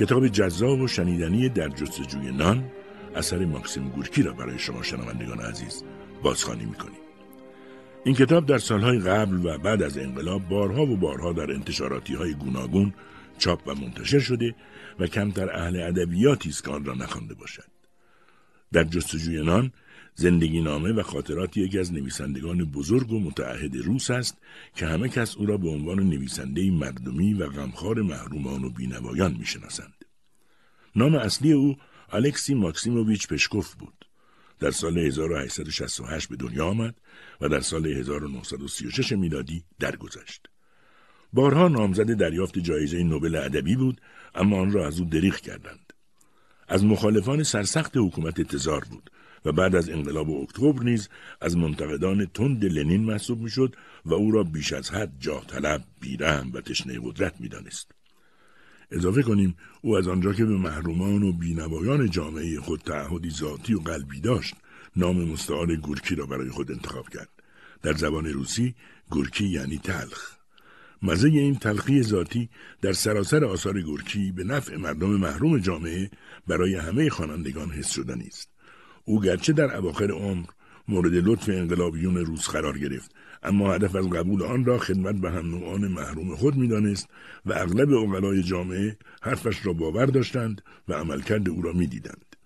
کتاب 0.00 0.28
جذاب 0.28 0.80
و 0.80 0.88
شنیدنی 0.88 1.48
در 1.48 1.68
جستجوی 1.68 2.32
نان 2.32 2.70
اثر 3.14 3.44
ماکسیم 3.44 3.88
گورکی 3.88 4.22
را 4.22 4.32
برای 4.32 4.58
شما 4.58 4.82
شنوندگان 4.82 5.40
عزیز 5.40 5.84
بازخوانی 6.22 6.64
می‌کنیم. 6.64 7.00
این 8.04 8.14
کتاب 8.14 8.46
در 8.46 8.58
سالهای 8.58 8.98
قبل 8.98 9.46
و 9.46 9.58
بعد 9.58 9.82
از 9.82 9.98
انقلاب 9.98 10.48
بارها 10.48 10.82
و 10.82 10.96
بارها 10.96 11.32
در 11.32 11.52
انتشاراتی 11.52 12.14
های 12.14 12.34
گوناگون 12.34 12.94
چاپ 13.38 13.68
و 13.68 13.74
منتشر 13.74 14.18
شده 14.18 14.54
و 14.98 15.06
کمتر 15.06 15.50
اهل 15.50 15.82
ادبیاتی 15.82 16.48
است 16.48 16.64
که 16.64 16.70
آن 16.70 16.84
را 16.84 16.94
نخوانده 16.94 17.34
باشد. 17.34 17.70
در 18.72 18.84
جستجوی 18.84 19.44
نان 19.44 19.72
زندگی 20.18 20.60
نامه 20.60 20.92
و 20.92 21.02
خاطرات 21.02 21.56
یکی 21.56 21.78
از 21.78 21.92
نویسندگان 21.92 22.64
بزرگ 22.64 23.12
و 23.12 23.20
متعهد 23.20 23.76
روس 23.76 24.10
است 24.10 24.38
که 24.74 24.86
همه 24.86 25.08
کس 25.08 25.36
او 25.36 25.46
را 25.46 25.56
به 25.56 25.68
عنوان 25.68 25.98
نویسنده 25.98 26.70
مردمی 26.70 27.34
و 27.34 27.46
غمخوار 27.46 28.02
محرومان 28.02 28.64
و 28.64 28.70
بینوایان 28.70 29.36
می‌شناسند. 29.38 30.04
نام 30.96 31.14
اصلی 31.14 31.52
او 31.52 31.76
الکسی 32.12 32.54
ماکسیموویچ 32.54 33.28
پشکوف 33.28 33.74
بود. 33.74 34.06
در 34.58 34.70
سال 34.70 34.98
1868 34.98 36.28
به 36.28 36.36
دنیا 36.36 36.66
آمد 36.66 36.94
و 37.40 37.48
در 37.48 37.60
سال 37.60 37.86
1936 37.86 39.12
میلادی 39.12 39.64
درگذشت. 39.78 40.46
بارها 41.32 41.68
نامزد 41.68 42.12
دریافت 42.12 42.58
جایزه 42.58 43.02
نوبل 43.02 43.34
ادبی 43.34 43.76
بود 43.76 44.00
اما 44.34 44.60
آن 44.60 44.72
را 44.72 44.86
از 44.86 45.00
او 45.00 45.06
دریغ 45.06 45.36
کردند. 45.36 45.92
از 46.68 46.84
مخالفان 46.84 47.42
سرسخت 47.42 47.96
حکومت 47.96 48.40
تزار 48.40 48.84
بود 48.90 49.10
و 49.46 49.52
بعد 49.52 49.76
از 49.76 49.90
انقلاب 49.90 50.30
اکتبر 50.30 50.82
نیز 50.82 51.08
از 51.40 51.56
منتقدان 51.56 52.26
تند 52.26 52.64
لنین 52.64 53.04
محسوب 53.04 53.40
می‌شد 53.40 53.76
و 54.04 54.14
او 54.14 54.30
را 54.30 54.42
بیش 54.42 54.72
از 54.72 54.90
حد 54.90 55.12
جاه 55.20 55.46
طلب، 55.46 55.84
بیرحم 56.00 56.50
و 56.54 56.60
تشنه 56.60 57.00
قدرت 57.02 57.40
می‌دانست. 57.40 57.90
اضافه 58.90 59.22
کنیم 59.22 59.56
او 59.82 59.96
از 59.96 60.08
آنجا 60.08 60.32
که 60.32 60.44
به 60.44 60.56
محرومان 60.56 61.22
و 61.22 61.32
بینوایان 61.32 62.10
جامعه 62.10 62.60
خود 62.60 62.80
تعهدی 62.80 63.30
ذاتی 63.30 63.74
و 63.74 63.80
قلبی 63.80 64.20
داشت 64.20 64.54
نام 64.96 65.24
مستعار 65.24 65.76
گورکی 65.76 66.14
را 66.14 66.26
برای 66.26 66.50
خود 66.50 66.72
انتخاب 66.72 67.08
کرد. 67.08 67.28
در 67.82 67.92
زبان 67.92 68.26
روسی 68.26 68.74
گورکی 69.10 69.48
یعنی 69.48 69.78
تلخ. 69.78 70.36
مزه 71.02 71.28
این 71.28 71.54
تلخی 71.54 72.02
ذاتی 72.02 72.48
در 72.82 72.92
سراسر 72.92 73.44
آثار 73.44 73.82
گورکی 73.82 74.32
به 74.32 74.44
نفع 74.44 74.76
مردم 74.76 75.10
محروم 75.10 75.58
جامعه 75.58 76.10
برای 76.46 76.74
همه 76.74 77.10
خوانندگان 77.10 77.70
حس 77.70 77.90
شدنی 77.90 78.26
است 78.26 78.55
او 79.08 79.20
گرچه 79.20 79.52
در 79.52 79.76
اواخر 79.76 80.10
عمر 80.10 80.46
مورد 80.88 81.14
لطف 81.14 81.48
انقلابیون 81.48 82.16
روس 82.16 82.48
قرار 82.48 82.78
گرفت 82.78 83.10
اما 83.42 83.72
هدف 83.72 83.94
از 83.96 84.10
قبول 84.10 84.42
آن 84.42 84.64
را 84.64 84.78
خدمت 84.78 85.14
به 85.14 85.30
هم 85.30 85.50
نوعان 85.50 85.88
محروم 85.88 86.36
خود 86.36 86.56
می‌دانست 86.56 87.08
و 87.46 87.52
اغلب 87.52 87.92
اقلای 87.92 88.42
جامعه 88.42 88.96
حرفش 89.22 89.66
را 89.66 89.72
باور 89.72 90.06
داشتند 90.06 90.62
و 90.88 90.92
عملکرد 90.92 91.48
او 91.48 91.62
را 91.62 91.72
می‌دیدند. 91.72 92.36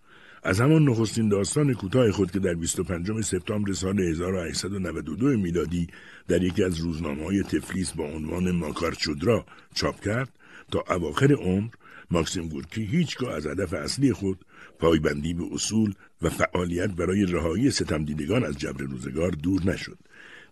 از 0.43 0.61
همان 0.61 0.89
نخستین 0.89 1.29
داستان 1.29 1.75
کوتاه 1.75 2.11
خود 2.11 2.31
که 2.31 2.39
در 2.39 2.55
25 2.55 3.21
سپتامبر 3.21 3.73
سال 3.73 4.01
1892 4.01 5.27
میلادی 5.27 5.89
در 6.29 6.43
یکی 6.43 6.65
از 6.65 6.79
روزنامه 6.79 7.25
های 7.25 7.43
تفلیس 7.43 7.93
با 7.93 8.05
عنوان 8.05 8.51
ماکار 8.51 8.93
چودرا 8.93 9.47
چاپ 9.75 10.01
کرد 10.01 10.29
تا 10.73 10.85
اواخر 10.91 11.33
عمر 11.33 11.69
ماکسیم 12.11 12.49
گورکی 12.49 12.85
هیچگاه 12.85 13.35
از 13.35 13.47
هدف 13.47 13.73
اصلی 13.73 14.13
خود 14.13 14.45
پایبندی 14.81 15.35
به 15.35 15.45
اصول 15.53 15.95
و 16.23 16.29
فعالیت 16.29 16.91
برای 16.91 17.27
رهایی 17.27 17.71
ستمدیدگان 17.71 18.45
از 18.45 18.59
جبر 18.59 18.85
روزگار 18.85 19.31
دور 19.31 19.63
نشد. 19.65 19.99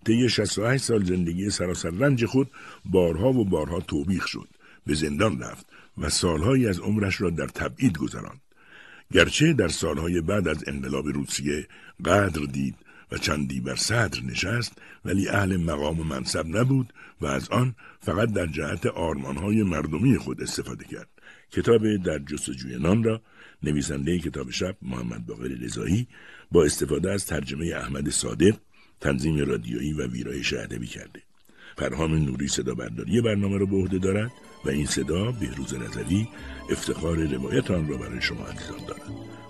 طی 0.04 0.28
68 0.28 0.84
سال 0.84 1.04
زندگی 1.04 1.50
سراسر 1.50 1.90
رنج 1.90 2.24
خود 2.24 2.50
بارها 2.84 3.32
و 3.32 3.44
بارها 3.44 3.80
توبیخ 3.80 4.26
شد. 4.26 4.48
به 4.86 4.94
زندان 4.94 5.40
رفت 5.40 5.66
و 5.98 6.08
سالهایی 6.08 6.66
از 6.66 6.78
عمرش 6.78 7.20
را 7.20 7.30
در 7.30 7.46
تبعید 7.46 7.98
گذراند. 7.98 8.40
گرچه 9.12 9.52
در 9.52 9.68
سالهای 9.68 10.20
بعد 10.20 10.48
از 10.48 10.64
انقلاب 10.66 11.08
روسیه 11.08 11.66
قدر 12.04 12.44
دید 12.52 12.74
و 13.12 13.18
چندی 13.18 13.60
بر 13.60 13.76
صدر 13.76 14.20
نشست 14.22 14.72
ولی 15.04 15.28
اهل 15.28 15.56
مقام 15.56 16.00
و 16.00 16.04
منصب 16.04 16.56
نبود 16.56 16.92
و 17.20 17.26
از 17.26 17.48
آن 17.48 17.74
فقط 18.00 18.32
در 18.32 18.46
جهت 18.46 18.86
آرمانهای 18.86 19.62
مردمی 19.62 20.18
خود 20.18 20.42
استفاده 20.42 20.84
کرد. 20.84 21.08
کتاب 21.50 21.96
در 21.96 22.18
جستجوی 22.18 22.78
نان 22.78 23.04
را 23.04 23.20
نویسنده 23.62 24.18
کتاب 24.18 24.50
شب 24.50 24.76
محمد 24.82 25.26
باقر 25.26 25.48
رضایی 25.48 26.06
با 26.52 26.64
استفاده 26.64 27.12
از 27.12 27.26
ترجمه 27.26 27.66
احمد 27.66 28.10
صادق 28.10 28.56
تنظیم 29.00 29.38
رادیویی 29.38 29.92
و 29.92 30.06
ویرایش 30.06 30.52
ادبی 30.52 30.86
کرده. 30.86 31.22
پرهام 31.76 32.14
نوری 32.14 32.48
صدا 32.48 32.74
برداری 32.74 33.20
برنامه 33.20 33.58
را 33.58 33.66
به 33.66 33.76
عهده 33.76 33.98
دارد 33.98 34.30
و 34.64 34.68
این 34.68 34.86
صدا 34.86 35.32
بهروز 35.32 35.74
نظری 35.74 36.28
افتخار 36.70 37.16
روایت 37.16 37.70
آن 37.70 37.88
را 37.88 37.96
برای 37.96 38.22
شما 38.22 38.46
عزیزان 38.46 38.86
دارد. 38.86 39.02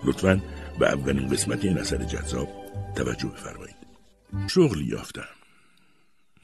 لطفا 0.05 0.43
به 0.79 0.89
اولین 0.89 1.29
قسمت 1.29 1.65
این 1.65 1.79
اثر 1.79 2.05
جذاب 2.05 2.49
توجه 2.97 3.29
بفرمایید. 3.29 3.77
شغلی 4.49 4.85
یافتم. 4.85 5.29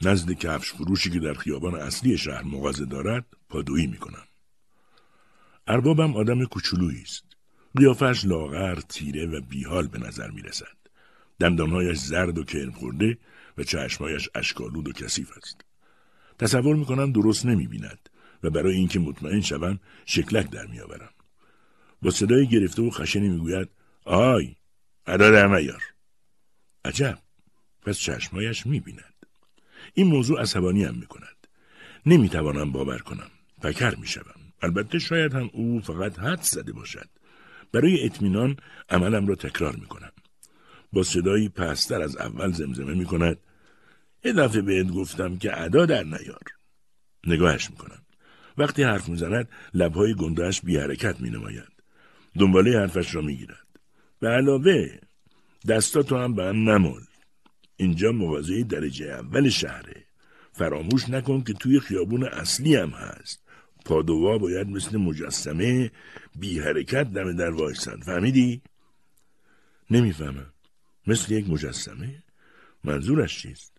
نزد 0.01 0.31
کفش 0.31 0.73
فروشی 0.73 1.09
که 1.09 1.19
در 1.19 1.33
خیابان 1.33 1.75
اصلی 1.75 2.17
شهر 2.17 2.43
مغازه 2.43 2.85
دارد 2.85 3.25
پادویی 3.49 3.87
می‌کنم. 3.87 4.23
اربابم 5.67 6.15
آدم 6.15 6.45
کوچولویی 6.45 7.01
است. 7.01 7.24
قیافش 7.77 8.25
لاغر، 8.25 8.75
تیره 8.75 9.25
و 9.25 9.41
بیحال 9.41 9.87
به 9.87 9.99
نظر 9.99 10.31
می 10.31 10.41
رسد. 10.41 10.77
دندانهایش 11.39 11.97
زرد 11.97 12.37
و 12.37 12.43
کرم 12.43 12.71
خورده 12.71 13.17
و 13.57 13.63
چشمهایش 13.63 14.29
اشکالود 14.35 14.87
و 14.87 14.91
کثیف 14.91 15.31
است. 15.37 15.61
تصور 16.39 16.75
می 16.75 16.85
کنم 16.85 17.11
درست 17.11 17.45
نمی 17.45 17.67
بیند 17.67 18.09
و 18.43 18.49
برای 18.49 18.75
اینکه 18.75 18.99
مطمئن 18.99 19.41
شوم 19.41 19.79
شکلک 20.05 20.49
در 20.49 20.65
می 20.65 20.79
آورم. 20.79 21.09
با 22.01 22.11
صدای 22.11 22.47
گرفته 22.47 22.81
و 22.81 22.89
خشنی 22.89 23.29
می 23.29 23.37
گوید 23.37 23.69
آی 24.05 24.55
ادا 25.07 25.31
در 25.31 25.47
نیار. 25.47 25.81
عجب 26.85 27.19
پس 27.81 27.97
چشمهایش 27.97 28.65
می 28.65 28.79
بیند. 28.79 29.25
این 29.93 30.07
موضوع 30.07 30.41
عصبانی 30.41 30.83
هم 30.83 30.95
می 30.95 31.05
کند. 31.05 31.47
نمی 32.05 32.29
توانم 32.29 32.71
باور 32.71 32.97
کنم. 32.97 33.31
پکر 33.61 33.95
می 33.95 34.07
شوم. 34.07 34.41
البته 34.61 34.99
شاید 34.99 35.33
هم 35.33 35.49
او 35.53 35.81
فقط 35.81 36.19
حد 36.19 36.41
زده 36.41 36.73
باشد. 36.73 37.09
برای 37.71 38.05
اطمینان 38.05 38.57
عملم 38.89 39.27
را 39.27 39.35
تکرار 39.35 39.75
می 39.75 39.85
کنم. 39.85 40.11
با 40.93 41.03
صدایی 41.03 41.49
پستر 41.49 42.01
از 42.01 42.17
اول 42.17 42.51
زمزمه 42.51 42.93
می 42.93 43.05
کند 43.05 43.37
یه 44.23 44.33
دفعه 44.33 44.61
بهت 44.61 44.87
گفتم 44.87 45.37
که 45.37 45.61
ادا 45.61 45.85
در 45.85 46.03
نیار. 46.03 46.43
نگاهش 47.27 47.69
می 47.69 47.75
کنم. 47.75 48.01
وقتی 48.57 48.83
حرف 48.83 49.09
می‌زند 49.09 49.49
لبهای 49.73 50.13
گندهش 50.13 50.61
بی 50.61 50.77
حرکت 50.77 51.21
می 51.21 51.29
نماید. 51.29 51.75
دنباله 52.39 52.79
حرفش 52.79 53.15
را 53.15 53.21
می 53.21 53.37
گیرد. 53.37 53.67
به 54.19 54.27
علاوه 54.27 54.99
دستاتو 55.67 56.17
هم 56.17 56.35
به 56.35 56.43
هم 56.43 56.69
نمال. 56.69 57.01
اینجا 57.77 58.11
مغازه 58.11 58.63
درجه 58.63 59.05
اول 59.05 59.49
شهره. 59.49 60.05
فراموش 60.53 61.09
نکن 61.09 61.43
که 61.43 61.53
توی 61.53 61.79
خیابون 61.79 62.23
اصلی 62.23 62.75
هم 62.75 62.89
هست. 62.89 63.44
پادوها 63.85 64.37
باید 64.37 64.67
مثل 64.67 64.97
مجسمه 64.97 65.91
بی 66.35 66.59
حرکت 66.59 67.03
دم 67.13 67.33
در 67.35 67.49
وایسند 67.49 68.03
فهمیدی؟ 68.03 68.61
نمی‌فهمم 69.91 70.53
مثل 71.07 71.33
یک 71.33 71.49
مجسمه؟ 71.49 72.23
منظورش 72.83 73.41
چیست؟ 73.41 73.77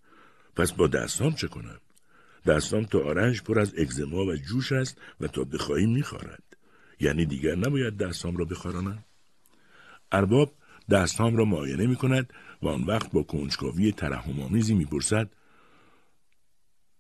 پس 0.56 0.72
با 0.72 0.86
دستام 0.86 1.32
چه 1.34 1.48
کنم؟ 1.48 1.80
دستام 2.46 2.84
تا 2.84 2.98
آرنج 2.98 3.42
پر 3.42 3.60
از 3.60 3.74
اگزما 3.78 4.24
و 4.24 4.36
جوش 4.36 4.72
است 4.72 4.98
و 5.20 5.26
تا 5.26 5.44
بخواهی 5.44 5.86
میخارد 5.86 6.42
یعنی 7.00 7.26
دیگر 7.26 7.54
نباید 7.54 7.96
دستام 7.96 8.36
را 8.36 8.44
بخارانم؟ 8.44 9.04
ارباب 10.12 10.52
دستام 10.90 11.36
را 11.36 11.44
معاینه 11.44 11.86
می 11.86 11.96
کند 11.96 12.32
و 12.62 12.68
آن 12.68 12.84
وقت 12.84 13.12
با 13.12 13.22
کنجکاوی 13.22 13.92
ترحم 13.92 14.52
می‌پرسد 14.52 15.30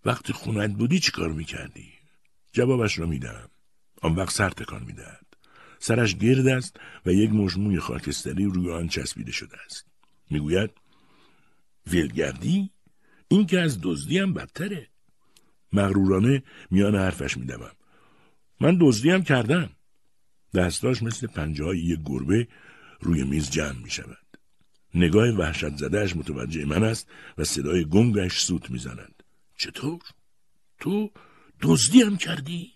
وقتی 0.04 0.32
خونت 0.32 0.70
بودی 0.70 0.98
چی 0.98 1.12
کار 1.12 1.32
می‌کردی؟ 1.32 1.95
جوابش 2.56 2.98
را 2.98 3.06
می‌دهم 3.06 3.48
آن 4.02 4.14
وقت 4.14 4.32
سر 4.32 4.50
تکان 4.50 4.82
می‌دهد. 4.84 5.26
سرش 5.78 6.16
گرد 6.16 6.46
است 6.46 6.76
و 7.06 7.12
یک 7.12 7.30
مجموع 7.30 7.78
خاکستری 7.78 8.44
روی 8.44 8.72
آن 8.72 8.88
چسبیده 8.88 9.32
شده 9.32 9.56
است. 9.66 9.86
می‌گوید 10.30 10.70
ویلگردی 11.86 12.70
این 13.28 13.46
که 13.46 13.60
از 13.60 13.78
دزدی 13.82 14.18
هم 14.18 14.34
بدتره. 14.34 14.88
مغرورانه 15.72 16.42
میان 16.70 16.94
حرفش 16.94 17.36
میدوم. 17.36 17.70
من 18.60 18.78
دزدی 18.80 19.10
هم 19.10 19.22
کردم. 19.22 19.70
دستاش 20.54 21.02
مثل 21.02 21.26
پنجه 21.26 21.64
های 21.64 21.78
یک 21.78 22.00
گربه 22.04 22.48
روی 23.00 23.24
میز 23.24 23.50
جمع 23.50 23.78
می 23.82 23.90
شود. 23.90 24.26
نگاه 24.94 25.28
وحشت 25.28 25.76
زدهش 25.76 26.16
متوجه 26.16 26.64
من 26.64 26.84
است 26.84 27.08
و 27.38 27.44
صدای 27.44 27.84
گنگش 27.84 28.40
سوت 28.40 28.70
می‌زند. 28.70 29.22
چطور؟ 29.56 30.00
تو 30.78 31.10
دزدی 31.60 32.02
هم 32.02 32.16
کردی؟ 32.16 32.72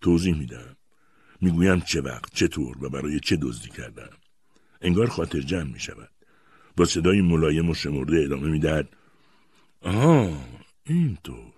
توضیح 0.00 0.38
میدم. 0.38 0.76
می‌گویم 1.40 1.80
چه 1.80 2.00
وقت 2.00 2.34
چطور 2.34 2.84
و 2.84 2.88
برای 2.88 3.20
چه 3.20 3.36
دزدی 3.36 3.68
کردم. 3.68 4.10
انگار 4.80 5.08
خاطر 5.08 5.40
جمع 5.40 5.72
می 5.72 5.80
شود. 5.80 6.10
با 6.76 6.84
صدای 6.84 7.20
ملایم 7.20 7.70
و 7.70 7.74
شمرده 7.74 8.22
ادامه 8.24 8.48
می‌دهد. 8.48 8.88
آها 9.82 10.44
اینطور. 10.84 11.52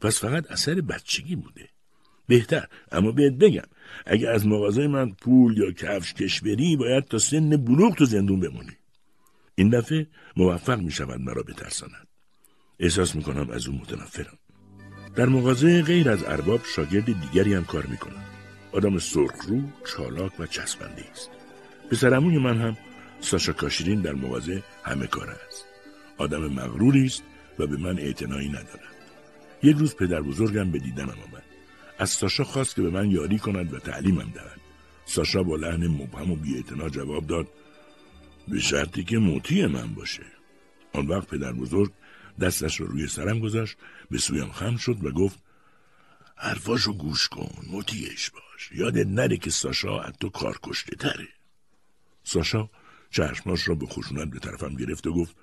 پس 0.00 0.20
فقط 0.20 0.50
اثر 0.50 0.80
بچگی 0.80 1.36
بوده. 1.36 1.68
بهتر 2.26 2.66
اما 2.92 3.12
بهت 3.12 3.32
بگم 3.32 3.68
اگه 4.06 4.28
از 4.28 4.46
مغازه 4.46 4.86
من 4.86 5.12
پول 5.12 5.58
یا 5.58 5.72
کفش 5.72 6.14
کش 6.14 6.40
بری 6.40 6.76
باید 6.76 7.04
تا 7.04 7.18
سن 7.18 7.56
بلوغ 7.56 7.94
تو 7.94 8.04
زندون 8.04 8.40
بمونی 8.40 8.76
این 9.54 9.70
دفعه 9.70 10.06
موفق 10.36 10.78
می 10.80 10.90
شود 10.90 11.20
مرا 11.20 11.42
بترساند 11.42 12.08
احساس 12.78 13.14
می 13.14 13.22
کنم 13.22 13.50
از 13.50 13.66
او 13.66 13.74
متنفرم 13.74 14.38
در 15.16 15.26
مغازه 15.26 15.82
غیر 15.82 16.10
از 16.10 16.24
ارباب 16.24 16.60
شاگرد 16.76 17.04
دیگری 17.04 17.54
هم 17.54 17.64
کار 17.64 17.86
می 17.86 17.96
کنم 17.96 18.24
آدم 18.72 18.98
سرخرو، 18.98 19.62
چالاک 19.86 20.40
و 20.40 20.46
چسبنده 20.46 21.04
است. 21.10 21.30
پسرموی 21.90 22.38
من 22.38 22.58
هم 22.58 22.76
ساشا 23.20 23.52
کاشرین 23.52 24.00
در 24.00 24.12
مغازه 24.12 24.62
همه 24.82 25.06
کار 25.06 25.30
است. 25.30 25.64
آدم 26.18 26.46
مغروری 26.46 27.06
است 27.06 27.22
و 27.58 27.66
به 27.66 27.76
من 27.76 27.98
اعتنایی 27.98 28.48
ندارد. 28.48 28.94
یک 29.62 29.76
روز 29.76 29.96
پدر 29.96 30.20
بزرگم 30.22 30.70
به 30.70 30.78
دیدنم 30.78 31.08
آمد. 31.08 31.42
از 31.98 32.10
ساشا 32.10 32.44
خواست 32.44 32.76
که 32.76 32.82
به 32.82 32.90
من 32.90 33.10
یاری 33.10 33.38
کند 33.38 33.74
و 33.74 33.78
تعلیمم 33.78 34.32
دهد. 34.34 34.60
ساشا 35.06 35.42
با 35.42 35.56
لحن 35.56 35.86
مبهم 35.86 36.30
و 36.30 36.36
بیاعتنا 36.36 36.88
جواب 36.88 37.26
داد 37.26 37.46
به 38.48 38.60
شرطی 38.60 39.04
که 39.04 39.18
موتی 39.18 39.66
من 39.66 39.94
باشه. 39.94 40.22
آن 40.92 41.06
وقت 41.06 41.28
پدر 41.28 41.52
بزرگ 41.52 41.92
دستش 42.40 42.80
رو 42.80 42.86
روی 42.86 43.08
سرم 43.08 43.38
گذاشت 43.38 43.76
به 44.10 44.18
سویم 44.18 44.52
خم 44.52 44.76
شد 44.76 45.04
و 45.04 45.10
گفت 45.10 45.38
حرفاشو 46.36 46.92
گوش 46.92 47.28
کن 47.28 47.66
مطیعش 47.72 48.30
باش. 48.30 48.72
یادت 48.72 49.06
نره 49.06 49.36
که 49.36 49.50
ساشا 49.50 50.00
از 50.00 50.12
تو 50.20 50.28
کار 50.28 50.58
کشته 50.62 50.96
تره. 50.96 51.28
ساشا 52.24 52.70
چشماش 53.10 53.68
را 53.68 53.74
به 53.74 53.86
خشونت 53.86 54.30
به 54.30 54.38
طرفم 54.38 54.74
گرفت 54.74 55.06
و 55.06 55.12
گفت 55.12 55.36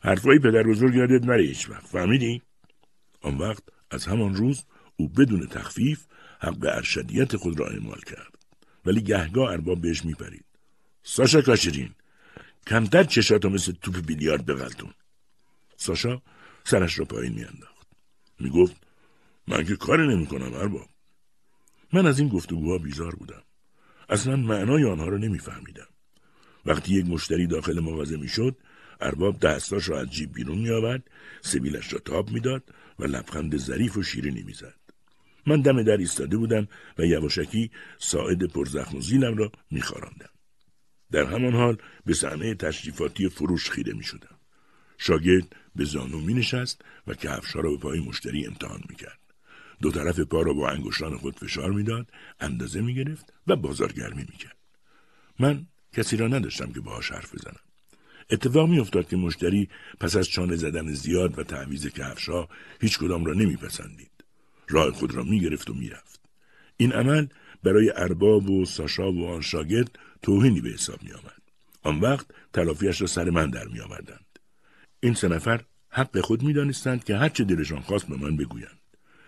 حرفای 0.00 0.38
پدر 0.38 0.62
بزرگ 0.62 0.94
یادت 0.94 1.24
نره 1.24 1.42
هیچ 1.42 1.70
وقت. 1.70 1.86
فهمیدی؟ 1.86 2.42
آن 3.20 3.38
وقت 3.38 3.62
از 3.90 4.06
همان 4.06 4.34
روز 4.34 4.64
او 4.96 5.08
بدون 5.08 5.46
تخفیف 5.46 6.06
حق 6.40 6.66
ارشدیت 6.66 7.36
خود 7.36 7.60
را 7.60 7.66
اعمال 7.66 8.00
کرد. 8.00 8.38
ولی 8.86 9.00
گهگاه 9.00 9.50
ارباب 9.50 9.80
بهش 9.80 10.04
میپرید. 10.04 10.44
ساشا 11.02 11.42
کاشرین 11.42 11.94
کمتر 12.66 13.04
چشاتو 13.04 13.48
مثل 13.48 13.72
توپ 13.72 14.06
بیلیارد 14.06 14.46
بغلتون. 14.46 14.92
ساشا 15.78 16.22
سرش 16.64 16.98
را 16.98 17.04
پایین 17.04 17.34
میانداخت. 17.34 17.86
می‌گفت 18.40 18.76
من 19.48 19.64
که 19.64 19.76
کاری 19.76 20.08
نمی‌کنم 20.08 20.54
ارباب. 20.54 20.88
من 21.92 22.06
از 22.06 22.18
این 22.18 22.28
گفتگوها 22.28 22.78
بیزار 22.78 23.14
بودم. 23.14 23.42
اصلا 24.08 24.36
معنای 24.36 24.84
آنها 24.84 25.08
را 25.08 25.18
نمیفهمیدم. 25.18 25.88
وقتی 26.66 26.94
یک 26.94 27.06
مشتری 27.06 27.46
داخل 27.46 27.80
مغازه 27.80 28.16
می‌شد 28.16 28.56
ارباب 29.00 29.40
دستاش 29.40 29.88
را 29.88 30.00
از 30.00 30.10
جیب 30.10 30.34
بیرون 30.34 30.58
میآورد 30.58 31.10
سبیلش 31.40 31.92
را 31.92 31.98
تاب 31.98 32.30
می‌داد 32.30 32.62
و 32.98 33.04
لبخند 33.04 33.56
ظریف 33.56 33.96
و 33.96 34.02
شیرینی 34.02 34.42
می‌زد. 34.42 34.74
من 35.46 35.60
دم 35.60 35.82
در 35.82 35.96
ایستاده 35.96 36.36
بودم 36.36 36.68
و 36.98 37.04
یواشکی 37.04 37.70
ساعد 37.98 38.44
پرزخم 38.44 38.96
و 38.96 39.00
زیلم 39.00 39.36
را 39.36 39.52
میخواراندم. 39.70 40.30
در 41.10 41.24
همان 41.24 41.54
حال 41.54 41.76
به 42.06 42.14
صحنه 42.14 42.54
تشریفاتی 42.54 43.28
فروش 43.28 43.70
خیره 43.70 43.92
می 43.92 44.04
شدم. 44.04 44.37
شاگرد 44.98 45.56
به 45.76 45.84
زانو 45.84 46.20
می 46.20 46.34
نشست 46.34 46.82
و 47.06 47.14
کفشها 47.14 47.60
را 47.60 47.70
به 47.70 47.76
پای 47.76 48.00
مشتری 48.00 48.46
امتحان 48.46 48.80
می 48.88 48.96
کرد. 48.96 49.18
دو 49.82 49.90
طرف 49.90 50.20
پا 50.20 50.42
را 50.42 50.52
با 50.52 50.68
انگشتان 50.68 51.16
خود 51.16 51.36
فشار 51.36 51.72
می‌داد 51.72 52.10
اندازه 52.40 52.80
می 52.80 52.94
گرفت 52.94 53.32
و 53.46 53.56
بازارگرمی 53.56 54.26
می 54.30 54.36
کرد. 54.38 54.56
من 55.38 55.66
کسی 55.92 56.16
را 56.16 56.28
نداشتم 56.28 56.72
که 56.72 56.80
باهاش 56.80 57.12
حرف 57.12 57.34
بزنم. 57.34 57.60
اتفاق 58.30 58.68
می 58.68 58.78
افتاد 58.78 59.08
که 59.08 59.16
مشتری 59.16 59.68
پس 60.00 60.16
از 60.16 60.28
چانه 60.28 60.56
زدن 60.56 60.92
زیاد 60.92 61.38
و 61.38 61.42
تعویز 61.42 61.86
کفشها 61.86 62.48
هیچ 62.80 62.98
کدام 62.98 63.24
را 63.24 63.32
نمیپسندید. 63.32 64.10
راه 64.68 64.90
خود 64.90 65.14
را 65.14 65.22
می 65.22 65.40
گرفت 65.40 65.70
و 65.70 65.74
می‌رفت. 65.74 66.20
این 66.76 66.92
عمل 66.92 67.26
برای 67.62 67.92
ارباب 67.96 68.50
و 68.50 68.64
ساشا 68.64 69.12
و 69.12 69.28
آن 69.28 69.40
شاگرد 69.40 69.98
توهینی 70.22 70.60
به 70.60 70.68
حساب 70.68 71.02
می 71.02 71.12
آمد. 71.12 71.42
آن 71.82 72.00
وقت 72.00 72.26
تلافیش 72.52 73.00
را 73.00 73.06
سر 73.06 73.30
من 73.30 73.50
در 73.50 73.68
می 73.68 73.80
آوردند. 73.80 74.24
این 75.00 75.14
سه 75.14 75.28
نفر 75.28 75.60
حق 75.90 76.20
خود 76.20 76.42
می 76.42 76.52
دانستند 76.52 77.04
که 77.04 77.16
هرچه 77.16 77.44
دلشان 77.44 77.80
خواست 77.80 78.06
به 78.06 78.16
من 78.16 78.36
بگویند. 78.36 78.78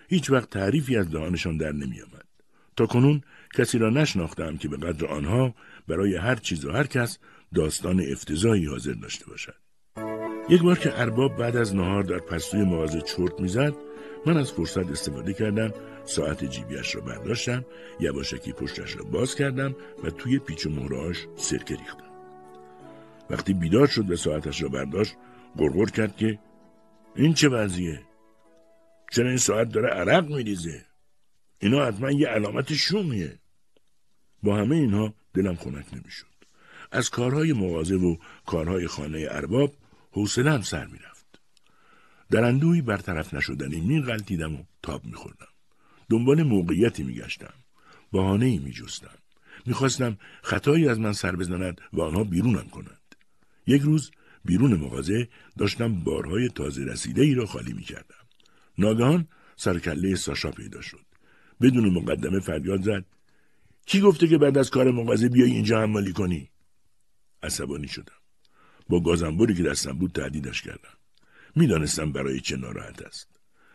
هیچ 0.08 0.30
وقت 0.30 0.50
تعریفی 0.50 0.96
از 0.96 1.10
دهانشان 1.10 1.56
در 1.56 1.72
نمی 1.72 2.00
آمد. 2.02 2.24
تا 2.76 2.86
کنون 2.86 3.22
کسی 3.54 3.78
را 3.78 3.90
نشناختم 3.90 4.56
که 4.56 4.68
به 4.68 4.76
قدر 4.76 5.06
آنها 5.06 5.54
برای 5.88 6.16
هر 6.16 6.36
چیز 6.36 6.64
و 6.64 6.72
هر 6.72 6.86
کس 6.86 7.18
داستان 7.54 8.00
افتضاحی 8.12 8.66
حاضر 8.66 8.92
داشته 8.92 9.26
باشد. 9.26 9.54
یک 10.48 10.62
بار 10.62 10.78
که 10.78 11.00
ارباب 11.00 11.36
بعد 11.36 11.56
از 11.56 11.74
نهار 11.74 12.02
در 12.02 12.18
پستوی 12.18 12.64
مغازه 12.64 13.00
چرت 13.00 13.40
می‌زد 13.40 13.74
من 14.26 14.36
از 14.36 14.52
فرصت 14.52 14.90
استفاده 14.90 15.32
کردم 15.32 15.72
ساعت 16.04 16.44
جیبیش 16.44 16.94
را 16.94 17.00
برداشتم 17.00 17.64
یواشکی 18.00 18.52
پشتش 18.52 18.96
را 18.96 19.04
باز 19.04 19.34
کردم 19.34 19.76
و 20.04 20.10
توی 20.10 20.38
پیچ 20.38 20.66
و 20.66 20.70
مهرهاش 20.70 21.26
سرکه 21.36 21.76
ریختم 21.76 22.10
وقتی 23.30 23.54
بیدار 23.54 23.86
شد 23.86 24.10
و 24.10 24.16
ساعتش 24.16 24.62
را 24.62 24.68
برداشت 24.68 25.16
گرگر 25.58 25.86
کرد 25.86 26.16
که 26.16 26.38
این 27.16 27.34
چه 27.34 27.48
وضعیه؟ 27.48 28.02
چرا 29.10 29.28
این 29.28 29.38
ساعت 29.38 29.68
داره 29.68 29.88
عرق 29.88 30.30
میریزه؟ 30.30 30.84
اینا 31.58 31.86
حتما 31.86 32.10
یه 32.10 32.28
علامت 32.28 32.74
شومیه. 32.74 33.38
با 34.42 34.56
همه 34.56 34.76
اینها 34.76 35.14
دلم 35.34 35.54
خنک 35.54 35.94
نمی‌شد. 35.94 36.26
از 36.92 37.10
کارهای 37.10 37.52
مغازه 37.52 37.94
و 37.94 38.16
کارهای 38.46 38.86
خانه 38.86 39.26
ارباب 39.30 39.74
حوصلهام 40.10 40.62
سر 40.62 40.86
می‌رفت. 40.86 41.40
در 42.30 42.44
اندوهی 42.44 42.82
برطرف 42.82 43.34
نشدنی 43.34 43.80
میغلطیدم 43.80 44.54
و 44.54 44.64
تاب 44.82 45.04
میخوردم. 45.04 45.46
دنبال 46.10 46.42
موقعیتی 46.42 47.02
میگشتم. 47.02 47.54
بهانهای 48.12 48.58
میجستم. 48.58 49.18
می‌خواستم 49.66 50.18
خطایی 50.42 50.88
از 50.88 51.00
من 51.00 51.12
سر 51.12 51.36
بزند 51.36 51.80
و 51.92 52.00
آنها 52.00 52.24
بیرونم 52.24 52.68
کنند. 52.68 53.14
یک 53.66 53.82
روز 53.82 54.10
بیرون 54.44 54.74
مغازه 54.74 55.28
داشتم 55.58 55.94
بارهای 55.94 56.48
تازه 56.48 56.84
رسیده 56.84 57.22
ای 57.22 57.34
را 57.34 57.46
خالی 57.46 57.72
می‌کردم. 57.72 58.26
ناگهان 58.78 59.28
سرکله 59.56 60.14
ساشا 60.14 60.50
پیدا 60.50 60.80
شد. 60.80 61.06
بدون 61.60 61.88
مقدمه 61.88 62.40
فریاد 62.40 62.82
زد. 62.82 63.04
کی 63.86 64.00
گفته 64.00 64.28
که 64.28 64.38
بعد 64.38 64.58
از 64.58 64.70
کار 64.70 64.90
مغازه 64.90 65.28
بیای 65.28 65.50
اینجا 65.50 65.82
حمالی 65.82 66.12
کنی؟ 66.12 66.50
عصبانی 67.42 67.88
شدم. 67.88 68.12
با 68.88 69.00
گازنبوری 69.00 69.54
که 69.54 69.62
دستم 69.62 69.92
بود 69.92 70.12
تهدیدش 70.12 70.62
کردم. 70.62 70.96
می‌دانستم 71.56 72.12
برای 72.12 72.40
چه 72.40 72.56
ناراحت 72.56 73.02
است. 73.02 73.28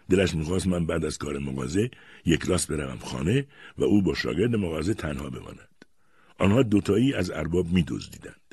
دلش 0.09 0.35
می‌خواست 0.35 0.67
من 0.67 0.85
بعد 0.85 1.05
از 1.05 1.17
کار 1.17 1.37
مغازه 1.37 1.91
یک 2.25 2.39
کلاس 2.39 2.65
بروم 2.65 2.97
خانه 2.97 3.47
و 3.77 3.83
او 3.83 4.01
با 4.01 4.13
شاگرد 4.13 4.55
مغازه 4.55 4.93
تنها 4.93 5.29
بماند. 5.29 5.85
آنها 6.39 6.63
دوتایی 6.63 7.13
از 7.13 7.31
ارباب 7.31 7.67
میدزدیدند. 7.67 8.44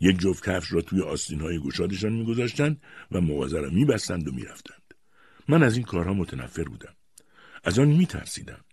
یک 0.00 0.18
جفت 0.18 0.48
کفش 0.48 0.72
را 0.72 0.80
توی 0.80 1.02
آستین 1.02 1.40
های 1.40 1.58
گشادشان 1.58 2.12
میگذاشتند 2.12 2.82
و 3.12 3.20
مغازه 3.20 3.60
را 3.60 3.70
میبستند 3.70 4.28
و 4.28 4.32
می‌رفتند. 4.32 4.94
من 5.48 5.62
از 5.62 5.76
این 5.76 5.84
کارها 5.84 6.14
متنفر 6.14 6.64
بودم. 6.64 6.94
از 7.64 7.78
آن 7.78 7.88
میترسیدم. 7.88 8.64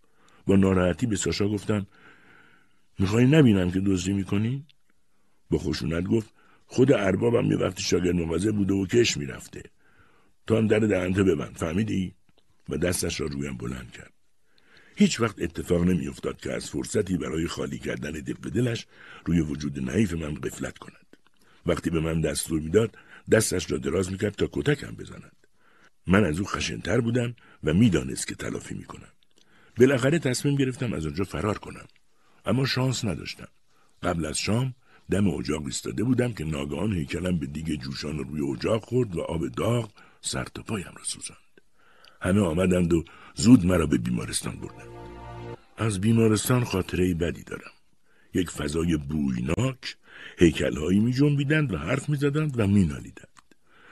با 0.48 0.56
ناراحتی 0.56 1.06
به 1.06 1.16
ساشا 1.16 1.48
گفتم 1.48 1.88
می‌خوای 3.00 3.26
نبینم 3.26 3.72
که 3.72 3.80
دزدی 3.80 4.14
می‌کنی؟ 4.14 4.66
با 5.50 5.58
خشونت 5.58 6.04
گفت 6.04 6.34
خود 6.66 6.92
اربابم 6.92 7.52
یه 7.52 7.58
وقتی 7.58 7.84
شاگرد 7.84 8.16
مغازه 8.16 8.52
بوده 8.52 8.74
و 8.74 8.86
کش 8.86 9.18
می‌رفته. 9.18 9.64
تا 10.48 10.58
هم 10.58 10.68
در 10.68 10.80
دهنته 10.80 11.24
ببند. 11.24 11.56
فهمیدی؟ 11.56 12.14
و 12.70 12.78
دستش 12.78 13.22
را 13.22 13.28
رویم 13.28 13.58
بلند 13.58 13.92
کرد. 13.92 14.14
هیچ 14.96 15.22
وقت 15.22 15.42
اتفاق 15.42 15.84
نمیافتاد 15.84 16.42
که 16.42 16.54
از 16.54 16.70
فرصتی 16.70 17.18
برای 17.18 17.48
خالی 17.48 17.80
کردن 17.80 18.12
دق 18.12 18.50
دلش 18.50 18.88
روی 19.26 19.42
وجود 19.42 19.80
نحیف 19.80 20.14
من 20.14 20.34
قفلت 20.34 20.78
کند. 20.78 21.05
وقتی 21.66 21.90
به 21.90 22.00
من 22.00 22.22
دستور 22.22 22.60
می‌داد 22.60 22.98
دستش 23.32 23.72
را 23.72 23.78
دراز 23.78 24.12
می‌کرد 24.12 24.36
تا 24.36 24.50
کتکم 24.52 24.96
بزند. 24.96 25.36
من 26.08 26.26
از 26.26 26.40
او 26.40 26.46
خشنتر 26.46 27.02
بودم 27.02 27.36
و 27.64 27.74
می‌دانست 27.74 28.28
که 28.28 28.36
تلافی 28.36 28.76
می‌کنم. 28.76 29.12
بالاخره 29.78 30.20
تصمیم 30.20 30.56
گرفتم 30.56 30.94
از 30.94 31.06
آنجا 31.06 31.24
فرار 31.24 31.58
کنم. 31.58 31.86
اما 32.46 32.66
شانس 32.66 33.06
نداشتم. 33.06 33.48
قبل 34.04 34.26
از 34.26 34.38
شام 34.38 34.76
دم 35.12 35.28
اجاق 35.28 35.66
ایستاده 35.66 36.04
بودم 36.04 36.34
که 36.34 36.44
ناگهان 36.44 36.94
هیکلم 36.94 37.40
به 37.40 37.46
دیگه 37.46 37.78
جوشان 37.78 38.18
روی 38.18 38.52
اجاق 38.56 38.84
خورد 38.84 39.16
و 39.16 39.22
آب 39.22 39.48
داغ 39.48 39.92
سر 40.22 40.44
تا 40.44 40.62
پایم 40.64 40.94
را 40.98 41.04
سوزاند. 41.04 41.40
همه 42.22 42.42
آمدند 42.42 42.94
و 42.94 43.04
زود 43.36 43.66
مرا 43.66 43.86
به 43.86 43.98
بیمارستان 43.98 44.56
بردند. 44.56 44.88
از 45.78 46.02
بیمارستان 46.02 46.64
خاطره 46.64 47.14
بدی 47.14 47.44
دارم. 47.44 47.75
یک 48.36 48.50
فضای 48.50 48.98
بویناک 48.98 49.98
هیکلهایی 50.38 51.00
می 51.00 51.14
جنبیدند 51.14 51.74
و 51.74 51.78
حرف 51.78 52.10
می 52.10 52.16
زدند 52.16 52.60
و 52.60 52.68
می 52.68 52.86
نالیدند. 52.86 53.28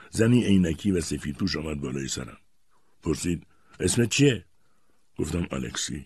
زنی 0.09 0.45
عینکی 0.45 0.91
و 0.91 1.01
سفید 1.01 1.37
پوش 1.37 1.55
آمد 1.55 1.81
بالای 1.81 2.07
سرم. 2.07 2.37
پرسید 3.03 3.47
اسمت 3.79 4.09
چیه؟ 4.09 4.45
گفتم 5.17 5.47
الکسی. 5.51 6.05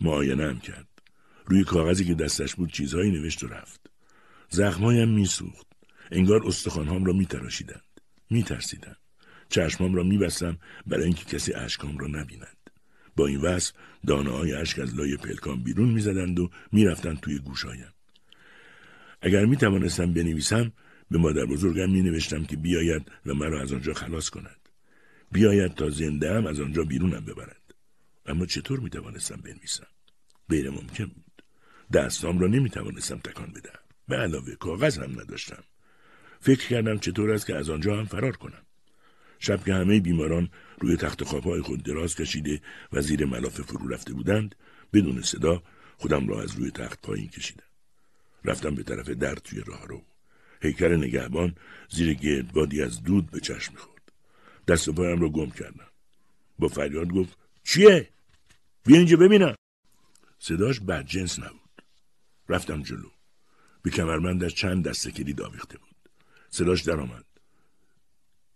هم 0.00 0.60
کرد. 0.60 0.88
روی 1.46 1.64
کاغذی 1.64 2.04
که 2.04 2.14
دستش 2.14 2.54
بود 2.54 2.72
چیزهایی 2.72 3.10
نوشت 3.10 3.44
و 3.44 3.46
رفت. 3.46 3.90
زخمهایم 4.48 5.08
میسوخت. 5.08 5.66
انگار 6.10 6.46
استخوانهام 6.46 7.04
را 7.04 7.12
میتراشیدند. 7.12 8.00
میترسیدم. 8.30 8.96
چشمام 9.48 9.94
را 9.94 10.02
میبستم 10.02 10.58
برای 10.86 11.04
اینکه 11.04 11.24
کسی 11.24 11.52
اشکام 11.52 11.98
را 11.98 12.06
نبیند 12.06 12.57
با 13.18 13.26
این 13.26 13.40
وصف 13.40 13.72
دانه 14.06 14.30
های 14.30 14.54
اشک 14.54 14.78
از 14.78 14.94
لای 14.94 15.16
پلکان 15.16 15.62
بیرون 15.62 15.88
می‌زدند 15.88 16.40
و 16.40 16.50
می‌رفتند 16.72 17.20
توی 17.20 17.38
گوشایم 17.38 17.92
اگر 19.22 19.44
می 19.44 19.56
توانستم 19.56 20.12
بنویسم 20.12 20.72
به 21.10 21.18
مادر 21.18 21.44
بزرگم 21.44 21.90
می 21.90 22.02
نوشتم 22.02 22.44
که 22.44 22.56
بیاید 22.56 23.10
و 23.26 23.34
مرا 23.34 23.60
از 23.60 23.72
آنجا 23.72 23.94
خلاص 23.94 24.30
کند. 24.30 24.60
بیاید 25.32 25.74
تا 25.74 25.90
زنده 25.90 26.34
هم 26.34 26.46
از 26.46 26.60
آنجا 26.60 26.82
بیرونم 26.82 27.24
ببرد. 27.24 27.74
اما 28.26 28.46
چطور 28.46 28.80
می 28.80 28.90
توانستم 28.90 29.40
بنویسم؟ 29.44 29.86
غیر 30.50 30.70
ممکن 30.70 31.04
بود. 31.04 31.42
دستام 31.92 32.38
را 32.38 32.46
نمی 32.46 32.70
توانستم 32.70 33.18
تکان 33.18 33.52
بدم 33.52 33.80
به 34.08 34.16
علاوه 34.16 34.54
کاغذ 34.54 34.98
هم 34.98 35.20
نداشتم. 35.20 35.64
فکر 36.40 36.68
کردم 36.68 36.98
چطور 36.98 37.30
است 37.30 37.46
که 37.46 37.54
از 37.56 37.70
آنجا 37.70 37.98
هم 37.98 38.04
فرار 38.04 38.36
کنم. 38.36 38.62
شب 39.38 39.64
که 39.64 39.74
همه 39.74 40.00
بیماران 40.00 40.48
روی 40.80 40.96
تخت 40.96 41.24
خوابهای 41.24 41.60
خود 41.60 41.82
دراز 41.82 42.14
کشیده 42.14 42.60
و 42.92 43.00
زیر 43.00 43.24
ملافه 43.24 43.62
فرو 43.62 43.88
رفته 43.88 44.12
بودند 44.12 44.54
بدون 44.92 45.22
صدا 45.22 45.62
خودم 45.96 46.28
را 46.28 46.42
از 46.42 46.54
روی 46.54 46.70
تخت 46.70 47.00
پایین 47.02 47.28
کشیدم. 47.28 47.64
رفتم 48.44 48.74
به 48.74 48.82
طرف 48.82 49.08
در 49.08 49.34
توی 49.34 49.62
راهرو 49.66 50.02
هیکل 50.62 50.96
نگهبان 50.96 51.54
زیر 51.90 52.14
گردبادی 52.14 52.82
از 52.82 53.02
دود 53.02 53.30
به 53.30 53.40
چشم 53.40 53.72
می‌خورد. 53.72 54.12
دست 54.68 54.88
و 54.88 54.92
پایم 54.92 55.20
را 55.20 55.28
گم 55.28 55.50
کردم. 55.50 55.88
با 56.58 56.68
فریاد 56.68 57.08
گفت 57.08 57.38
چیه؟ 57.64 58.08
بیا 58.84 58.96
اینجا 58.96 59.16
ببینم. 59.16 59.54
صداش 60.38 60.80
جنس 61.06 61.38
نبود. 61.38 61.82
رفتم 62.48 62.82
جلو. 62.82 63.10
به 63.82 63.90
کمرمندش 63.90 64.54
چند 64.54 64.88
دسته 64.88 65.10
کلید 65.10 65.42
آویخته 65.42 65.78
بود. 65.78 66.08
صداش 66.50 66.82
درآمد. 66.82 67.24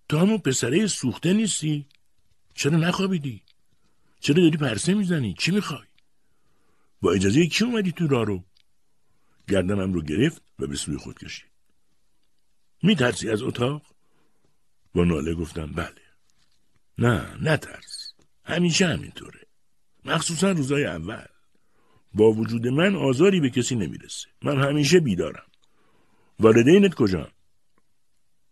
تو 0.08 0.18
همون 0.18 0.38
پسره 0.38 0.86
سوخته 0.86 1.32
نیستی؟ 1.32 1.86
چرا 2.54 2.76
نخوابیدی؟ 2.76 3.42
چرا 4.20 4.34
داری 4.34 4.56
پرسه 4.56 4.94
می‌زنی؟ 4.94 5.34
چی 5.38 5.50
می‌خوای؟ 5.50 5.86
با 7.00 7.12
اجازه 7.12 7.46
کی 7.46 7.64
اومدی 7.64 7.92
تو 7.92 8.06
راه 8.06 8.24
رو؟ 8.24 8.44
گردنم 9.48 9.92
رو 9.92 10.02
گرفت 10.02 10.42
و 10.58 10.66
به 10.66 10.76
سوی 10.76 10.96
خود 10.96 11.18
کشید. 11.18 11.50
میترسی 12.82 13.30
از 13.30 13.42
اتاق؟ 13.42 13.82
با 14.94 15.04
ناله 15.04 15.34
گفتم 15.34 15.66
بله. 15.66 16.02
نه 16.98 17.36
نترس. 17.40 18.12
همیشه 18.44 18.86
همینطوره. 18.86 19.40
مخصوصا 20.04 20.50
روزای 20.50 20.84
اول. 20.84 21.26
با 22.14 22.32
وجود 22.32 22.66
من 22.66 22.96
آزاری 22.96 23.40
به 23.40 23.50
کسی 23.50 23.74
نمی‌رسه. 23.74 24.28
من 24.42 24.62
همیشه 24.62 25.00
بیدارم. 25.00 25.46
والدینت 26.38 26.94
کجا 26.94 27.32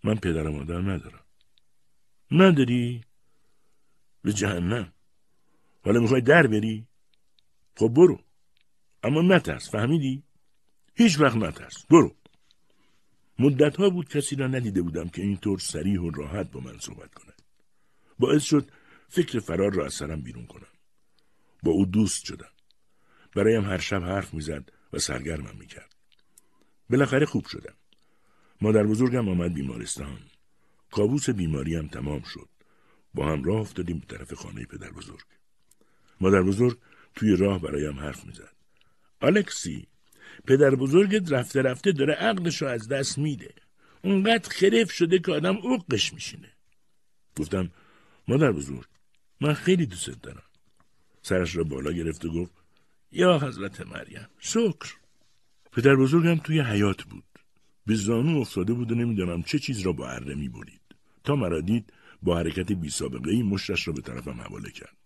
من 0.05 0.15
پدر 0.15 0.47
و 0.47 0.53
مادر 0.53 0.81
ندارم. 0.81 1.25
نداری؟ 2.31 3.05
به 4.23 4.33
جهنم. 4.33 4.93
حالا 5.85 6.01
می‌خوای 6.01 6.21
در 6.21 6.47
بری؟ 6.47 6.87
خب 7.77 7.89
برو. 7.89 8.21
اما 9.03 9.23
نترس 9.23 9.71
فهمیدی؟ 9.71 10.23
هیچ 10.95 11.21
وقت 11.21 11.37
نترس. 11.37 11.87
برو. 11.87 12.17
مدت 13.39 13.77
ها 13.77 13.91
بود 13.91 14.09
کسی 14.09 14.37
را 14.37 14.47
ندیده 14.47 14.83
بودم 14.83 15.09
که 15.09 15.23
اینطور 15.23 15.59
سریح 15.59 16.01
و 16.01 16.11
راحت 16.11 16.51
با 16.51 16.61
من 16.61 16.79
صحبت 16.79 17.15
کند. 17.15 17.43
باعث 18.19 18.43
شد 18.43 18.71
فکر 19.09 19.41
فرار 19.41 19.75
را 19.75 19.85
از 19.85 19.95
سرم 19.95 20.21
بیرون 20.23 20.47
کنم. 20.47 20.73
با 21.63 21.73
او 21.73 21.87
دوست 21.87 22.25
شدم. 22.25 22.51
برایم 23.37 23.65
هر 23.65 23.79
شب 23.79 24.03
حرف 24.03 24.35
می‌زد 24.35 24.73
و 24.93 24.99
سرگرمم 24.99 25.57
می‌کرد. 25.59 25.95
بالاخره 26.91 27.27
خوب 27.27 27.47
شدم. 27.47 27.75
مادر 28.61 28.83
بزرگم 28.83 29.29
آمد 29.29 29.55
بیمارستان. 29.55 30.19
کابوس 30.91 31.31
بیماریم 31.31 31.89
تمام 31.89 32.23
شد. 32.23 32.49
با 33.15 33.33
هم 33.33 33.45
راه 33.45 33.61
افتادیم 33.61 33.99
به 33.99 34.17
طرف 34.17 34.35
خانه 34.35 34.65
پدر 34.65 34.91
بزرگ. 34.91 35.25
مادر 36.21 36.43
بزرگ 36.43 36.79
توی 37.15 37.37
راه 37.37 37.61
برایم 37.61 37.99
حرف 37.99 38.25
می‌زد. 38.25 38.55
الکسی 39.23 39.87
پدر 40.47 40.75
بزرگت 40.75 41.33
رفته 41.33 41.63
رفته 41.63 41.93
داره 41.93 42.15
عقلش 42.15 42.63
رو 42.63 42.69
از 42.69 42.89
دست 42.89 43.19
میده. 43.19 43.55
اونقدر 44.03 44.49
خرف 44.49 44.93
شده 44.93 45.19
که 45.19 45.33
آدم 45.33 45.57
اوقش 45.57 46.13
میشینه. 46.13 46.53
گفتم 47.37 47.71
مادر 48.29 48.53
بزرگ 48.53 48.87
من 49.41 49.55
خیلی 49.55 49.87
دوست 49.87 50.23
دارم. 50.23 50.43
سرش 51.23 51.57
را 51.57 51.65
بالا 51.65 51.93
گرفت 51.93 52.25
و 52.25 52.33
گفت 52.33 52.53
یا 53.13 53.39
حضرت 53.39 53.81
مریم 53.81 54.29
شکر. 54.39 54.95
پدر 55.73 55.97
بزرگم 55.97 56.37
توی 56.37 56.61
حیات 56.61 57.03
بود. 57.03 57.25
به 57.87 57.95
زانو 57.95 58.41
افتاده 58.41 58.73
بود 58.73 58.93
و 58.93 58.95
نمی‌دانم 58.95 59.43
چه 59.43 59.59
چیز 59.59 59.81
را 59.81 59.93
با 59.93 60.09
اره 60.09 60.35
می. 60.35 60.51
تا 61.25 61.37
مرا 61.37 61.61
دید 61.61 61.93
با 62.23 62.39
حرکت 62.39 62.73
بی 62.73 62.91
سابقه 62.91 63.31
ای 63.31 63.43
مشتش 63.43 63.89
را 63.89 63.95
به 63.95 64.03
طرفم 64.03 64.41
حواله 64.41 64.71
کرد. 64.71 64.97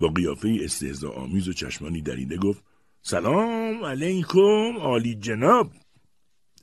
با 0.00 0.08
قیافه 0.08 0.58
استهزا 0.60 1.10
آمیز 1.10 1.48
و 1.48 1.52
چشمانی 1.52 2.00
دریده 2.00 2.36
گفت 2.36 2.64
سلام 3.02 3.84
علیکم 3.84 4.76
عالی 4.78 5.14
جناب. 5.14 5.72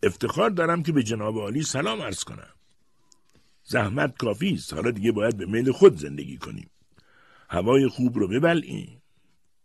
افتخار 0.03 0.49
دارم 0.49 0.83
که 0.83 0.91
به 0.91 1.03
جناب 1.03 1.37
عالی 1.37 1.63
سلام 1.63 2.01
عرض 2.01 2.23
کنم. 2.23 2.53
زحمت 3.63 4.17
کافی 4.17 4.53
است. 4.53 4.73
حالا 4.73 4.91
دیگه 4.91 5.11
باید 5.11 5.37
به 5.37 5.45
میل 5.45 5.71
خود 5.71 5.97
زندگی 5.97 6.37
کنیم. 6.37 6.69
هوای 7.49 7.87
خوب 7.87 8.17
رو 8.17 8.27
ببلعیم. 8.27 9.01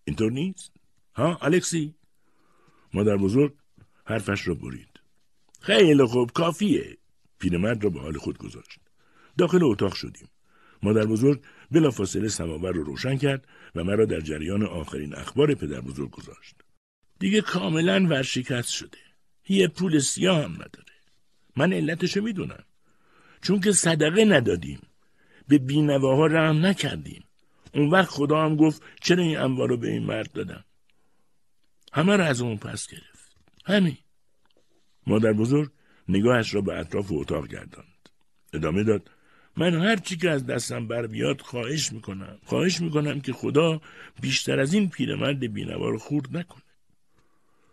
اینطور 0.05 0.33
نیست؟ 0.33 0.73
ها 1.15 1.39
الکسی؟ 1.43 1.95
مادر 2.95 3.17
بزرگ 3.17 3.55
حرفش 4.05 4.49
را 4.49 4.55
برید. 4.55 5.01
خیلی 5.61 6.05
خوب 6.05 6.33
کافیه. 6.33 6.97
پیرمرد 7.39 7.85
را 7.85 7.91
به 7.91 8.01
حال 8.01 8.19
خود 8.19 8.39
گذاشت. 8.39 8.81
داخل 9.39 9.65
اتاق 9.65 9.95
شدیم. 9.95 10.29
مادر 10.83 11.05
بزرگ 11.07 11.43
بلافاصله 11.71 12.29
سماور 12.29 12.73
رو 12.73 12.83
روشن 12.83 13.17
کرد 13.17 13.49
و 13.75 13.85
مرا 13.85 14.05
در 14.05 14.21
جریان 14.21 14.63
آخرین 14.63 15.15
اخبار 15.15 15.55
پدر 15.55 15.81
بزرگ 15.81 16.11
گذاشت. 16.11 16.55
دیگه 17.19 17.41
کاملا 17.41 18.07
ورشکست 18.07 18.69
شده. 18.69 18.99
یه 19.49 19.69
پول 19.69 19.99
سیاه 19.99 20.45
هم 20.45 20.53
نداره. 20.53 20.95
من 21.57 21.73
علتشو 21.73 22.21
می‌دونم. 22.23 22.65
چون 23.43 23.61
که 23.61 23.73
صدقه 23.73 24.25
ندادیم. 24.25 24.81
به 25.49 25.59
بینواها 25.59 26.27
رحم 26.27 26.67
نکردیم. 26.67 27.25
اون 27.75 27.91
وقت 27.91 28.09
خدا 28.09 28.45
هم 28.45 28.57
گفت 28.57 28.83
چرا 29.01 29.23
این 29.23 29.39
انوار 29.39 29.69
رو 29.69 29.77
به 29.77 29.89
این 29.89 30.03
مرد 30.03 30.33
دادم؟ 30.33 30.65
همه 31.93 32.17
رو 32.17 32.25
از 32.25 32.41
اون 32.41 32.57
پس 32.57 32.87
گرفت. 32.87 33.37
همین. 33.65 33.97
مادر 35.07 35.33
بزرگ 35.33 35.71
نگاهش 36.09 36.55
را 36.55 36.61
به 36.61 36.79
اطراف 36.79 37.07
اتاق 37.11 37.47
گرداند. 37.47 38.09
ادامه 38.53 38.85
داد 38.85 39.11
من 39.57 39.75
هر 39.75 39.97
چی 39.97 40.17
که 40.17 40.31
از 40.31 40.47
دستم 40.47 40.87
بر 40.87 41.07
بیاد 41.07 41.41
خواهش 41.41 41.93
می‌کنم. 41.93 42.39
خواهش 42.45 42.81
می‌کنم 42.81 43.21
که 43.21 43.33
خدا 43.33 43.81
بیشتر 44.21 44.61
از 44.61 44.75
این 44.75 44.91
پیرمرد 44.91 45.53
بینوا 45.53 45.89
رو 45.89 45.99
خورد 45.99 46.37
نکنه. 46.37 46.63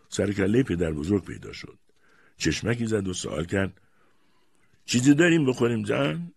سرکله 0.10 0.64
پدر 0.64 0.92
بزرگ 0.92 1.26
پیدا 1.26 1.54
شد. 1.54 1.80
چشمکی 2.38 2.86
زد 2.86 3.08
و 3.08 3.14
سوال 3.14 3.46
کرد. 3.46 3.82
چیزی 4.86 5.14
داریم 5.14 5.46
بخوریم 5.46 5.86
زن؟ 5.86 6.32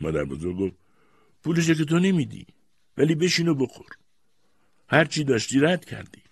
مادر 0.00 0.24
بزرگ 0.24 0.56
گفت. 0.56 0.76
پولش 1.42 1.70
که 1.70 1.84
تو 1.84 1.98
نمیدی 1.98 2.46
ولی 2.98 3.14
بشین 3.14 3.48
و 3.48 3.54
بخور. 3.54 3.86
هر 4.88 5.04
چی 5.04 5.24
داشتی 5.24 5.60
رد 5.60 5.84
کردی. 5.84 6.22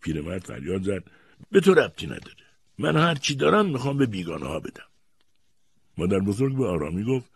پیرمرد 0.00 0.44
فریاد 0.44 0.82
زد. 0.82 1.04
به 1.50 1.60
تو 1.60 1.74
ربطی 1.74 2.06
نداره. 2.06 2.46
من 2.78 2.96
هر 2.96 3.14
چی 3.14 3.34
دارم 3.34 3.66
می‌خوام 3.66 3.98
به 3.98 4.06
بیگانه 4.06 4.46
ها 4.46 4.60
بدم. 4.60 4.88
مادر 5.98 6.18
بزرگ 6.18 6.56
به 6.56 6.66
آرامی 6.66 7.04
گفت. 7.04 7.35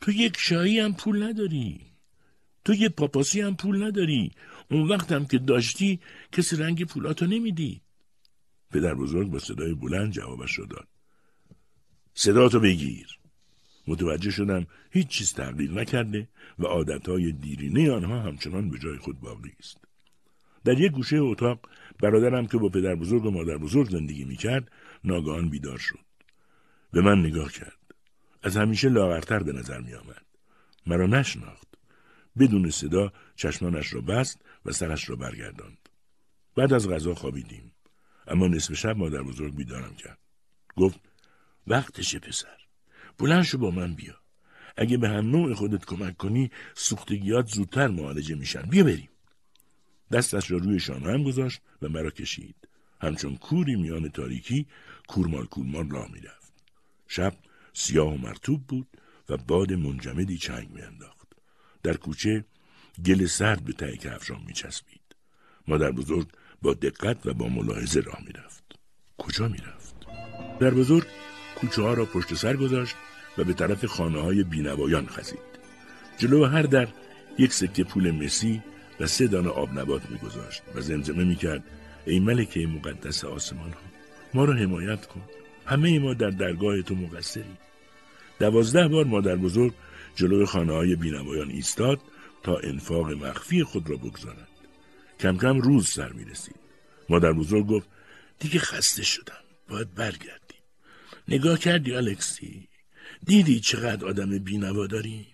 تو 0.00 0.10
یک 0.10 0.36
شایی 0.38 0.78
هم 0.78 0.92
پول 0.94 1.22
نداری. 1.22 1.80
تو 2.64 2.74
یه 2.74 2.88
پاپاسی 2.88 3.40
هم 3.40 3.56
پول 3.56 3.82
نداری. 3.82 4.32
اون 4.70 4.88
وقت 4.88 5.12
هم 5.12 5.26
که 5.26 5.38
داشتی 5.38 6.00
کسی 6.32 6.56
رنگ 6.56 6.84
پولاتو 6.84 7.26
نمیدی. 7.26 7.80
پدر 8.70 8.94
بزرگ 8.94 9.30
با 9.30 9.38
صدای 9.38 9.74
بلند 9.74 10.12
جوابش 10.12 10.54
رو 10.54 10.66
داد. 10.66 10.88
صداتو 12.14 12.60
بگیر. 12.60 13.18
متوجه 13.86 14.30
شدم 14.30 14.66
هیچ 14.90 15.08
چیز 15.08 15.32
تغییر 15.32 15.70
نکرده 15.70 16.28
و 16.58 16.64
عادتهای 16.64 17.32
دیرینه 17.32 17.92
آنها 17.92 18.20
همچنان 18.20 18.70
به 18.70 18.78
جای 18.78 18.98
خود 18.98 19.20
باقی 19.20 19.52
است. 19.58 19.78
در 20.64 20.80
یک 20.80 20.92
گوشه 20.92 21.16
اتاق 21.16 21.68
برادرم 22.02 22.46
که 22.46 22.58
با 22.58 22.68
پدر 22.68 22.94
بزرگ 22.94 23.24
و 23.24 23.30
مادر 23.30 23.56
بزرگ 23.56 23.90
زندگی 23.90 24.24
می‌کرد 24.24 24.70
ناگهان 25.04 25.48
بیدار 25.48 25.78
شد. 25.78 25.98
به 26.92 27.00
من 27.00 27.18
نگاه 27.18 27.52
کرد. 27.52 27.79
از 28.42 28.56
همیشه 28.56 28.88
لاغرتر 28.88 29.42
به 29.42 29.52
نظر 29.52 29.80
می 29.80 29.94
آمد. 29.94 30.24
مرا 30.86 31.06
نشناخت. 31.06 31.68
بدون 32.38 32.70
صدا 32.70 33.12
چشمانش 33.36 33.94
را 33.94 34.00
بست 34.00 34.40
و 34.64 34.72
سرش 34.72 35.10
را 35.10 35.16
برگرداند. 35.16 35.88
بعد 36.56 36.72
از 36.72 36.88
غذا 36.88 37.14
خوابیدیم. 37.14 37.72
اما 38.26 38.46
نصف 38.46 38.74
شب 38.74 38.96
مادر 38.96 39.22
بزرگ 39.22 39.54
بیدارم 39.54 39.94
کرد. 39.94 40.18
گفت 40.76 41.00
وقتشه 41.66 42.18
پسر. 42.18 42.56
بلند 43.18 43.42
شو 43.42 43.58
با 43.58 43.70
من 43.70 43.94
بیا. 43.94 44.14
اگه 44.76 44.96
به 44.96 45.08
هم 45.08 45.30
نوع 45.30 45.54
خودت 45.54 45.84
کمک 45.84 46.16
کنی 46.16 46.50
سوختگیات 46.74 47.48
زودتر 47.48 47.88
معالجه 47.88 48.34
میشن. 48.34 48.62
بیا 48.62 48.84
بریم. 48.84 49.08
دستش 50.12 50.50
را 50.50 50.58
روی 50.58 50.80
شانه 50.80 51.12
هم 51.12 51.22
گذاشت 51.22 51.60
و 51.82 51.88
مرا 51.88 52.10
کشید. 52.10 52.56
همچون 53.00 53.36
کوری 53.36 53.76
میان 53.76 54.08
تاریکی 54.08 54.66
کورمال 55.08 55.46
کورمال 55.46 55.90
راه 55.90 56.10
می‌رفت. 56.12 56.52
شب 57.08 57.34
سیاه 57.72 58.14
و 58.14 58.16
مرتوب 58.16 58.66
بود 58.66 58.86
و 59.28 59.36
باد 59.36 59.72
منجمدی 59.72 60.38
چنگ 60.38 60.70
میانداخت. 60.70 61.28
در 61.82 61.96
کوچه 61.96 62.44
گل 63.04 63.26
سرد 63.26 63.64
به 63.64 63.72
ته 63.72 63.96
کفشام 63.96 64.44
میچسبید. 64.46 65.00
مادر 65.68 65.90
بزرگ 65.90 66.28
با 66.62 66.74
دقت 66.74 67.26
و 67.26 67.34
با 67.34 67.48
ملاحظه 67.48 68.00
راه 68.00 68.18
می‌رفت. 68.26 68.64
کجا 69.18 69.48
می‌رفت؟ 69.48 69.94
در 70.60 70.70
بزرگ 70.70 71.06
کوچه 71.56 71.82
ها 71.82 71.94
را 71.94 72.04
پشت 72.04 72.34
سر 72.34 72.56
گذاشت 72.56 72.94
و 73.38 73.44
به 73.44 73.52
طرف 73.52 73.84
خانه 73.84 74.20
های 74.20 74.44
بینوایان 74.44 75.06
خزید. 75.06 75.50
جلو 76.18 76.44
هر 76.44 76.62
در 76.62 76.88
یک 77.38 77.52
سکه 77.52 77.84
پول 77.84 78.10
مسی 78.10 78.62
و 79.00 79.06
سه 79.06 79.26
دانه 79.26 79.48
آب 79.48 79.78
نبات 79.78 80.10
میگذاشت 80.10 80.62
و 80.74 80.80
زمزمه 80.80 81.24
می‌کرد. 81.24 81.64
ای 82.06 82.20
ملکه 82.20 82.66
مقدس 82.66 83.24
آسمان 83.24 83.70
ها 83.72 83.80
ما 84.34 84.44
را 84.44 84.54
حمایت 84.54 85.06
کن. 85.06 85.22
همه 85.70 85.98
ما 85.98 86.14
در 86.14 86.30
درگاه 86.30 86.82
تو 86.82 86.94
مقصریم. 86.94 87.58
دوازده 88.38 88.88
بار 88.88 89.04
مادر 89.04 89.36
بزرگ 89.36 89.74
جلو 90.16 90.46
خانه 90.46 90.72
های 90.72 90.96
بینوایان 90.96 91.50
ایستاد 91.50 92.00
تا 92.42 92.56
انفاق 92.58 93.10
مخفی 93.10 93.64
خود 93.64 93.90
را 93.90 93.96
بگذارد 93.96 94.48
کم 95.20 95.36
کم 95.36 95.60
روز 95.60 95.88
سر 95.88 96.12
می 96.12 96.24
رسید. 96.24 96.56
مادر 97.08 97.32
بزرگ 97.32 97.66
گفت 97.66 97.88
دیگه 98.38 98.58
خسته 98.58 99.02
شدم. 99.02 99.44
باید 99.68 99.94
برگردیم 99.94 100.60
نگاه 101.28 101.58
کردی 101.58 101.94
الکسی؟ 101.94 102.68
دیدی 103.26 103.60
چقدر 103.60 104.06
آدم 104.06 104.38
بینوا 104.38 104.86
داریم؟ 104.86 105.26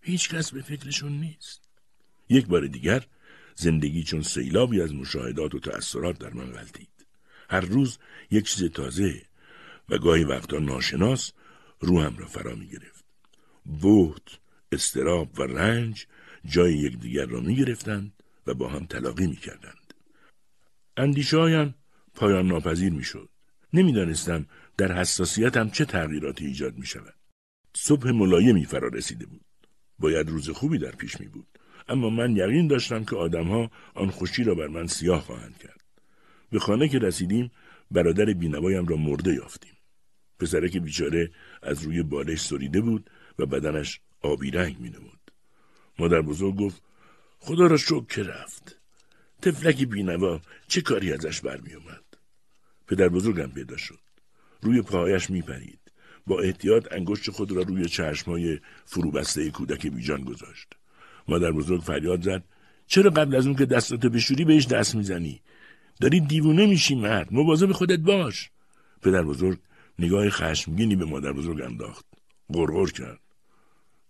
هیچ 0.00 0.28
کس 0.28 0.52
به 0.52 0.62
فکرشون 0.62 1.12
نیست. 1.12 1.68
یک 2.28 2.46
بار 2.46 2.66
دیگر 2.66 3.06
زندگی 3.54 4.02
چون 4.02 4.22
سیلابی 4.22 4.80
از 4.82 4.94
مشاهدات 4.94 5.54
و 5.54 5.58
تأثیرات 5.58 6.18
در 6.18 6.30
من 6.30 6.46
غلطید. 6.46 7.06
هر 7.50 7.60
روز 7.60 7.98
یک 8.30 8.44
چیز 8.44 8.70
تازه 8.70 9.22
و 9.88 9.98
گاهی 9.98 10.24
وقتا 10.24 10.58
ناشناس 10.58 11.32
روحم 11.80 12.16
را 12.18 12.26
فرا 12.26 12.54
می 12.54 12.66
گرفت 12.66 13.04
بهت 13.66 14.38
استراب 14.72 15.38
و 15.38 15.42
رنج 15.42 16.06
جای 16.44 16.74
یکدیگر 16.74 17.26
را 17.26 17.40
می 17.40 17.56
گرفتند 17.56 18.12
و 18.46 18.54
با 18.54 18.68
هم 18.68 18.86
تلاقی 18.86 19.26
می 19.26 19.36
کردند. 19.36 19.94
اندیشه 20.96 21.36
هایم 21.36 21.74
پایان 22.14 22.46
ناپذیر 22.46 22.92
می 22.92 23.04
شد. 23.04 23.28
نمی‌دانستم 23.72 24.46
در 24.76 24.92
حساسیتم 24.92 25.70
چه 25.70 25.84
تغییراتی 25.84 26.46
ایجاد 26.46 26.78
می 26.78 26.86
شود. 26.86 27.14
صبح 27.74 28.10
ملایمی 28.10 28.64
فرا 28.64 28.88
رسیده 28.88 29.26
بود. 29.26 29.44
باید 29.98 30.28
روز 30.28 30.50
خوبی 30.50 30.78
در 30.78 30.90
پیش 30.90 31.20
می 31.20 31.26
بود. 31.26 31.46
اما 31.88 32.10
من 32.10 32.36
یقین 32.36 32.66
داشتم 32.66 33.04
که 33.04 33.16
آدمها 33.16 33.70
آن 33.94 34.10
خوشی 34.10 34.44
را 34.44 34.54
بر 34.54 34.66
من 34.66 34.86
سیاه 34.86 35.20
خواهند 35.20 35.58
کرد. 35.58 35.80
به 36.50 36.58
خانه 36.58 36.88
که 36.88 36.98
رسیدیم 36.98 37.50
برادر 37.90 38.24
بینوایم 38.24 38.86
را 38.86 38.96
مرده 38.96 39.34
یافتیم. 39.34 39.71
پسرک 40.42 40.76
بیچاره 40.76 41.30
از 41.62 41.82
روی 41.82 42.02
بالش 42.02 42.40
سریده 42.40 42.80
بود 42.80 43.10
و 43.38 43.46
بدنش 43.46 44.00
آبی 44.22 44.50
رنگ 44.50 44.80
می 44.80 44.90
نمود. 44.90 45.30
مادر 45.98 46.22
بزرگ 46.22 46.56
گفت 46.56 46.82
خدا 47.38 47.66
را 47.66 47.76
شکر 47.76 48.04
که 48.08 48.22
رفت. 48.22 48.78
تفلکی 49.42 49.86
بینوا 49.86 50.40
چه 50.68 50.80
کاری 50.80 51.12
ازش 51.12 51.40
برمی 51.40 51.74
اومد. 51.74 52.04
پدر 52.86 53.08
بزرگم 53.08 53.46
پیدا 53.46 53.76
شد. 53.76 53.98
روی 54.62 54.82
پاهایش 54.82 55.30
می 55.30 55.42
پرید. 55.42 55.78
با 56.26 56.40
احتیاط 56.40 56.92
انگشت 56.92 57.30
خود 57.30 57.52
را 57.52 57.62
روی 57.62 57.88
چشمای 57.88 58.60
فروبسته 58.84 59.50
کودک 59.50 59.86
بیجان 59.86 60.24
گذاشت. 60.24 60.68
مادر 61.28 61.52
بزرگ 61.52 61.80
فریاد 61.80 62.22
زد 62.22 62.44
چرا 62.86 63.10
قبل 63.10 63.36
از 63.36 63.46
اون 63.46 63.56
که 63.56 63.66
دستاتو 63.66 64.10
بشوری 64.10 64.44
بهش 64.44 64.66
دست 64.66 64.94
می‌زنی 64.94 65.40
داری 66.00 66.20
دیوونه 66.20 66.66
میشی 66.66 66.94
مرد 66.94 67.32
مواظب 67.32 67.72
خودت 67.72 67.98
باش 67.98 68.50
پدر 69.02 69.22
بزرگ 69.22 69.58
نگاه 69.98 70.30
خشمگینی 70.30 70.96
به 70.96 71.04
مادر 71.04 71.32
بزرگ 71.32 71.60
انداخت. 71.62 72.06
غرغر 72.54 72.90
کرد. 72.90 73.20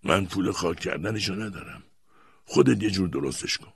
من 0.03 0.27
پول 0.27 0.53
خاک 0.53 0.81
کردنشو 0.81 1.35
ندارم. 1.35 1.83
خودت 2.45 2.83
یه 2.83 2.91
جور 2.91 3.09
درستش 3.09 3.59
کن. 3.59 3.73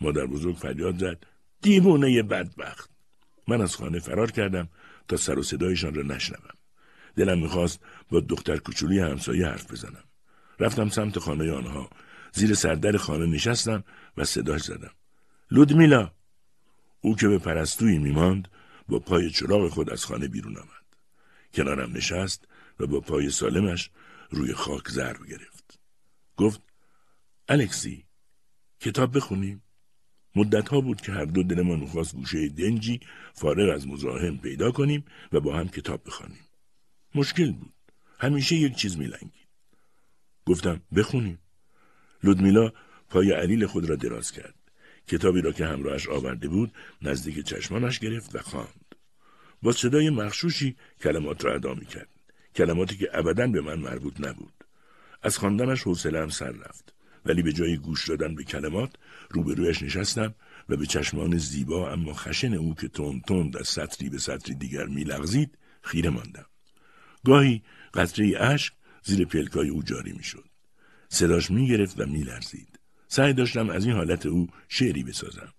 مادر 0.00 0.26
بزرگ 0.26 0.56
فریاد 0.56 0.98
زد. 0.98 1.26
دیوونه 1.62 2.22
بدبخت. 2.22 2.90
من 3.48 3.60
از 3.60 3.76
خانه 3.76 3.98
فرار 3.98 4.30
کردم 4.30 4.68
تا 5.08 5.16
سر 5.16 5.38
و 5.38 5.42
صدایشان 5.42 5.94
را 5.94 6.02
نشنوم. 6.02 6.54
دلم 7.16 7.38
می‌خواست 7.38 7.80
با 8.10 8.20
دختر 8.20 8.56
کوچولی 8.56 8.98
همسایه 8.98 9.46
حرف 9.46 9.72
بزنم. 9.72 10.04
رفتم 10.60 10.88
سمت 10.88 11.18
خانه 11.18 11.52
آنها. 11.52 11.90
زیر 12.32 12.54
سردر 12.54 12.96
خانه 12.96 13.26
نشستم 13.26 13.84
و 14.16 14.24
صداش 14.24 14.62
زدم. 14.62 14.90
لودمیلا! 15.50 16.10
او 17.00 17.16
که 17.16 17.28
به 17.28 17.38
پرستویی 17.38 17.98
میماند 17.98 18.48
با 18.88 18.98
پای 18.98 19.30
چراغ 19.30 19.68
خود 19.68 19.90
از 19.90 20.04
خانه 20.04 20.28
بیرون 20.28 20.56
آمد. 20.56 20.79
کنارم 21.54 21.96
نشست 21.96 22.48
و 22.80 22.86
با 22.86 23.00
پای 23.00 23.30
سالمش 23.30 23.90
روی 24.30 24.52
خاک 24.52 24.88
ضرب 24.88 25.26
گرفت. 25.26 25.78
گفت 26.36 26.60
الکسی 27.48 28.04
کتاب 28.80 29.16
بخونیم. 29.16 29.62
مدتها 30.36 30.80
بود 30.80 31.00
که 31.00 31.12
هر 31.12 31.24
دو 31.24 31.42
دلمان 31.42 31.80
می‌خواست 31.80 32.14
گوشه 32.14 32.48
دنجی 32.48 33.00
فارغ 33.34 33.74
از 33.74 33.88
مزاحم 33.88 34.38
پیدا 34.38 34.70
کنیم 34.70 35.04
و 35.32 35.40
با 35.40 35.56
هم 35.56 35.68
کتاب 35.68 36.02
بخوانیم. 36.06 36.44
مشکل 37.14 37.52
بود. 37.52 37.74
همیشه 38.18 38.56
یک 38.56 38.76
چیز 38.76 38.98
میلنگید. 38.98 39.48
گفتم 40.46 40.82
بخونیم. 40.96 41.38
لودمیلا 42.22 42.72
پای 43.08 43.32
علیل 43.32 43.66
خود 43.66 43.88
را 43.88 43.96
دراز 43.96 44.32
کرد. 44.32 44.54
کتابی 45.06 45.40
را 45.40 45.52
که 45.52 45.66
همراهش 45.66 46.08
آورده 46.08 46.48
بود 46.48 46.72
نزدیک 47.02 47.44
چشمانش 47.44 47.98
گرفت 47.98 48.34
و 48.34 48.38
خواند. 48.38 48.79
با 49.62 49.72
صدای 49.72 50.10
مخشوشی 50.10 50.76
کلمات 51.00 51.44
را 51.44 51.54
ادا 51.54 51.74
کرد 51.74 52.08
کلماتی 52.56 52.96
که 52.96 53.08
ابدا 53.12 53.46
به 53.46 53.60
من 53.60 53.78
مربوط 53.78 54.20
نبود. 54.20 54.52
از 55.22 55.38
خواندنش 55.38 55.82
حوصلهام 55.82 56.28
سر 56.28 56.50
رفت. 56.50 56.94
ولی 57.26 57.42
به 57.42 57.52
جای 57.52 57.76
گوش 57.76 58.08
دادن 58.08 58.34
به 58.34 58.44
کلمات 58.44 58.90
روبرویش 59.30 59.82
نشستم 59.82 60.34
و 60.68 60.76
به 60.76 60.86
چشمان 60.86 61.38
زیبا 61.38 61.92
اما 61.92 62.14
خشن 62.14 62.54
او 62.54 62.74
که 62.74 62.88
تند 62.88 63.22
تند 63.22 63.56
از 63.56 63.68
سطری 63.68 64.08
به 64.08 64.18
سطری 64.18 64.54
دیگر 64.54 64.86
میلغزید 64.86 65.58
خیره 65.82 66.10
ماندم. 66.10 66.46
گاهی 67.24 67.62
قطره 67.94 68.36
اشک 68.40 68.72
زیر 69.04 69.24
پلکای 69.24 69.68
او 69.68 69.82
جاری 69.82 70.12
می‌شد. 70.12 70.44
صداش 71.08 71.50
می‌گرفت 71.50 72.00
و 72.00 72.06
میلرزید. 72.06 72.78
سعی 73.08 73.32
داشتم 73.32 73.70
از 73.70 73.84
این 73.84 73.94
حالت 73.94 74.26
او 74.26 74.48
شعری 74.68 75.02
بسازم. 75.02 75.52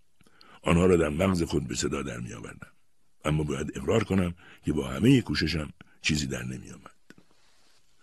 آنها 0.61 0.85
را 0.85 0.95
در 0.95 1.09
مغز 1.09 1.43
خود 1.43 1.67
به 1.67 1.75
صدا 1.75 2.01
در 2.01 2.19
میآوردم. 2.19 2.71
اما 3.25 3.43
باید 3.43 3.71
اقرار 3.75 4.03
کنم 4.03 4.33
که 4.65 4.73
با 4.73 4.87
همه 4.87 5.21
کوششم 5.21 5.73
چیزی 6.01 6.27
در 6.27 6.43
نمیآمد. 6.43 6.91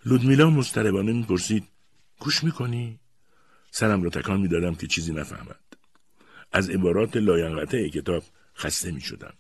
لودمیلا 0.07 0.51
مضطربانه 0.51 1.13
می‌پرسید 1.13 1.65
گوش 2.19 2.45
می‌کنی؟ 2.45 2.99
سرم 3.71 4.03
را 4.03 4.11
تکان 4.11 4.41
می‌دادم 4.41 4.75
که 4.75 4.87
چیزی 4.87 5.13
نفهمد. 5.13 5.61
از 6.53 6.71
عبارات 6.71 7.17
لاینقطع 7.17 7.89
کتاب 7.89 8.23
خسته 8.57 8.91
می‌شدم. 8.91 9.35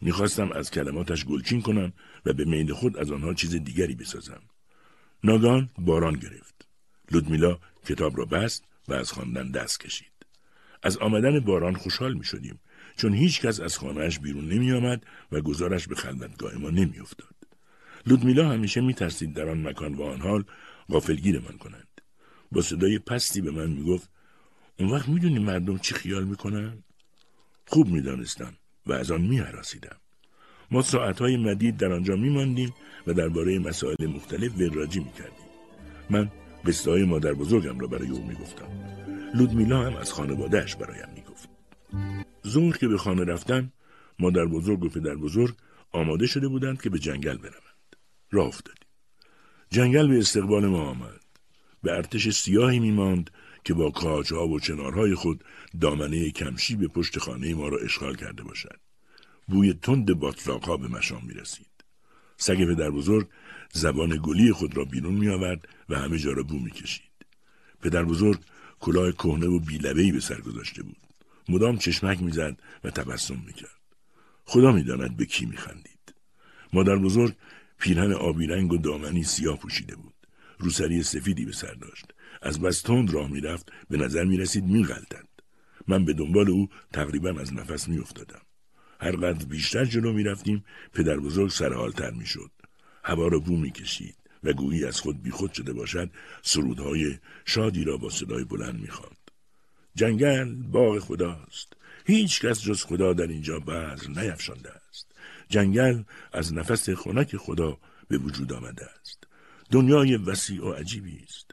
می‌خواستم 0.00 0.52
از 0.52 0.70
کلماتش 0.70 1.24
گلچین 1.24 1.62
کنم 1.62 1.92
و 2.26 2.32
به 2.32 2.44
میل 2.44 2.72
خود 2.72 2.98
از 2.98 3.10
آنها 3.10 3.34
چیز 3.34 3.50
دیگری 3.50 3.94
بسازم. 3.94 4.42
ناگان 5.24 5.70
باران 5.78 6.14
گرفت. 6.14 6.66
لودمیلا 7.10 7.58
کتاب 7.86 8.18
را 8.18 8.24
بست 8.24 8.64
و 8.88 8.92
از 8.94 9.12
خواندن 9.12 9.50
دست 9.50 9.80
کشید. 9.80 10.12
از 10.82 10.98
آمدن 10.98 11.40
باران 11.40 11.74
خوشحال 11.74 12.14
می 12.14 12.24
شدیم 12.24 12.60
چون 12.96 13.14
هیچ 13.14 13.40
کس 13.40 13.60
از 13.60 13.78
خانهاش 13.78 14.18
بیرون 14.18 14.48
نمی 14.48 14.72
آمد 14.72 15.06
و 15.32 15.40
گزارش 15.40 15.88
به 15.88 15.94
خلوتگاه 15.94 16.54
ما 16.54 16.70
نمی 16.70 17.00
افتاد. 17.00 17.34
لودمیلا 18.06 18.50
همیشه 18.50 18.80
می 18.80 18.94
ترسید 18.94 19.34
در 19.34 19.48
آن 19.48 19.68
مکان 19.68 19.94
و 19.94 20.02
آن 20.02 20.20
حال 20.20 20.44
غافلگیر 20.88 21.38
من 21.38 21.58
کنند. 21.58 21.88
با 22.52 22.62
صدای 22.62 22.98
پستی 22.98 23.40
به 23.40 23.50
من 23.50 23.70
می 23.70 23.82
گفت 23.82 24.10
اون 24.78 24.90
وقت 24.90 25.08
می 25.08 25.20
دونی 25.20 25.38
مردم 25.38 25.78
چی 25.78 25.94
خیال 25.94 26.24
می 26.24 26.36
کنن؟ 26.36 26.84
خوب 27.66 27.88
می 27.88 28.00
دانستم 28.00 28.56
و 28.86 28.92
از 28.92 29.10
آن 29.10 29.20
می 29.20 29.38
حراسیدم. 29.38 29.96
ما 30.70 30.82
ساعتهای 30.82 31.36
مدید 31.36 31.76
در 31.76 31.92
آنجا 31.92 32.16
می 32.16 32.30
ماندیم 32.30 32.74
و 33.06 33.12
درباره 33.12 33.58
مسائل 33.58 34.06
مختلف 34.06 34.58
وراجی 34.58 35.00
می 35.00 35.12
کردیم. 35.12 35.48
من 36.10 36.30
قصه 36.66 36.90
های 36.90 37.04
مادر 37.04 37.32
بزرگم 37.32 37.78
را 37.78 37.86
برای 37.86 38.08
او 38.08 38.26
می 38.26 38.34
گفتم. 38.34 38.68
لودمیلا 39.34 39.82
هم 39.82 39.96
از 39.96 40.12
خانوادهش 40.12 40.74
برایم 40.74 41.08
می 41.14 41.20
گفت. 41.20 41.33
ظهر 42.46 42.76
که 42.76 42.88
به 42.88 42.98
خانه 42.98 43.24
رفتم 43.24 43.72
مادر 44.18 44.44
بزرگ 44.44 44.84
و 44.84 44.88
پدر 44.88 45.14
بزرگ 45.14 45.54
آماده 45.92 46.26
شده 46.26 46.48
بودند 46.48 46.82
که 46.82 46.90
به 46.90 46.98
جنگل 46.98 47.36
بروند. 47.36 47.96
راه 48.30 48.46
افتادیم. 48.46 48.88
جنگل 49.70 50.08
به 50.08 50.18
استقبال 50.18 50.66
ما 50.66 50.82
آمد. 50.82 51.20
به 51.82 51.92
ارتش 51.92 52.28
سیاهی 52.28 52.78
می 52.78 52.90
ماند 52.90 53.30
که 53.64 53.74
با 53.74 53.90
کاجها 53.90 54.48
و 54.48 54.60
چنارهای 54.60 55.14
خود 55.14 55.44
دامنه 55.80 56.30
کمشی 56.30 56.76
به 56.76 56.88
پشت 56.88 57.18
خانه 57.18 57.54
ما 57.54 57.68
را 57.68 57.78
اشغال 57.78 58.16
کرده 58.16 58.42
باشد. 58.42 58.80
بوی 59.48 59.72
تند 59.72 60.14
باطلاقها 60.14 60.76
به 60.76 60.88
مشام 60.88 61.22
می 61.26 61.34
رسید. 61.34 61.84
سگ 62.36 62.74
پدر 62.74 62.90
بزرگ 62.90 63.28
زبان 63.72 64.20
گلی 64.22 64.52
خود 64.52 64.76
را 64.76 64.84
بیرون 64.84 65.14
می 65.14 65.28
آورد 65.28 65.68
و 65.88 65.98
همه 65.98 66.18
جا 66.18 66.32
را 66.32 66.42
بو 66.42 66.58
می 66.58 66.70
کشید. 66.70 67.10
پدر 67.82 68.04
بزرگ 68.04 68.40
کلاه 68.80 69.12
کهنه 69.12 69.46
و 69.46 69.58
بیلبهی 69.58 70.12
به 70.12 70.20
سر 70.20 70.40
گذاشته 70.40 70.82
بود. 70.82 71.03
مدام 71.48 71.78
چشمک 71.78 72.22
می‌زد 72.22 72.56
و 72.84 72.90
تبسم 72.90 73.42
می‌کرد. 73.46 73.80
خدا 74.44 74.72
می‌داند 74.72 75.16
به 75.16 75.26
کی 75.26 75.46
میخندید. 75.46 76.14
مادر 76.72 76.96
بزرگ 76.96 77.34
پیرهن 77.78 78.12
آبی 78.12 78.46
رنگ 78.46 78.72
و 78.72 78.78
دامنی 78.78 79.24
سیاه 79.24 79.58
پوشیده 79.58 79.96
بود. 79.96 80.14
روسری 80.58 81.02
سفیدی 81.02 81.44
به 81.44 81.52
سر 81.52 81.74
داشت 81.74 82.06
از 82.42 82.60
بس 82.60 82.82
تند 82.82 83.10
راه 83.10 83.30
می‌رفت 83.30 83.72
به 83.90 83.96
نظر 83.96 84.24
می 84.24 84.36
رسید 84.36 84.64
می 84.64 84.84
غلطد. 84.84 85.28
من 85.88 86.04
به 86.04 86.12
دنبال 86.12 86.50
او 86.50 86.68
تقریبا 86.92 87.40
از 87.40 87.54
نفس 87.54 87.88
می 87.88 87.98
افتادم. 87.98 88.40
هرقدر 89.00 89.44
بیشتر 89.44 89.84
جلو 89.84 90.12
می 90.12 90.24
رفتیم 90.24 90.64
پدر 90.92 91.16
بزرگ 91.16 91.50
سرحالتر 91.50 92.10
می 92.10 92.26
شد. 92.26 92.50
هوا 93.04 93.28
را 93.28 93.38
بو 93.38 93.56
می 93.56 93.70
کشید 93.70 94.16
و 94.44 94.52
گویی 94.52 94.84
از 94.84 95.00
خود 95.00 95.22
بیخود 95.22 95.52
شده 95.52 95.72
باشد 95.72 96.10
سرودهای 96.42 97.18
شادی 97.44 97.84
را 97.84 97.96
با 97.96 98.10
صدای 98.10 98.44
بلند 98.44 98.80
می 98.80 98.88
خواند. 98.88 99.13
جنگل 99.94 100.54
باغ 100.54 100.98
خداست. 100.98 101.72
هیچ 102.06 102.40
کس 102.40 102.62
جز 102.62 102.82
خدا 102.82 103.12
در 103.12 103.26
اینجا 103.26 103.58
بذر 103.58 104.08
نیفشانده 104.08 104.70
است. 104.88 105.06
جنگل 105.48 106.02
از 106.32 106.54
نفس 106.54 106.90
خنک 106.90 107.36
خدا 107.36 107.78
به 108.08 108.18
وجود 108.18 108.52
آمده 108.52 108.86
است. 109.00 109.24
دنیای 109.70 110.16
وسیع 110.16 110.64
و 110.64 110.72
عجیبی 110.72 111.20
است. 111.28 111.50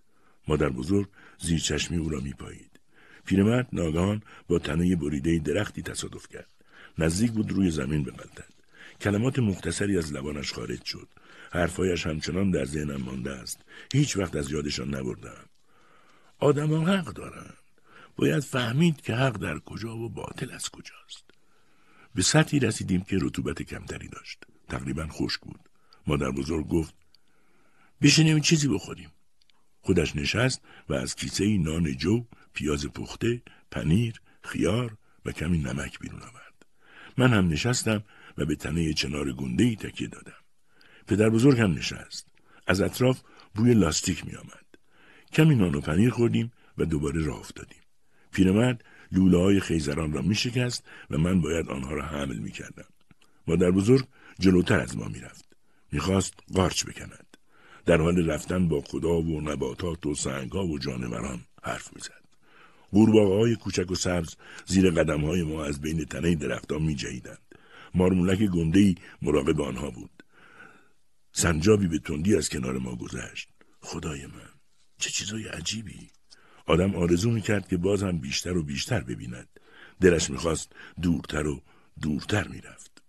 مادر 0.47 0.69
بزرگ 0.69 1.07
زیر 1.39 1.59
چشمی 1.59 1.97
او 1.97 2.09
را 2.09 2.19
می 2.19 2.33
پایید. 2.33 2.79
پیرمرد 3.25 3.67
ناگهان 3.73 4.21
با 4.47 4.59
تنه 4.59 4.95
بریده 4.95 5.39
درختی 5.39 5.81
تصادف 5.81 6.27
کرد. 6.27 6.49
نزدیک 6.97 7.31
بود 7.31 7.51
روی 7.51 7.71
زمین 7.71 8.03
بغلطد. 8.03 8.51
کلمات 9.01 9.39
مختصری 9.39 9.97
از 9.97 10.13
لبانش 10.13 10.53
خارج 10.53 10.85
شد. 10.85 11.07
حرفایش 11.51 12.07
همچنان 12.07 12.51
در 12.51 12.65
ذهنم 12.65 13.01
مانده 13.01 13.31
است. 13.31 13.59
هیچ 13.93 14.17
وقت 14.17 14.35
از 14.35 14.51
یادشان 14.51 14.95
نبردم. 14.95 15.45
آدمان 16.39 16.85
حق 16.85 17.13
دارند. 17.13 17.60
باید 18.15 18.43
فهمید 18.43 19.01
که 19.01 19.15
حق 19.15 19.37
در 19.37 19.59
کجا 19.59 19.97
و 19.97 20.09
باطل 20.09 20.51
از 20.51 20.69
کجاست. 20.69 21.23
به 22.15 22.21
سطحی 22.21 22.59
رسیدیم 22.59 23.01
که 23.01 23.17
رطوبت 23.21 23.61
کمتری 23.61 24.07
داشت. 24.07 24.43
تقریبا 24.69 25.07
خشک 25.07 25.41
بود. 25.41 25.59
مادر 26.07 26.31
بزرگ 26.31 26.67
گفت 26.67 26.93
بشینیم 28.01 28.39
چیزی 28.39 28.67
بخوریم. 28.67 29.11
خودش 29.81 30.15
نشست 30.15 30.61
و 30.89 30.93
از 30.93 31.15
کیسه 31.15 31.57
نان 31.57 31.97
جو، 31.97 32.25
پیاز 32.53 32.85
پخته، 32.85 33.41
پنیر، 33.71 34.21
خیار 34.41 34.97
و 35.25 35.31
کمی 35.31 35.57
نمک 35.57 35.99
بیرون 35.99 36.21
آورد. 36.21 36.65
من 37.17 37.33
هم 37.33 37.47
نشستم 37.47 38.03
و 38.37 38.45
به 38.45 38.55
تنه 38.55 38.93
چنار 38.93 39.33
گنده 39.33 39.63
ای 39.63 39.75
تکیه 39.75 40.07
دادم. 40.07 40.41
پدر 41.07 41.29
بزرگ 41.29 41.59
هم 41.59 41.73
نشست. 41.73 42.27
از 42.67 42.81
اطراف 42.81 43.21
بوی 43.55 43.73
لاستیک 43.73 44.25
می 44.25 44.35
آمد. 44.35 44.65
کمی 45.33 45.55
نان 45.55 45.75
و 45.75 45.81
پنیر 45.81 46.09
خوردیم 46.09 46.51
و 46.77 46.85
دوباره 46.85 47.21
راه 47.23 47.39
افتادیم. 47.39 47.80
پیرمرد 48.31 48.83
لوله 49.11 49.37
های 49.37 49.59
خیزران 49.59 50.13
را 50.13 50.21
می 50.21 50.35
شکست 50.35 50.83
و 51.09 51.17
من 51.17 51.41
باید 51.41 51.69
آنها 51.69 51.93
را 51.93 52.05
حمل 52.05 52.37
می 52.37 52.51
کردم. 52.51 52.85
مادر 53.47 53.71
بزرگ 53.71 54.07
جلوتر 54.39 54.79
از 54.79 54.97
ما 54.97 55.07
می 55.07 55.19
رفت. 55.19 55.45
می 55.91 55.99
خواست 55.99 56.33
قارچ 56.53 56.85
بکند. 56.85 57.37
در 57.85 57.97
حال 57.97 58.29
رفتن 58.29 58.67
با 58.67 58.81
خدا 58.81 59.21
و 59.21 59.41
نباتات 59.41 60.05
و 60.05 60.15
سنگها 60.15 60.65
و 60.65 60.79
جانوران 60.79 61.41
حرف 61.63 61.93
می‌زد. 61.93 62.21
های 62.93 63.55
کوچک 63.55 63.91
و 63.91 63.95
سبز 63.95 64.35
زیر 64.65 64.91
قدم 64.91 65.25
های 65.25 65.43
ما 65.43 65.65
از 65.65 65.81
بین 65.81 66.05
تنه 66.05 66.35
درختها 66.35 66.79
می 66.79 66.95
جهیدند. 66.95 67.41
مارمولک 67.95 68.43
گندهی 68.43 68.95
مراقب 69.21 69.61
آنها 69.61 69.89
بود. 69.89 70.23
سنجابی 71.33 71.87
به 71.87 71.99
تندی 71.99 72.35
از 72.35 72.49
کنار 72.49 72.77
ما 72.77 72.95
گذشت. 72.95 73.49
خدای 73.81 74.25
من 74.25 74.49
چه 74.97 75.09
چیزای 75.09 75.47
عجیبی 75.47 76.09
آدم 76.65 76.95
آرزو 76.95 77.31
می‌کرد 77.31 77.67
که 77.67 77.77
باز 77.77 78.03
هم 78.03 78.19
بیشتر 78.19 78.57
و 78.57 78.63
بیشتر 78.63 78.99
ببیند. 78.99 79.47
دلش 80.01 80.29
می‌خواست 80.29 80.71
دورتر 81.01 81.47
و 81.47 81.61
دورتر 82.01 82.47
می‌رفت. 82.47 83.01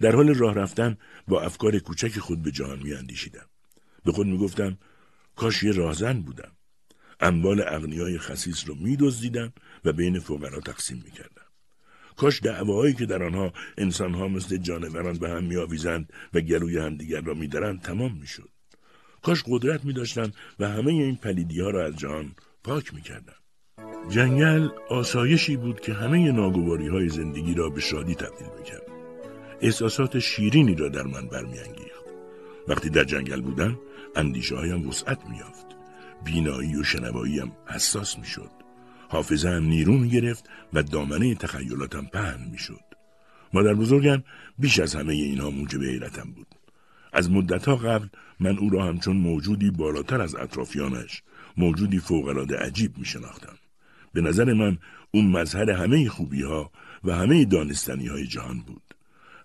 در 0.00 0.14
حال 0.14 0.34
راه 0.34 0.54
رفتن 0.54 0.96
با 1.28 1.42
افکار 1.42 1.78
کوچک 1.78 2.18
خود 2.18 2.42
به 2.42 2.50
جهان 2.50 2.78
میاندیشیدم. 2.82 3.46
به 4.04 4.12
خود 4.12 4.26
می‌گفتم 4.26 4.78
کاش 5.36 5.62
یه 5.62 5.72
راهزن 5.72 6.20
بودم. 6.20 6.52
اموال 7.20 7.60
اغنیای 7.60 8.18
خسیس 8.18 8.68
رو 8.68 8.74
میدزدیدم 8.74 9.52
و 9.84 9.92
بین 9.92 10.18
فقرا 10.18 10.60
تقسیم 10.60 11.02
می‌کردم. 11.04 11.42
کاش 12.16 12.42
دعواهایی 12.42 12.94
که 12.94 13.06
در 13.06 13.22
آنها 13.22 13.52
انسانها 13.78 14.28
مثل 14.28 14.56
جانوران 14.56 15.18
به 15.18 15.28
هم 15.30 15.44
میآویزند 15.44 16.12
و 16.34 16.40
گلوی 16.40 16.78
همدیگر 16.78 17.20
را 17.20 17.34
میدارند 17.34 17.82
تمام 17.82 18.18
می‌شد. 18.18 18.50
کاش 19.22 19.44
قدرت 19.46 19.84
می 19.84 19.94
و 20.58 20.68
همه 20.68 20.92
این 20.92 21.16
پلیدی 21.16 21.60
ها 21.60 21.70
را 21.70 21.86
از 21.86 21.96
جهان 21.96 22.34
پاک 22.68 22.94
می 22.94 23.02
جنگل 24.10 24.68
آسایشی 24.90 25.56
بود 25.56 25.80
که 25.80 25.94
همه 25.94 26.32
ناگواری 26.32 26.88
های 26.88 27.08
زندگی 27.08 27.54
را 27.54 27.70
به 27.70 27.80
شادی 27.80 28.14
تبدیل 28.14 28.48
می 28.58 28.64
کرد. 28.64 28.82
احساسات 29.60 30.18
شیرینی 30.18 30.74
را 30.74 30.88
در 30.88 31.02
من 31.02 31.26
برمیانگیخت. 31.26 32.04
وقتی 32.68 32.90
در 32.90 33.04
جنگل 33.04 33.40
بودم 33.40 33.78
اندیشه 34.16 34.56
هایم 34.56 34.88
وسعت 34.88 35.18
میافت 35.30 35.66
بینایی 36.24 36.76
و 36.76 36.82
شنواییم 36.82 37.52
حساس 37.66 38.18
می‌شد 38.18 38.50
حافظه 39.08 39.48
هم 39.48 39.64
نیرو 39.64 39.92
می 39.92 40.08
گرفت 40.08 40.44
و 40.72 40.82
دامنه 40.82 41.34
تخیلاتم 41.34 42.06
پهن 42.12 42.48
می 42.50 42.58
شد. 42.58 42.84
مادر 43.52 43.74
بزرگم 43.74 44.22
بیش 44.58 44.78
از 44.78 44.94
همه 44.94 45.14
اینها 45.14 45.50
موجب 45.50 45.82
حیرتم 45.82 46.30
بود. 46.30 46.54
از 47.12 47.30
مدتها 47.30 47.76
قبل 47.76 48.06
من 48.40 48.58
او 48.58 48.70
را 48.70 48.84
همچون 48.84 49.16
موجودی 49.16 49.70
بالاتر 49.70 50.20
از 50.20 50.34
اطرافیانش 50.34 51.22
موجودی 51.58 51.98
فوقالعاده 51.98 52.58
عجیب 52.58 52.98
می 52.98 53.04
شناختم. 53.04 53.56
به 54.12 54.20
نظر 54.20 54.52
من 54.52 54.78
اون 55.10 55.26
مظهر 55.26 55.70
همه 55.70 56.08
خوبی 56.08 56.42
ها 56.42 56.72
و 57.04 57.14
همه 57.14 57.44
دانستنی 57.44 58.06
های 58.06 58.26
جهان 58.26 58.60
بود. 58.60 58.82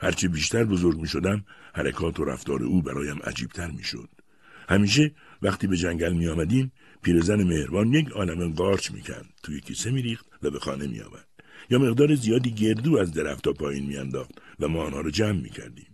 هرچه 0.01 0.27
بیشتر 0.27 0.63
بزرگ 0.63 0.99
می 0.99 1.07
شدم 1.07 1.45
حرکات 1.73 2.19
و 2.19 2.25
رفتار 2.25 2.63
او 2.63 2.81
برایم 2.81 3.19
عجیبتر 3.23 3.71
می 3.71 3.83
شد. 3.83 4.09
همیشه 4.69 5.11
وقتی 5.41 5.67
به 5.67 5.77
جنگل 5.77 6.13
می 6.13 6.27
آمدیم 6.27 6.71
پیرزن 7.01 7.43
مهربان 7.43 7.93
یک 7.93 8.09
عالم 8.09 8.53
قارچ 8.53 8.91
می 8.91 9.01
کند. 9.01 9.33
توی 9.43 9.61
کیسه 9.61 9.91
می 9.91 10.01
ریخت 10.01 10.25
و 10.43 10.49
به 10.49 10.59
خانه 10.59 10.87
می 10.87 11.01
آورد. 11.01 11.27
یا 11.69 11.79
مقدار 11.79 12.15
زیادی 12.15 12.51
گردو 12.51 12.97
از 12.97 13.13
درختها 13.13 13.53
پایین 13.53 13.85
می 13.85 14.11
و 14.59 14.67
ما 14.67 14.83
آنها 14.83 15.01
را 15.01 15.11
جمع 15.11 15.41
می 15.41 15.49
کردیم. 15.49 15.92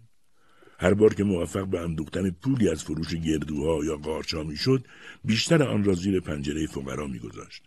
هر 0.79 0.93
بار 0.93 1.13
که 1.13 1.23
موفق 1.23 1.67
به 1.67 1.79
اندوختن 1.79 2.29
پولی 2.29 2.69
از 2.69 2.83
فروش 2.83 3.15
گردوها 3.15 3.85
یا 3.85 3.97
قارچها 3.97 4.43
می‌شد 4.43 4.85
بیشتر 5.23 5.63
آن 5.63 5.83
را 5.83 5.93
زیر 5.93 6.19
پنجره 6.19 6.67
فقرا 6.67 7.07
میگذاشت. 7.07 7.63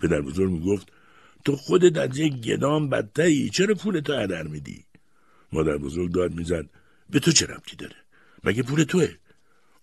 پدر 0.00 0.20
بزرگ 0.20 0.50
می‌گفت 0.50 0.92
تو 1.44 1.56
خودت 1.56 1.98
از 1.98 2.18
یک 2.18 2.32
گدام 2.32 2.90
چرا 3.52 3.74
پول 3.74 4.00
تو 4.00 4.12
هدر 4.12 4.42
میدی؟ 4.42 4.84
مادر 5.52 5.76
بزرگ 5.76 6.12
داد 6.12 6.34
می‌زد 6.34 6.66
به 7.10 7.20
تو 7.20 7.32
چه 7.32 7.46
ربطی 7.46 7.76
داره؟ 7.76 7.96
مگه 8.44 8.62
پول 8.62 8.82
توه؟ 8.82 9.08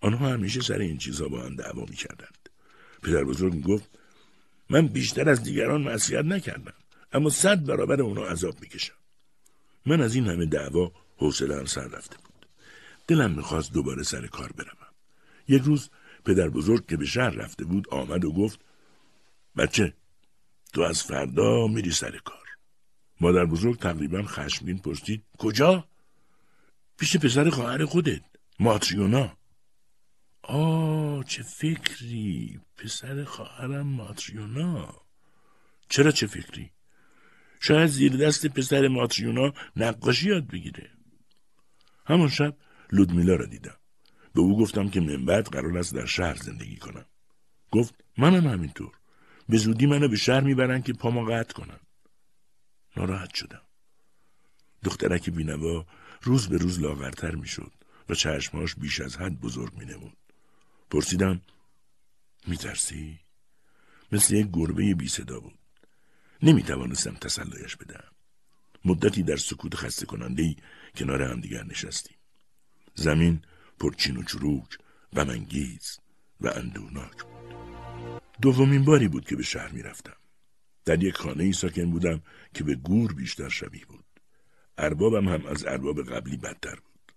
آنها 0.01 0.29
همیشه 0.29 0.61
سر 0.61 0.79
این 0.79 0.97
چیزها 0.97 1.27
با 1.27 1.41
هم 1.41 1.55
دعوا 1.55 1.85
می‌کردند. 1.89 2.49
پدر 3.03 3.23
بزرگ 3.23 3.53
می‌گفت 3.53 3.89
من 4.69 4.87
بیشتر 4.87 5.29
از 5.29 5.43
دیگران 5.43 5.81
معصیت 5.81 6.25
نکردم 6.25 6.73
اما 7.13 7.29
صد 7.29 7.65
برابر 7.65 8.01
اونا 8.01 8.23
عذاب 8.23 8.55
می‌کشم. 8.61 8.93
من 9.85 10.01
از 10.01 10.15
این 10.15 10.27
همه 10.27 10.45
دعوا 10.45 10.91
حوصلهام 11.17 11.65
سر 11.65 11.87
رفته 11.87 12.17
بود. 12.17 12.28
دلم 13.09 13.31
می‌خواست 13.31 13.73
دوباره 13.73 14.03
سر 14.03 14.27
کار 14.27 14.51
بروم. 14.51 14.87
یک 15.47 15.61
روز 15.61 15.89
پدر 16.25 16.49
بزرگ 16.49 16.85
که 16.85 16.97
به 16.97 17.05
شهر 17.05 17.29
رفته 17.29 17.65
بود 17.65 17.89
آمد 17.89 18.25
و 18.25 18.31
گفت 18.33 18.59
بچه 19.57 19.93
تو 20.73 20.81
از 20.81 21.03
فردا 21.03 21.67
میری 21.67 21.91
سر 21.91 22.17
کار. 22.17 22.47
مادر 23.21 23.45
بزرگ 23.45 23.79
تقریبا 23.79 24.23
خشمگین 24.23 24.77
پرسید 24.77 25.23
کجا؟ 25.37 25.87
پیش 26.97 27.17
پسر 27.17 27.49
خواهر 27.49 27.85
خودت 27.85 28.21
ماتریونا 28.59 29.37
آه 30.41 31.23
چه 31.23 31.43
فکری 31.43 32.59
پسر 32.77 33.23
خواهرم 33.23 33.87
ماتریونا 33.87 35.01
چرا 35.89 36.11
چه 36.11 36.27
فکری؟ 36.27 36.71
شاید 37.59 37.87
زیر 37.87 38.17
دست 38.17 38.47
پسر 38.47 38.87
ماتریونا 38.87 39.53
نقاشی 39.75 40.29
یاد 40.29 40.47
بگیره 40.47 40.91
همون 42.05 42.29
شب 42.29 42.57
لودمیلا 42.91 43.35
را 43.35 43.45
دیدم. 43.45 43.75
به 44.33 44.41
او 44.41 44.59
گفتم 44.59 44.89
که 44.89 45.01
من 45.01 45.25
بعد 45.25 45.47
قرار 45.47 45.77
است 45.77 45.95
در 45.95 46.05
شهر 46.05 46.35
زندگی 46.35 46.75
کنم. 46.75 47.05
گفت 47.71 47.93
منم 48.17 48.47
همینطور. 48.47 48.91
به 49.49 49.57
زودی 49.57 49.85
منو 49.85 50.07
به 50.07 50.17
شهر 50.17 50.41
می‌برن 50.41 50.81
که 50.81 50.93
پامو 50.93 51.25
قطع 51.25 51.53
کنم. 51.53 51.79
ناراحت 52.97 53.33
شدم. 53.35 53.61
دخترک 54.83 55.29
بینوا 55.29 55.85
روز 56.21 56.47
به 56.47 56.57
روز 56.57 56.79
لاغرتر 56.79 57.35
می‌شد 57.35 57.71
و 58.09 58.15
چشماش 58.15 58.75
بیش 58.75 59.01
از 59.01 59.17
حد 59.17 59.39
بزرگ 59.39 59.77
مینمود. 59.77 60.17
پرسیدم 60.91 61.41
میترسی؟ 62.47 63.19
مثل 64.11 64.35
یک 64.35 64.47
گربه 64.53 64.93
بی 64.93 65.07
صدا 65.07 65.39
بود. 65.39 65.59
نمی 66.43 66.63
توانستم 66.63 67.13
تسلایش 67.13 67.75
بدم. 67.75 68.03
مدتی 68.85 69.23
در 69.23 69.37
سکوت 69.37 69.75
خسته 69.75 70.05
کننده 70.05 70.43
ای 70.43 70.55
کنار 70.95 71.21
همدیگر 71.21 71.63
نشستیم. 71.63 72.18
زمین 72.99 73.41
پرچین 73.79 74.17
و 74.17 74.23
چروک 74.23 74.77
غمانگیز 75.15 75.99
و 76.41 76.47
اندوناک 76.47 77.23
بود 77.23 77.53
دومین 78.41 78.85
باری 78.85 79.07
بود 79.07 79.25
که 79.25 79.35
به 79.35 79.43
شهر 79.43 79.71
می‌رفتم 79.71 80.15
در 80.85 81.03
یک 81.03 81.15
خانه 81.15 81.43
ای 81.43 81.53
ساکن 81.53 81.91
بودم 81.91 82.21
که 82.53 82.63
به 82.63 82.75
گور 82.75 83.13
بیشتر 83.13 83.49
شبیه 83.49 83.85
بود 83.85 84.05
اربابم 84.77 85.27
هم 85.29 85.45
از 85.45 85.65
ارباب 85.65 86.03
قبلی 86.03 86.37
بدتر 86.37 86.75
بود 86.75 87.13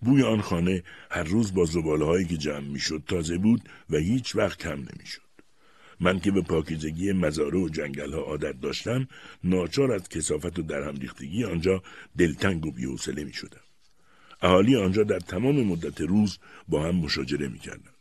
بوی 0.00 0.22
آن 0.22 0.40
خانه 0.40 0.82
هر 1.10 1.22
روز 1.22 1.54
با 1.54 1.64
زباله 1.64 2.04
هایی 2.04 2.26
که 2.26 2.36
جمع 2.36 2.68
می‌شد 2.68 3.02
تازه 3.06 3.38
بود 3.38 3.68
و 3.90 3.96
هیچ 3.96 4.36
وقت 4.36 4.58
کم 4.58 4.78
نمی‌شد. 4.78 5.30
من 6.00 6.20
که 6.20 6.30
به 6.30 6.42
پاکیزگی 6.42 7.12
مزاره 7.12 7.58
و 7.58 7.68
جنگل 7.68 8.12
ها 8.12 8.20
عادت 8.20 8.60
داشتم 8.60 9.08
ناچار 9.44 9.92
از 9.92 10.08
کسافت 10.08 10.58
و 10.58 10.62
درهم 10.62 10.96
ریختگی 10.96 11.44
آنجا 11.44 11.82
دلتنگ 12.18 12.66
و 12.66 12.72
بیحوصله 12.72 13.24
می 13.24 13.32
شدم. 13.32 13.69
اهالی 14.42 14.76
آنجا 14.76 15.02
در 15.02 15.18
تمام 15.18 15.62
مدت 15.62 16.00
روز 16.00 16.38
با 16.68 16.82
هم 16.82 16.96
مشاجره 16.96 17.48
می 17.48 17.58
کردند. 17.58 17.94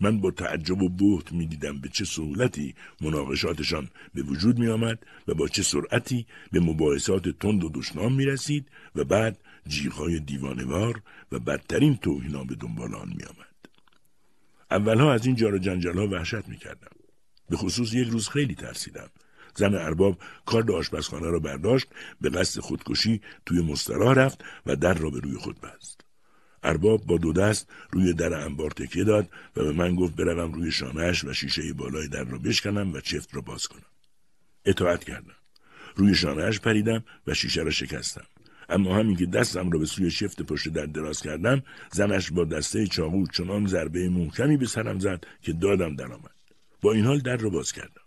من 0.00 0.20
با 0.20 0.30
تعجب 0.30 0.82
و 0.82 0.88
بهت 0.88 1.32
می 1.32 1.46
دیدم 1.46 1.80
به 1.80 1.88
چه 1.88 2.04
سهولتی 2.04 2.74
مناقشاتشان 3.00 3.88
به 4.14 4.22
وجود 4.22 4.58
می 4.58 4.68
آمد 4.68 4.98
و 5.28 5.34
با 5.34 5.48
چه 5.48 5.62
سرعتی 5.62 6.26
به 6.52 6.60
مباحثات 6.60 7.28
تند 7.28 7.64
و 7.64 7.70
دشنام 7.74 8.14
می 8.14 8.24
رسید 8.24 8.68
و 8.94 9.04
بعد 9.04 9.38
جیغهای 9.66 10.20
دیوانوار 10.20 11.02
و 11.32 11.38
بدترین 11.38 11.96
توهینا 11.96 12.44
به 12.44 12.54
دنبال 12.54 12.94
آن 12.94 13.08
می 13.08 13.24
آمد. 13.24 13.54
اولها 14.70 15.12
از 15.12 15.26
این 15.26 15.36
جار 15.36 15.58
جنجال 15.58 15.98
ها 15.98 16.06
وحشت 16.06 16.48
می 16.48 16.56
کردم. 16.56 16.90
به 17.50 17.56
خصوص 17.56 17.94
یک 17.94 18.08
روز 18.08 18.28
خیلی 18.28 18.54
ترسیدم. 18.54 19.10
زن 19.56 19.74
ارباب 19.74 20.18
کارد 20.46 20.70
آشپزخانه 20.70 21.30
را 21.30 21.38
برداشت 21.38 21.86
به 22.20 22.30
قصد 22.30 22.60
خودکشی 22.60 23.20
توی 23.46 23.60
مسترا 23.60 24.12
رفت 24.12 24.44
و 24.66 24.76
در 24.76 24.94
را 24.94 25.10
به 25.10 25.20
روی 25.20 25.34
خود 25.34 25.60
بست. 25.60 26.00
ارباب 26.62 27.06
با 27.06 27.16
دو 27.16 27.32
دست 27.32 27.68
روی 27.90 28.12
در 28.12 28.34
انبار 28.34 28.70
تکیه 28.70 29.04
داد 29.04 29.28
و 29.56 29.64
به 29.64 29.72
من 29.72 29.94
گفت 29.94 30.16
بروم 30.16 30.52
روی 30.52 30.72
شانهش 30.72 31.24
و 31.24 31.32
شیشه 31.32 31.72
بالای 31.72 32.08
در 32.08 32.24
را 32.24 32.38
بشکنم 32.38 32.92
و 32.92 33.00
چفت 33.00 33.34
را 33.34 33.40
باز 33.40 33.66
کنم. 33.66 33.82
اطاعت 34.64 35.04
کردم. 35.04 35.36
روی 35.96 36.14
شانهش 36.14 36.60
پریدم 36.60 37.04
و 37.26 37.34
شیشه 37.34 37.62
را 37.62 37.70
شکستم. 37.70 38.24
اما 38.68 38.96
همین 38.96 39.16
که 39.16 39.26
دستم 39.26 39.70
را 39.70 39.78
به 39.78 39.86
سوی 39.86 40.10
شفت 40.10 40.42
پشت 40.42 40.68
در 40.68 40.86
دراز 40.86 41.20
کردم 41.20 41.62
زنش 41.92 42.30
با 42.30 42.44
دسته 42.44 42.86
چاقو 42.86 43.26
چنان 43.26 43.66
ضربه 43.66 44.08
محکمی 44.08 44.56
به 44.56 44.66
سرم 44.66 44.98
زد 44.98 45.24
که 45.42 45.52
دادم 45.52 45.96
درآمد 45.96 46.34
با 46.82 46.92
این 46.92 47.04
حال 47.04 47.18
در 47.18 47.36
را 47.36 47.50
باز 47.50 47.72
کردم 47.72 48.02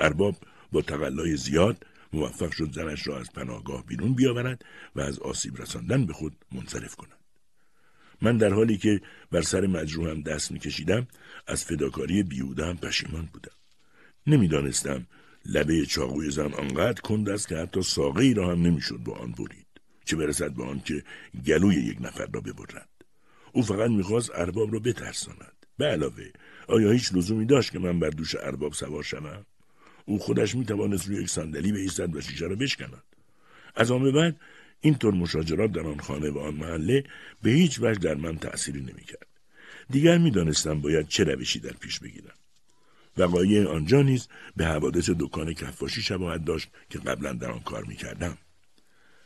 ارباب 0.00 0.36
با 0.76 0.82
تقلای 0.82 1.36
زیاد 1.36 1.86
موفق 2.12 2.50
شد 2.50 2.72
زنش 2.72 3.06
را 3.06 3.18
از 3.18 3.32
پناهگاه 3.32 3.86
بیرون 3.86 4.14
بیاورد 4.14 4.64
و 4.96 5.00
از 5.00 5.18
آسیب 5.18 5.62
رساندن 5.62 6.06
به 6.06 6.12
خود 6.12 6.36
منصرف 6.52 6.94
کند. 6.94 7.18
من 8.22 8.36
در 8.36 8.52
حالی 8.52 8.78
که 8.78 9.00
بر 9.30 9.42
سر 9.42 9.66
مجروحم 9.66 10.22
دست 10.22 10.52
میکشیدم 10.52 11.06
از 11.46 11.64
فداکاری 11.64 12.22
بیهودهام 12.22 12.76
پشیمان 12.76 13.28
بودم. 13.32 13.52
نمی‌دانستم 14.26 15.06
لبه 15.46 15.86
چاقوی 15.86 16.30
زن 16.30 16.52
آنقدر 16.52 17.00
کند 17.00 17.28
است 17.28 17.48
که 17.48 17.56
حتی 17.56 17.82
ساقه 17.82 18.22
ای 18.22 18.34
را 18.34 18.50
هم 18.50 18.62
نمی‌شد 18.62 18.96
با 18.96 19.14
آن 19.14 19.32
برید 19.32 19.66
چه 20.04 20.16
برسد 20.16 20.52
به 20.52 20.64
آن 20.64 20.80
که 20.80 21.02
گلوی 21.46 21.74
یک 21.74 21.98
نفر 22.00 22.26
را 22.26 22.40
ببرد. 22.40 22.88
او 23.52 23.62
فقط 23.62 23.90
می‌خواست 23.90 24.30
ارباب 24.34 24.72
را 24.72 24.78
بترساند. 24.78 25.66
به 25.78 25.84
علاوه 25.84 26.30
آیا 26.68 26.90
هیچ 26.90 27.14
لزومی 27.14 27.46
داشت 27.46 27.72
که 27.72 27.78
من 27.78 28.00
بر 28.00 28.10
دوش 28.10 28.34
ارباب 28.34 28.72
سوار 28.72 29.02
شوم؟ 29.02 29.46
او 30.06 30.18
خودش 30.18 30.54
می‌توانست 30.54 31.08
روی 31.08 31.22
یک 31.22 31.28
صندلی 31.28 31.72
بایستد 31.72 32.16
و 32.16 32.20
شیشه 32.20 32.46
را 32.46 32.56
بشکند. 32.56 33.02
از 33.76 33.90
آن 33.90 34.02
به 34.02 34.12
بعد 34.12 34.36
اینطور 34.80 35.14
مشاجرات 35.14 35.72
در 35.72 35.86
آن 35.86 36.00
خانه 36.00 36.30
و 36.30 36.38
آن 36.38 36.54
محله 36.54 37.04
به 37.42 37.50
هیچ 37.50 37.78
وجه 37.82 37.98
در 37.98 38.14
من 38.14 38.38
تأثیری 38.38 38.80
نمی‌کرد. 38.80 39.26
دیگر 39.90 40.18
می‌دانستم 40.18 40.80
باید 40.80 41.08
چه 41.08 41.24
روشی 41.24 41.60
در 41.60 41.72
پیش 41.72 41.98
بگیرم. 41.98 42.34
وقایع 43.16 43.68
آنجا 43.68 44.02
نیز 44.02 44.28
به 44.56 44.66
حوادث 44.66 45.10
دکان 45.10 45.54
کفاشی 45.54 46.02
شباهت 46.02 46.44
داشت 46.44 46.68
که 46.90 46.98
قبلا 46.98 47.32
در 47.32 47.50
آن 47.50 47.60
کار 47.60 47.84
می‌کردم. 47.84 48.38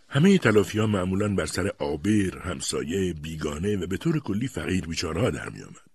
همه 0.09 0.39
تلافی 0.39 0.79
ها 0.79 0.87
معمولا 0.87 1.35
بر 1.35 1.47
سر 1.47 1.73
آبر، 1.79 2.39
همسایه، 2.39 3.13
بیگانه 3.13 3.77
و 3.77 3.87
به 3.87 3.97
طور 3.97 4.21
کلی 4.21 4.49
فقیر 4.49 4.87
بیچارها 4.87 5.31
در 5.31 5.49
می 5.49 5.63
آمد. 5.63 5.91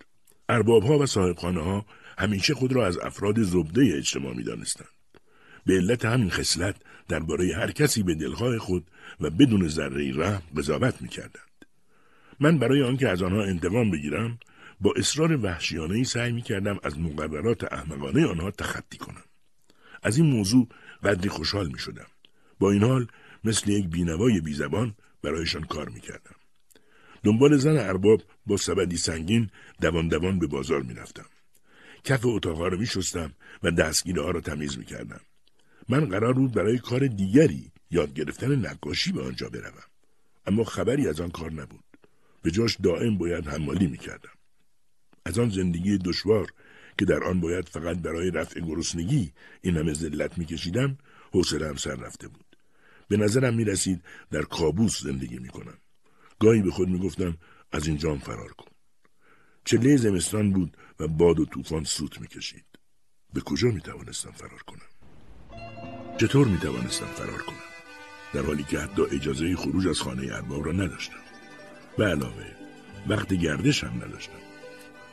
ارباب 0.49 0.83
ها 0.83 0.99
و 0.99 1.05
صاحبخانه 1.05 1.61
ها 1.61 1.85
همیشه 2.17 2.53
خود 2.53 2.73
را 2.73 2.87
از 2.87 2.97
افراد 2.97 3.43
زبده 3.43 3.93
اجتماع 3.97 4.33
می 4.33 4.43
دانستند. 4.43 4.87
به 5.65 5.73
علت 5.73 6.05
همین 6.05 6.29
خصلت 6.29 6.75
درباره 7.07 7.55
هر 7.55 7.71
کسی 7.71 8.03
به 8.03 8.15
دلخواه 8.15 8.57
خود 8.57 8.87
و 9.19 9.29
بدون 9.29 9.67
ذره 9.67 10.11
رحم 10.15 10.41
قضاوت 10.57 11.01
می 11.01 11.07
کردند. 11.07 11.65
من 12.39 12.57
برای 12.57 12.83
آنکه 12.83 13.09
از 13.09 13.21
آنها 13.21 13.43
انتقام 13.43 13.91
بگیرم 13.91 14.39
با 14.81 14.93
اصرار 14.97 15.45
وحشیانه 15.45 16.03
سعی 16.03 16.31
می 16.31 16.41
کردم 16.41 16.79
از 16.83 16.99
مقررات 16.99 17.73
احمقانه 17.73 18.25
آنها 18.25 18.51
تخطی 18.51 18.97
کنم. 18.97 19.23
از 20.03 20.17
این 20.17 20.25
موضوع 20.25 20.67
قدری 21.03 21.29
خوشحال 21.29 21.67
می 21.67 21.79
شدم. 21.79 22.07
با 22.59 22.71
این 22.71 22.83
حال 22.83 23.07
مثل 23.43 23.69
یک 23.69 23.87
بینوای 23.87 24.41
بیزبان 24.41 24.95
برایشان 25.21 25.63
کار 25.63 25.89
می‌کردم. 25.89 26.35
دنبال 27.23 27.57
زن 27.57 27.77
ارباب 27.77 28.21
با 28.45 28.57
سبدی 28.57 28.97
سنگین 28.97 29.49
دوان 29.81 30.07
دوان 30.07 30.39
به 30.39 30.47
بازار 30.47 30.81
می‌رفتم. 30.81 31.25
کف 32.05 32.25
اتاقها 32.25 32.67
را 32.67 32.77
میشستم 32.77 33.33
و 33.63 33.71
دستگیره 33.71 34.21
ها 34.21 34.31
را 34.31 34.41
تمیز 34.41 34.77
می‌کردم. 34.77 35.21
من 35.89 36.05
قرار 36.05 36.33
بود 36.33 36.51
برای 36.51 36.77
کار 36.77 37.07
دیگری 37.07 37.71
یاد 37.91 38.13
گرفتن 38.13 38.55
نقاشی 38.55 39.11
به 39.11 39.23
آنجا 39.23 39.49
بروم. 39.49 39.83
اما 40.45 40.63
خبری 40.63 41.07
از 41.07 41.21
آن 41.21 41.31
کار 41.31 41.51
نبود. 41.51 41.83
به 42.41 42.51
جاش 42.51 42.77
دائم 42.83 43.17
باید 43.17 43.47
حمالی 43.47 43.87
می‌کردم. 43.87 44.29
از 45.25 45.39
آن 45.39 45.49
زندگی 45.49 45.97
دشوار 45.97 46.53
که 46.97 47.05
در 47.05 47.23
آن 47.23 47.39
باید 47.41 47.69
فقط 47.69 47.97
برای 47.97 48.31
رفع 48.31 48.59
گرسنگی 48.59 49.33
این 49.61 49.77
همه 49.77 49.93
ذلت 49.93 50.37
میکشیدم 50.37 50.97
حوصلهام 51.31 51.75
سر 51.75 51.95
رفته 51.95 52.27
بود. 52.27 52.45
به 53.07 53.17
نظرم 53.17 53.53
می 53.53 53.63
رسید 53.63 54.03
در 54.31 54.41
کابوس 54.41 55.01
زندگی 55.01 55.37
می 55.37 55.49
کنم. 55.49 55.77
گاهی 56.39 56.61
به 56.61 56.71
خود 56.71 56.89
می 56.89 56.99
گفتم 56.99 57.37
از 57.71 57.87
اینجام 57.87 58.19
فرار 58.19 58.51
کن. 58.51 58.74
چله 59.65 59.97
زمستان 59.97 60.51
بود 60.51 60.77
و 60.99 61.07
باد 61.07 61.39
و 61.39 61.45
طوفان 61.45 61.83
سوت 61.83 62.21
می 62.21 62.27
کشید. 62.27 62.65
به 63.33 63.41
کجا 63.41 63.67
می 63.67 63.81
توانستم 63.81 64.31
فرار 64.31 64.63
کنم؟ 64.67 64.89
چطور 66.17 66.47
می 66.47 66.57
توانستم 66.57 67.05
فرار 67.05 67.41
کنم؟ 67.41 67.55
در 68.33 68.41
حالی 68.41 68.63
که 68.63 68.79
حتی 68.79 69.01
اجازه 69.01 69.55
خروج 69.55 69.87
از 69.87 69.99
خانه 69.99 70.33
ارباب 70.33 70.65
را 70.65 70.71
نداشتم. 70.71 71.19
به 71.97 72.05
علاوه 72.05 72.45
وقت 73.07 73.33
گردش 73.33 73.83
هم 73.83 74.03
نداشتم. 74.03 74.39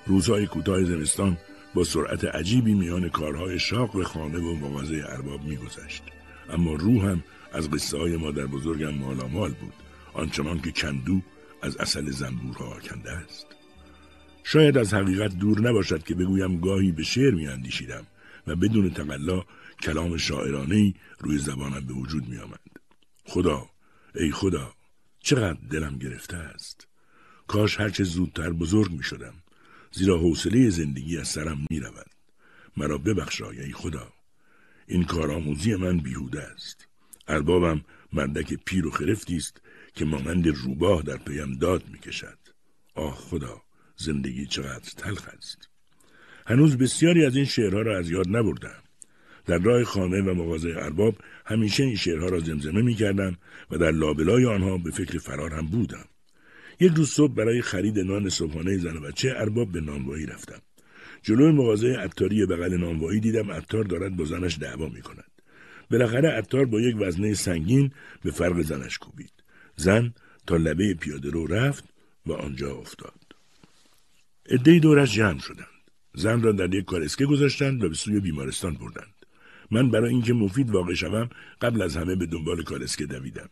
روزهای 0.06 0.46
کوتاه 0.46 0.84
زمستان 0.84 1.38
با 1.74 1.84
سرعت 1.84 2.24
عجیبی 2.24 2.74
میان 2.74 3.08
کارهای 3.08 3.58
شاق 3.58 4.02
خانه 4.02 4.38
و 4.38 4.54
مغازه 4.54 5.04
ارباب 5.08 5.42
میگذشت 5.42 6.02
اما 6.50 6.72
روحم 6.72 7.24
از 7.52 7.70
قصه 7.70 7.98
های 7.98 8.16
مادر 8.16 8.46
بزرگم 8.46 8.94
مالامال 8.94 9.50
بود 9.50 9.74
آنچنان 10.14 10.60
که 10.60 10.72
کندو 10.72 11.20
از 11.62 11.76
اصل 11.76 12.10
زنبورها 12.10 12.64
آکنده 12.64 13.10
است 13.10 13.46
شاید 14.44 14.78
از 14.78 14.94
حقیقت 14.94 15.38
دور 15.38 15.60
نباشد 15.60 16.02
که 16.02 16.14
بگویم 16.14 16.60
گاهی 16.60 16.92
به 16.92 17.02
شعر 17.02 17.34
میاندیشیدم 17.34 18.06
و 18.46 18.56
بدون 18.56 18.90
تقلا 18.90 19.44
کلام 19.82 20.16
شاعرانه 20.16 20.94
روی 21.18 21.38
زبانم 21.38 21.86
به 21.86 21.92
وجود 21.92 22.28
می 22.28 22.38
آمد. 22.38 22.60
خدا 23.24 23.66
ای 24.14 24.30
خدا 24.30 24.74
چقدر 25.20 25.58
دلم 25.70 25.98
گرفته 25.98 26.36
است 26.36 26.88
کاش 27.46 27.80
هرچه 27.80 28.04
زودتر 28.04 28.50
بزرگ 28.50 28.92
می 28.92 29.02
شدم 29.02 29.34
زیرا 29.92 30.18
حوصله 30.18 30.70
زندگی 30.70 31.18
از 31.18 31.28
سرم 31.28 31.66
می 31.70 31.80
رود. 31.80 32.10
مرا 32.76 32.98
ببخشای 32.98 33.60
ای 33.60 33.72
خدا 33.72 34.12
این 34.86 35.04
کارآموزی 35.04 35.74
من 35.74 35.98
بیهوده 35.98 36.42
است 36.42 36.88
اربابم 37.28 37.84
مردک 38.12 38.54
پیر 38.64 38.86
و 38.86 38.90
خرفتی 38.90 39.36
است 39.36 39.60
که 39.94 40.04
مانند 40.04 40.48
روباه 40.48 41.02
در 41.02 41.16
پیم 41.16 41.52
داد 41.52 41.88
می‌کشد 41.88 42.38
آه 42.94 43.14
خدا 43.14 43.62
زندگی 44.02 44.46
چقدر 44.46 44.90
تلخ 44.96 45.28
است 45.36 45.68
هنوز 46.46 46.78
بسیاری 46.78 47.26
از 47.26 47.36
این 47.36 47.44
شعرها 47.44 47.82
را 47.82 47.98
از 47.98 48.10
یاد 48.10 48.28
نبردم 48.28 48.82
در 49.46 49.58
راه 49.58 49.84
خانه 49.84 50.22
و 50.22 50.34
مغازه 50.34 50.74
ارباب 50.76 51.14
همیشه 51.46 51.82
این 51.82 51.96
شعرها 51.96 52.26
را 52.26 52.38
زمزمه 52.38 52.82
می 52.82 52.94
کردم 52.94 53.36
و 53.70 53.78
در 53.78 53.90
لابلای 53.90 54.46
آنها 54.46 54.78
به 54.78 54.90
فکر 54.90 55.18
فرار 55.18 55.54
هم 55.54 55.66
بودم. 55.66 56.04
یک 56.80 56.92
روز 56.96 57.10
صبح 57.10 57.34
برای 57.34 57.62
خرید 57.62 57.98
نان 57.98 58.28
صبحانه 58.28 58.78
زن 58.78 58.96
و 58.96 59.00
بچه 59.00 59.34
ارباب 59.36 59.72
به 59.72 59.80
نانوایی 59.80 60.26
رفتم. 60.26 60.62
جلوی 61.22 61.52
مغازه 61.52 61.96
عطاری 61.96 62.46
بغل 62.46 62.76
نانوایی 62.76 63.20
دیدم 63.20 63.50
عطار 63.50 63.84
دارد 63.84 64.16
با 64.16 64.24
زنش 64.24 64.58
دعوا 64.58 64.88
می 64.88 65.02
کند. 65.02 65.30
بالاخره 65.90 66.28
عطار 66.28 66.64
با 66.64 66.80
یک 66.80 66.96
وزنه 67.00 67.34
سنگین 67.34 67.90
به 68.22 68.30
فرق 68.30 68.62
زنش 68.62 68.98
کوبید 68.98 69.32
زن 69.76 70.14
تا 70.46 70.56
لبه 70.56 70.94
پیاده 70.94 71.30
رو 71.30 71.46
رفت 71.46 71.84
و 72.26 72.32
آنجا 72.32 72.74
افتاد 72.74 73.21
عدهای 74.50 74.80
دورش 74.80 75.14
جمع 75.14 75.38
شدند. 75.38 75.66
زن 76.14 76.42
را 76.42 76.52
در 76.52 76.74
یک 76.74 76.84
کالسکه 76.84 77.26
گذاشتند 77.26 77.84
و 77.84 77.88
به 77.88 77.94
سوی 77.94 78.20
بیمارستان 78.20 78.74
بردند. 78.74 79.14
من 79.70 79.90
برای 79.90 80.10
اینکه 80.10 80.32
مفید 80.32 80.70
واقع 80.70 80.94
شوم 80.94 81.30
قبل 81.60 81.82
از 81.82 81.96
همه 81.96 82.14
به 82.14 82.26
دنبال 82.26 82.62
کالسکه 82.62 83.06
دویدم. 83.06 83.48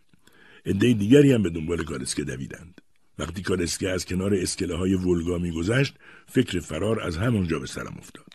عده 0.66 0.92
دیگری 0.92 1.32
هم 1.32 1.42
به 1.42 1.50
دنبال 1.50 1.84
کالسکه 1.84 2.24
دویدند. 2.24 2.80
وقتی 3.18 3.42
کالسکه 3.42 3.90
از 3.90 4.04
کنار 4.04 4.34
اسکله 4.34 4.76
های 4.76 4.94
ولگا 4.94 5.38
میگذشت 5.38 5.94
فکر 6.26 6.60
فرار 6.60 7.00
از 7.00 7.16
همانجا 7.16 7.58
به 7.58 7.66
سرم 7.66 7.96
افتاد. 7.98 8.34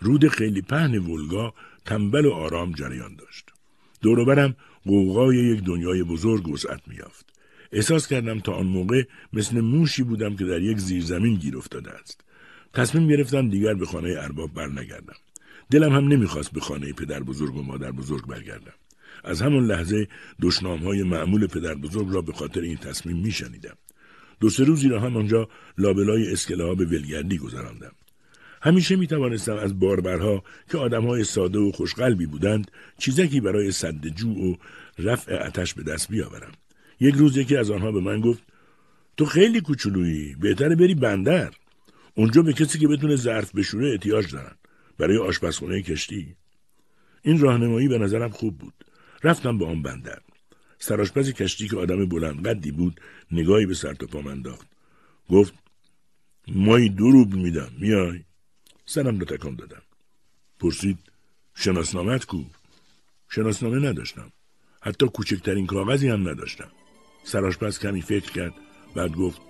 رود 0.00 0.28
خیلی 0.28 0.62
پهن 0.62 0.98
ولگا 0.98 1.54
تنبل 1.84 2.26
و 2.26 2.32
آرام 2.32 2.72
جریان 2.72 3.16
داشت. 3.16 3.50
دوروبرم 4.02 4.56
قوقای 4.86 5.36
یک 5.36 5.64
دنیای 5.64 6.02
بزرگ 6.02 6.48
وسعت 6.48 6.88
میافت. 6.88 7.33
احساس 7.74 8.06
کردم 8.06 8.40
تا 8.40 8.52
آن 8.52 8.66
موقع 8.66 9.02
مثل 9.32 9.60
موشی 9.60 10.02
بودم 10.02 10.36
که 10.36 10.44
در 10.44 10.62
یک 10.62 10.78
زیرزمین 10.78 11.34
گیر 11.34 11.56
افتاده 11.56 11.90
است. 11.90 12.24
تصمیم 12.72 13.08
گرفتم 13.08 13.48
دیگر 13.48 13.74
به 13.74 13.86
خانه 13.86 14.14
ارباب 14.18 14.54
برنگردم. 14.54 15.16
دلم 15.70 15.92
هم 15.92 16.08
نمی‌خواست 16.08 16.52
به 16.52 16.60
خانه 16.60 16.92
پدر 16.92 17.22
بزرگ 17.22 17.56
و 17.56 17.62
مادر 17.62 17.90
بزرگ 17.90 18.26
برگردم. 18.26 18.72
از 19.24 19.42
همان 19.42 19.66
لحظه 19.66 20.08
دشنام 20.42 20.78
های 20.78 21.02
معمول 21.02 21.46
پدر 21.46 21.74
بزرگ 21.74 22.06
را 22.10 22.22
به 22.22 22.32
خاطر 22.32 22.60
این 22.60 22.76
تصمیم 22.76 23.16
میشنیدم. 23.16 23.76
دو 24.40 24.50
سه 24.50 24.64
روزی 24.64 24.88
را 24.88 25.00
هم 25.00 25.16
آنجا 25.16 25.48
لابلای 25.78 26.32
اسکله 26.32 26.64
ها 26.64 26.74
به 26.74 26.84
ولگردی 26.84 27.38
گذراندم. 27.38 27.92
همیشه 28.62 28.96
می 28.96 29.06
توانستم 29.06 29.56
از 29.56 29.78
باربرها 29.78 30.44
که 30.70 30.78
های 30.78 31.24
ساده 31.24 31.58
و 31.58 31.72
خوشقلبی 31.72 32.26
بودند 32.26 32.70
چیزکی 32.98 33.40
برای 33.40 33.72
صد 33.72 34.06
جو 34.06 34.30
و 34.30 34.56
رفع 34.98 35.46
آتش 35.46 35.74
به 35.74 35.82
دست 35.82 36.08
بیاورم. 36.08 36.52
یک 37.00 37.14
روز 37.14 37.36
یکی 37.36 37.56
از 37.56 37.70
آنها 37.70 37.92
به 37.92 38.00
من 38.00 38.20
گفت 38.20 38.42
تو 39.16 39.24
خیلی 39.24 39.60
کوچولویی 39.60 40.34
بهتره 40.34 40.76
بری 40.76 40.94
بندر. 40.94 41.54
اونجا 42.14 42.42
به 42.42 42.52
کسی 42.52 42.78
که 42.78 42.88
بتونه 42.88 43.16
ظرف 43.16 43.54
بشوره 43.54 43.90
احتیاج 43.90 44.32
دارن. 44.32 44.56
برای 44.98 45.18
آشپزخونه 45.18 45.82
کشتی. 45.82 46.36
این 47.22 47.38
راهنمایی 47.38 47.88
به 47.88 47.98
نظرم 47.98 48.30
خوب 48.30 48.58
بود. 48.58 48.84
رفتم 49.22 49.58
به 49.58 49.66
آن 49.66 49.82
بندر. 49.82 50.18
سراشپز 50.78 51.32
کشتی 51.32 51.68
که 51.68 51.76
آدم 51.76 52.06
بلند 52.06 52.46
قدی 52.46 52.70
بود 52.70 53.00
نگاهی 53.32 53.66
به 53.66 53.74
سر 53.74 53.94
تا 53.94 54.06
پام 54.06 54.26
انداخت. 54.26 54.66
گفت 55.30 55.54
مایی 56.48 56.88
دو 56.88 57.10
روبل 57.10 57.38
میدم. 57.38 57.70
میای؟ 57.78 58.24
سرم 58.86 59.18
رو 59.18 59.24
تکان 59.24 59.54
دادم. 59.54 59.82
پرسید 60.60 60.98
شناسنامت 61.54 62.24
کو؟ 62.24 62.44
شناسنامه 63.28 63.88
نداشتم. 63.88 64.32
حتی 64.82 65.06
کوچکترین 65.06 65.66
کاغذی 65.66 66.08
هم 66.08 66.28
نداشتم. 66.28 66.70
سراشپز 67.24 67.78
کمی 67.78 68.02
فکر 68.02 68.32
کرد. 68.32 68.54
بعد 68.96 69.12
گفت 69.12 69.40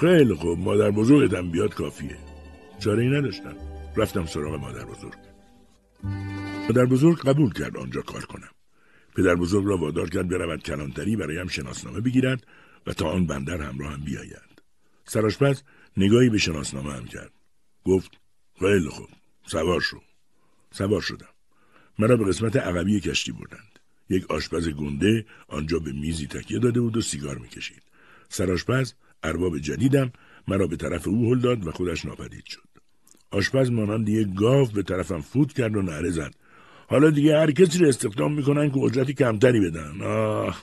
خیلی 0.00 0.34
خوب 0.34 0.58
مادر 0.58 0.90
بزرگتم 0.90 1.50
بیاد 1.50 1.74
کافیه. 1.74 2.18
چاره 2.78 3.02
ای 3.02 3.08
نداشتم. 3.08 3.56
رفتم 3.96 4.26
سراغ 4.26 4.54
مادر 4.54 4.84
بزرگ. 4.84 5.18
مادر 6.68 6.84
بزرگ 6.84 7.18
قبول 7.18 7.52
کرد 7.52 7.76
آنجا 7.76 8.02
کار 8.02 8.24
کنم. 8.24 8.50
پدر 9.16 9.34
بزرگ 9.34 9.66
را 9.66 9.76
وادار 9.76 10.10
کرد 10.10 10.28
برود 10.28 10.62
کلانتری 10.62 11.16
برایم 11.16 11.46
شناسنامه 11.46 12.00
بگیرد 12.00 12.46
و 12.86 12.92
تا 12.92 13.10
آن 13.10 13.26
بندر 13.26 13.62
همراه 13.62 13.92
هم 13.92 14.04
بیاید 14.04 14.62
سراشپز 15.04 15.62
نگاهی 15.96 16.30
به 16.30 16.38
شناسنامه 16.38 16.92
هم 16.92 17.04
کرد. 17.04 17.32
گفت 17.84 18.10
خیلی 18.58 18.88
خوب 18.88 19.08
سوار 19.46 19.80
شو. 19.80 20.00
سوار 20.70 21.00
شدم. 21.00 21.28
مرا 21.98 22.16
به 22.16 22.24
قسمت 22.24 22.56
عقبی 22.56 23.00
کشتی 23.00 23.32
بردند. 23.32 23.78
یک 24.10 24.30
آشپز 24.30 24.68
گنده 24.68 25.26
آنجا 25.48 25.78
به 25.78 25.92
میزی 25.92 26.26
تکیه 26.26 26.58
داده 26.58 26.80
بود 26.80 26.96
و 26.96 27.00
سیگار 27.00 27.38
می‌کشید. 27.38 27.82
سراشپز 28.28 28.92
ارباب 29.22 29.58
جدیدم 29.58 30.12
مرا 30.48 30.66
به 30.66 30.76
طرف 30.76 31.08
او 31.08 31.32
هل 31.32 31.40
داد 31.40 31.66
و 31.66 31.72
خودش 31.72 32.04
ناپدید 32.04 32.44
شد. 32.44 32.68
آشپز 33.30 33.70
مانند 33.70 34.08
یک 34.08 34.34
گاو 34.34 34.66
به 34.66 34.82
طرفم 34.82 35.20
فوت 35.20 35.52
کرد 35.52 35.76
و 35.76 35.82
نعره 35.82 36.10
زد. 36.10 36.34
حالا 36.88 37.10
دیگه 37.10 37.38
هر 37.38 37.50
کسی 37.50 37.78
رو 37.78 37.88
استخدام 37.88 38.34
می‌کنن 38.34 38.70
که 38.70 38.78
اجرتی 38.78 39.14
کمتری 39.14 39.60
بدن. 39.60 40.02
آه 40.02 40.62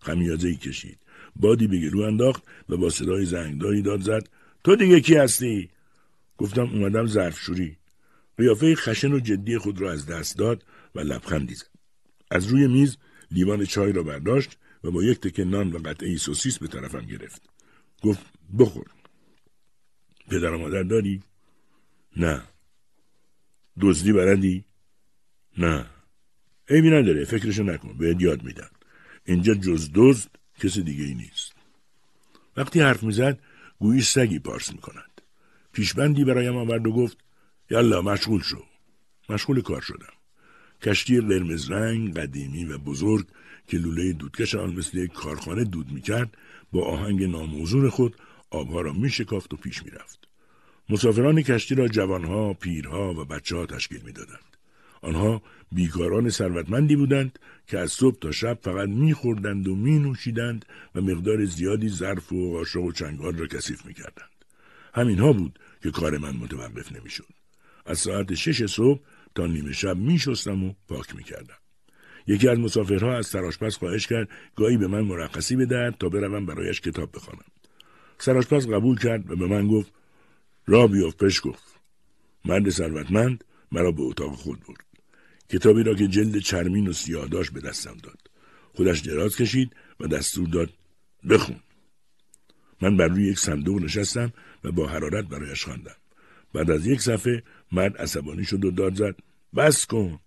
خمیازه 0.00 0.48
ای 0.48 0.56
کشید. 0.56 0.98
بادی 1.36 1.66
به 1.66 1.78
گلو 1.78 2.00
انداخت 2.00 2.42
و 2.68 2.76
با 2.76 2.90
صدای 2.90 3.24
زنگداری 3.24 3.82
داد 3.82 4.00
زد. 4.00 4.28
تو 4.64 4.76
دیگه 4.76 5.00
کی 5.00 5.14
هستی؟ 5.14 5.70
گفتم 6.38 6.62
اومدم 6.62 7.06
ظرفشوری. 7.06 7.76
قیافه 8.38 8.74
خشن 8.74 9.12
و 9.12 9.18
جدی 9.18 9.58
خود 9.58 9.80
را 9.80 9.92
از 9.92 10.06
دست 10.06 10.38
داد 10.38 10.64
و 10.94 11.00
لبخندی 11.00 11.54
زد. 11.54 11.73
از 12.34 12.46
روی 12.46 12.66
میز 12.66 12.96
لیوان 13.30 13.64
چای 13.64 13.92
را 13.92 14.02
برداشت 14.02 14.58
و 14.84 14.90
با 14.90 15.02
یک 15.02 15.20
تکه 15.20 15.44
نان 15.44 15.72
و 15.72 15.78
قطعه 15.78 16.16
سوسیس 16.16 16.58
به 16.58 16.68
طرفم 16.68 17.06
گرفت. 17.06 17.42
گفت 18.02 18.22
بخور. 18.58 18.86
پدر 20.28 20.52
و 20.52 20.58
مادر 20.58 20.82
داری؟ 20.82 21.22
نه. 22.16 22.42
دزدی 23.80 24.12
بردی 24.12 24.64
نه. 25.58 25.86
عیبی 26.68 26.90
نداره 26.90 27.24
فکرشو 27.24 27.62
نکن 27.62 27.98
بهت 27.98 28.22
یاد 28.22 28.42
میدن 28.42 28.70
اینجا 29.24 29.54
جز 29.54 29.90
دزد 29.94 30.28
کسی 30.60 30.82
دیگه 30.82 31.04
ای 31.04 31.14
نیست. 31.14 31.52
وقتی 32.56 32.80
حرف 32.80 33.02
می‌زد 33.02 33.38
گویی 33.78 34.02
سگی 34.02 34.38
پارس 34.38 34.72
می‌کند. 34.72 35.20
پیشبندی 35.72 36.24
برایم 36.24 36.56
آورد 36.56 36.86
و 36.86 36.92
گفت 36.92 37.18
یالا 37.70 38.02
مشغول 38.02 38.42
شو. 38.42 38.64
مشغول 39.28 39.60
کار 39.60 39.80
شدم. 39.80 40.12
کشتی 40.82 41.20
قرمز 41.20 41.70
رنگ 41.70 42.18
قدیمی 42.18 42.64
و 42.64 42.78
بزرگ 42.78 43.26
که 43.68 43.78
لوله 43.78 44.12
دودکش 44.12 44.54
آن 44.54 44.74
مثل 44.74 44.98
یک 44.98 45.12
کارخانه 45.12 45.64
دود 45.64 45.92
می‌کرد 45.92 46.36
با 46.72 46.84
آهنگ 46.84 47.24
ناموزون 47.24 47.90
خود 47.90 48.16
آبها 48.50 48.80
را 48.80 48.92
میشکافت 48.92 49.54
و 49.54 49.56
پیش 49.56 49.82
می‌رفت. 49.82 50.28
مسافران 50.88 51.42
کشتی 51.42 51.74
را 51.74 51.88
جوانها، 51.88 52.54
پیرها 52.54 53.14
و 53.14 53.24
بچه 53.24 53.56
ها 53.56 53.66
تشکیل 53.66 54.00
می‌دادند. 54.04 54.56
آنها 55.02 55.42
بیکاران 55.72 56.30
ثروتمندی 56.30 56.96
بودند 56.96 57.38
که 57.66 57.78
از 57.78 57.92
صبح 57.92 58.18
تا 58.18 58.32
شب 58.32 58.58
فقط 58.62 58.88
میخوردند 58.88 59.68
و 59.68 59.76
مینوشیدند 59.76 60.64
و 60.94 61.00
مقدار 61.00 61.44
زیادی 61.44 61.88
ظرف 61.88 62.32
و 62.32 62.52
قاشق 62.52 62.80
و 62.80 62.92
چنگال 62.92 63.36
را 63.36 63.46
کثیف 63.46 63.86
می‌کردند. 63.86 64.44
همینها 64.94 65.32
بود 65.32 65.58
که 65.82 65.90
کار 65.90 66.18
من 66.18 66.36
متوقف 66.36 66.92
نمی‌شد. 66.92 67.34
از 67.86 67.98
ساعت 67.98 68.34
شش 68.34 68.66
صبح 68.66 69.00
تا 69.34 69.46
نیمه 69.46 69.72
شب 69.72 69.96
میشستم 69.96 70.64
و 70.64 70.74
پاک 70.88 71.16
می‌کردم. 71.16 71.58
یکی 72.26 72.48
از 72.48 72.58
مسافرها 72.58 73.16
از 73.16 73.26
سراشپس 73.26 73.76
خواهش 73.76 74.06
کرد 74.06 74.28
گاهی 74.56 74.76
به 74.76 74.86
من 74.86 75.00
مرخصی 75.00 75.56
بدهد 75.56 75.98
تا 75.98 76.08
بروم 76.08 76.46
برایش 76.46 76.80
کتاب 76.80 77.10
بخوانم. 77.14 77.44
سراشپس 78.18 78.66
قبول 78.66 78.98
کرد 78.98 79.30
و 79.30 79.36
به 79.36 79.46
من 79.46 79.68
گفت 79.68 79.92
را 80.66 80.86
بیافت 80.86 81.24
پش 81.24 81.40
گفت. 81.40 81.80
مرد 82.44 82.70
ثروتمند 82.70 83.44
مرا 83.72 83.92
به 83.92 84.02
اتاق 84.02 84.34
خود 84.34 84.60
برد. 84.60 84.86
کتابی 85.48 85.82
را 85.82 85.94
که 85.94 86.08
جلد 86.08 86.38
چرمین 86.38 86.88
و 86.88 86.92
سیاه 86.92 87.28
داشت 87.28 87.52
به 87.52 87.60
دستم 87.60 87.96
داد. 88.02 88.18
خودش 88.74 89.00
دراز 89.00 89.36
کشید 89.36 89.76
و 90.00 90.06
دستور 90.06 90.48
داد 90.48 90.70
بخون. 91.30 91.60
من 92.82 92.96
بر 92.96 93.08
روی 93.08 93.28
یک 93.28 93.38
صندوق 93.38 93.82
نشستم 93.82 94.32
و 94.64 94.72
با 94.72 94.86
حرارت 94.86 95.24
برایش 95.24 95.64
خواندم. 95.64 95.96
بعد 96.54 96.70
از 96.70 96.86
یک 96.86 97.00
صفحه 97.00 97.42
مرد 97.72 97.96
عصبانی 97.96 98.44
شد 98.44 98.64
و 98.64 98.70
داد 98.70 98.94
زد 98.94 99.16
بس 99.56 99.86
کن. 99.86 100.18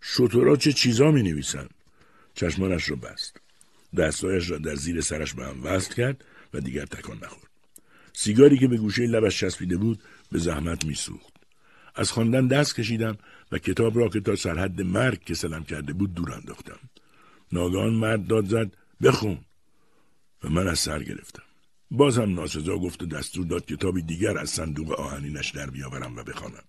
شطورا 0.00 0.56
چه 0.56 0.72
چیزا 0.72 1.10
می 1.10 1.22
نویسن 1.22 1.68
چشمانش 2.34 2.90
را 2.90 2.96
بست. 2.96 3.40
دستایش 3.96 4.50
را 4.50 4.58
در 4.58 4.74
زیر 4.74 5.00
سرش 5.00 5.34
به 5.34 5.44
هم 5.46 5.64
وصل 5.64 5.94
کرد 5.94 6.24
و 6.54 6.60
دیگر 6.60 6.86
تکان 6.86 7.16
نخورد. 7.16 7.50
سیگاری 8.12 8.58
که 8.58 8.68
به 8.68 8.76
گوشه 8.76 9.06
لبش 9.06 9.40
چسبیده 9.40 9.76
بود 9.76 10.02
به 10.32 10.38
زحمت 10.38 10.84
میسوخت. 10.84 11.32
از 11.94 12.10
خواندن 12.10 12.46
دست 12.46 12.76
کشیدم 12.76 13.18
و 13.52 13.58
کتاب 13.58 13.98
را 13.98 14.08
که 14.08 14.20
تا 14.20 14.36
سرحد 14.36 14.80
مرگ 14.80 15.24
کسلم 15.24 15.64
کرده 15.64 15.92
بود 15.92 16.14
دور 16.14 16.32
انداختم. 16.32 16.78
ناگهان 17.52 17.92
مرد 17.92 18.26
داد 18.26 18.44
زد 18.46 18.72
بخون. 19.02 19.38
و 20.44 20.48
من 20.48 20.68
از 20.68 20.78
سر 20.78 21.02
گرفتم. 21.02 21.47
باز 21.90 22.18
هم 22.18 22.34
ناسزا 22.34 22.78
گفت 22.78 23.02
و 23.02 23.06
دستور 23.06 23.46
داد 23.46 23.66
کتابی 23.66 24.02
دیگر 24.02 24.38
از 24.38 24.50
صندوق 24.50 25.00
آهنینش 25.00 25.50
در 25.50 25.70
بیاورم 25.70 26.16
و 26.16 26.22
بخوانم. 26.22 26.64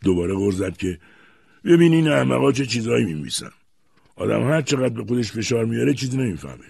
دوباره 0.00 0.34
غر 0.34 0.50
زد 0.50 0.76
که 0.76 0.98
ببین 1.64 1.92
این 1.92 2.08
احمقا 2.08 2.52
چه 2.52 2.66
چیزهایی 2.66 3.04
میمیسن 3.04 3.50
آدم 4.16 4.42
هر 4.42 4.62
چقدر 4.62 4.94
به 4.94 5.04
خودش 5.04 5.32
فشار 5.32 5.64
میاره 5.64 5.94
چیزی 5.94 6.16
نمی‌فهمه. 6.16 6.64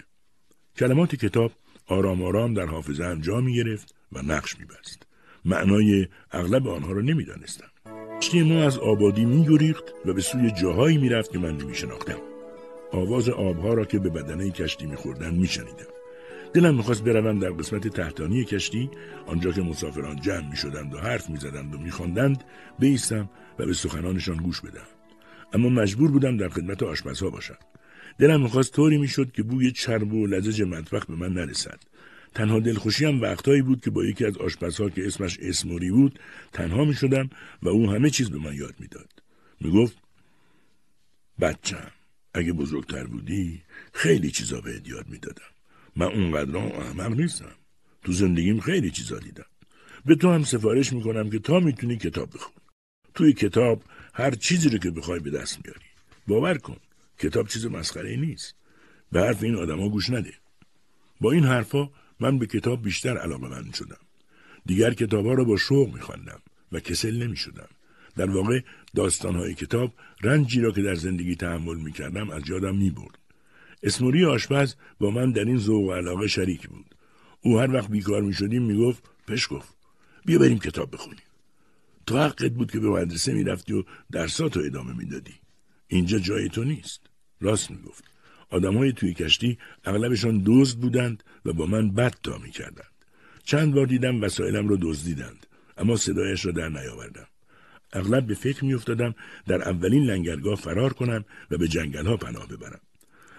کلمات 0.77 1.15
کتاب 1.15 1.51
آرام 1.87 2.23
آرام 2.23 2.53
در 2.53 2.65
حافظه 2.65 3.03
هم 3.03 3.21
جا 3.21 3.41
می‌گرفت 3.41 3.95
و 4.11 4.21
نقش 4.21 4.59
میبست. 4.59 5.07
معنای 5.45 6.07
اغلب 6.31 6.67
آنها 6.67 6.91
را 6.91 7.01
نمی‌دانستم. 7.01 7.67
کشتی 8.21 8.43
ما 8.43 8.63
از 8.63 8.77
آبادی 8.77 9.25
میگریخت 9.25 9.83
و 10.05 10.13
به 10.13 10.21
سوی 10.21 10.51
جاهایی 10.51 10.97
می‌رفت 10.97 11.31
که 11.31 11.39
من 11.39 11.57
نمیشناختم. 11.57 12.17
آواز 12.91 13.29
آبها 13.29 13.73
را 13.73 13.85
که 13.85 13.99
به 13.99 14.09
بدنه 14.09 14.51
کشتی 14.51 14.85
میخوردن 14.85 15.33
میشنیدم. 15.33 15.92
دلم 16.53 16.75
می‌خواست 16.75 17.03
بروم 17.03 17.39
در 17.39 17.49
قسمت 17.49 17.87
تحتانی 17.87 18.45
کشتی 18.45 18.89
آنجا 19.25 19.51
که 19.51 19.61
مسافران 19.61 20.21
جمع 20.21 20.49
می‌شدند 20.49 20.93
و 20.93 20.97
حرف 20.97 21.29
می‌زدند 21.29 21.75
و 21.75 21.77
میخواندند 21.77 22.43
بیستم 22.79 23.29
و 23.59 23.65
به 23.65 23.73
سخنانشان 23.73 24.37
گوش 24.37 24.61
بدم 24.61 24.87
اما 25.53 25.69
مجبور 25.69 26.11
بودم 26.11 26.37
در 26.37 26.49
خدمت 26.49 26.83
آشپزها 26.83 27.29
باشم 27.29 27.57
دلم 28.19 28.41
می‌خواست 28.41 28.73
طوری 28.73 28.97
می‌شد 28.97 29.31
که 29.31 29.43
بوی 29.43 29.71
چرب 29.71 30.13
و 30.13 30.27
لزج 30.27 30.61
مطبخ 30.61 31.05
به 31.05 31.15
من 31.15 31.33
نرسد 31.33 31.79
تنها 32.35 32.59
دلخوشی 32.59 33.05
هم 33.05 33.21
وقتهایی 33.21 33.61
بود 33.61 33.81
که 33.81 33.91
با 33.91 34.05
یکی 34.05 34.25
از 34.25 34.37
آشپزها 34.37 34.89
که 34.89 35.07
اسمش 35.07 35.39
اسموری 35.41 35.91
بود 35.91 36.19
تنها 36.53 36.85
می 36.85 36.93
شدم 36.93 37.29
و 37.63 37.69
او 37.69 37.91
همه 37.91 38.09
چیز 38.09 38.29
به 38.29 38.37
من 38.37 38.53
یاد 38.53 38.75
می‌داد. 38.79 39.09
می‌گفت 39.61 39.97
بچم 41.41 41.91
اگه 42.33 42.53
بزرگتر 42.53 43.03
بودی 43.03 43.61
خیلی 43.93 44.31
چیزا 44.31 44.61
بهت 44.61 44.87
یاد 44.87 45.09
می‌دادم. 45.09 45.52
من 45.95 46.07
اونقدر 46.07 46.57
احمق 46.57 47.19
نیستم. 47.19 47.55
تو 48.03 48.11
زندگیم 48.11 48.59
خیلی 48.59 48.91
چیزا 48.91 49.19
دیدم. 49.19 49.45
به 50.05 50.15
تو 50.15 50.31
هم 50.31 50.43
سفارش 50.43 50.93
می‌کنم 50.93 51.29
که 51.29 51.39
تا 51.39 51.59
می‌تونی 51.59 51.97
کتاب 51.97 52.29
بخون. 52.29 52.53
توی 53.13 53.33
کتاب 53.33 53.83
هر 54.13 54.31
چیزی 54.31 54.69
رو 54.69 54.77
که 54.77 54.91
بخوای 54.91 55.19
به 55.19 55.29
دست 55.29 55.59
میاری. 55.65 55.85
باور 56.27 56.57
کن 56.57 56.77
کتاب 57.19 57.47
چیز 57.47 57.65
مسخره 57.65 58.15
نیست. 58.15 58.55
به 59.11 59.21
حرف 59.21 59.43
این 59.43 59.55
آدما 59.55 59.89
گوش 59.89 60.09
نده. 60.09 60.33
با 61.21 61.31
این 61.31 61.43
حرفا 61.43 61.89
من 62.19 62.37
به 62.39 62.45
کتاب 62.45 62.83
بیشتر 62.83 63.17
علاقه 63.17 63.47
من 63.47 63.71
شدم. 63.71 63.97
دیگر 64.65 64.93
کتابها 64.93 65.33
را 65.33 65.43
با 65.43 65.57
شوق 65.57 65.93
میخواندم 65.93 66.41
و 66.71 66.79
کسل 66.79 67.23
نمی‌شدم. 67.23 67.69
در 68.15 68.29
واقع 68.29 68.61
داستانهای 68.95 69.53
کتاب 69.53 69.93
رنجی 70.21 70.61
را 70.61 70.71
که 70.71 70.81
در 70.81 70.95
زندگی 70.95 71.35
تحمل 71.35 71.77
می‌کردم 71.77 72.29
از 72.29 72.49
یادم 72.49 72.75
می‌برد. 72.75 73.19
اسموری 73.83 74.25
آشپز 74.25 74.75
با 74.99 75.11
من 75.11 75.31
در 75.31 75.45
این 75.45 75.57
ذوق 75.57 75.83
و 75.83 75.93
علاقه 75.93 76.27
شریک 76.27 76.67
بود. 76.67 76.95
او 77.41 77.59
هر 77.59 77.73
وقت 77.73 77.89
بیکار 77.89 78.21
می‌شدیم 78.21 78.63
می‌گفت 78.63 79.03
گفت 79.49 79.77
بیا 80.25 80.39
بریم 80.39 80.59
کتاب 80.59 80.91
بخونیم. 80.91 81.23
تو 82.05 82.17
حقت 82.17 82.51
بود 82.51 82.71
که 82.71 82.79
به 82.79 82.89
مدرسه 82.89 83.33
می‌رفتی 83.33 83.73
و 83.73 83.83
درساتو 84.11 84.59
ادامه 84.59 84.97
می‌دادی. 84.97 85.33
اینجا 85.87 86.19
جای 86.19 86.49
تو 86.49 86.63
نیست. 86.63 87.01
راست 87.41 87.71
می‌گفت. 87.71 88.03
های 88.51 88.91
توی 88.91 89.13
کشتی 89.13 89.57
اغلبشان 89.85 90.43
دزد 90.45 90.77
بودند 90.77 91.23
و 91.45 91.53
با 91.53 91.65
من 91.65 91.91
بد 91.91 92.15
تا 92.23 92.37
می‌کردند. 92.37 92.93
چند 93.43 93.73
بار 93.73 93.85
دیدم 93.85 94.21
وسایلم 94.21 94.67
را 94.67 94.77
دزدیدند 94.81 95.45
اما 95.77 95.95
صدایش 95.95 96.45
را 96.45 96.51
در 96.51 96.69
نیاوردم. 96.69 97.27
اغلب 97.93 98.27
به 98.27 98.33
فکر 98.33 98.65
میافتادم 98.65 99.15
در 99.47 99.69
اولین 99.69 100.03
لنگرگاه 100.03 100.55
فرار 100.55 100.93
کنم 100.93 101.25
و 101.51 101.57
به 101.57 101.67
جنگل 101.67 102.05
ها 102.05 102.17
پناه 102.17 102.47
ببرم. 102.47 102.81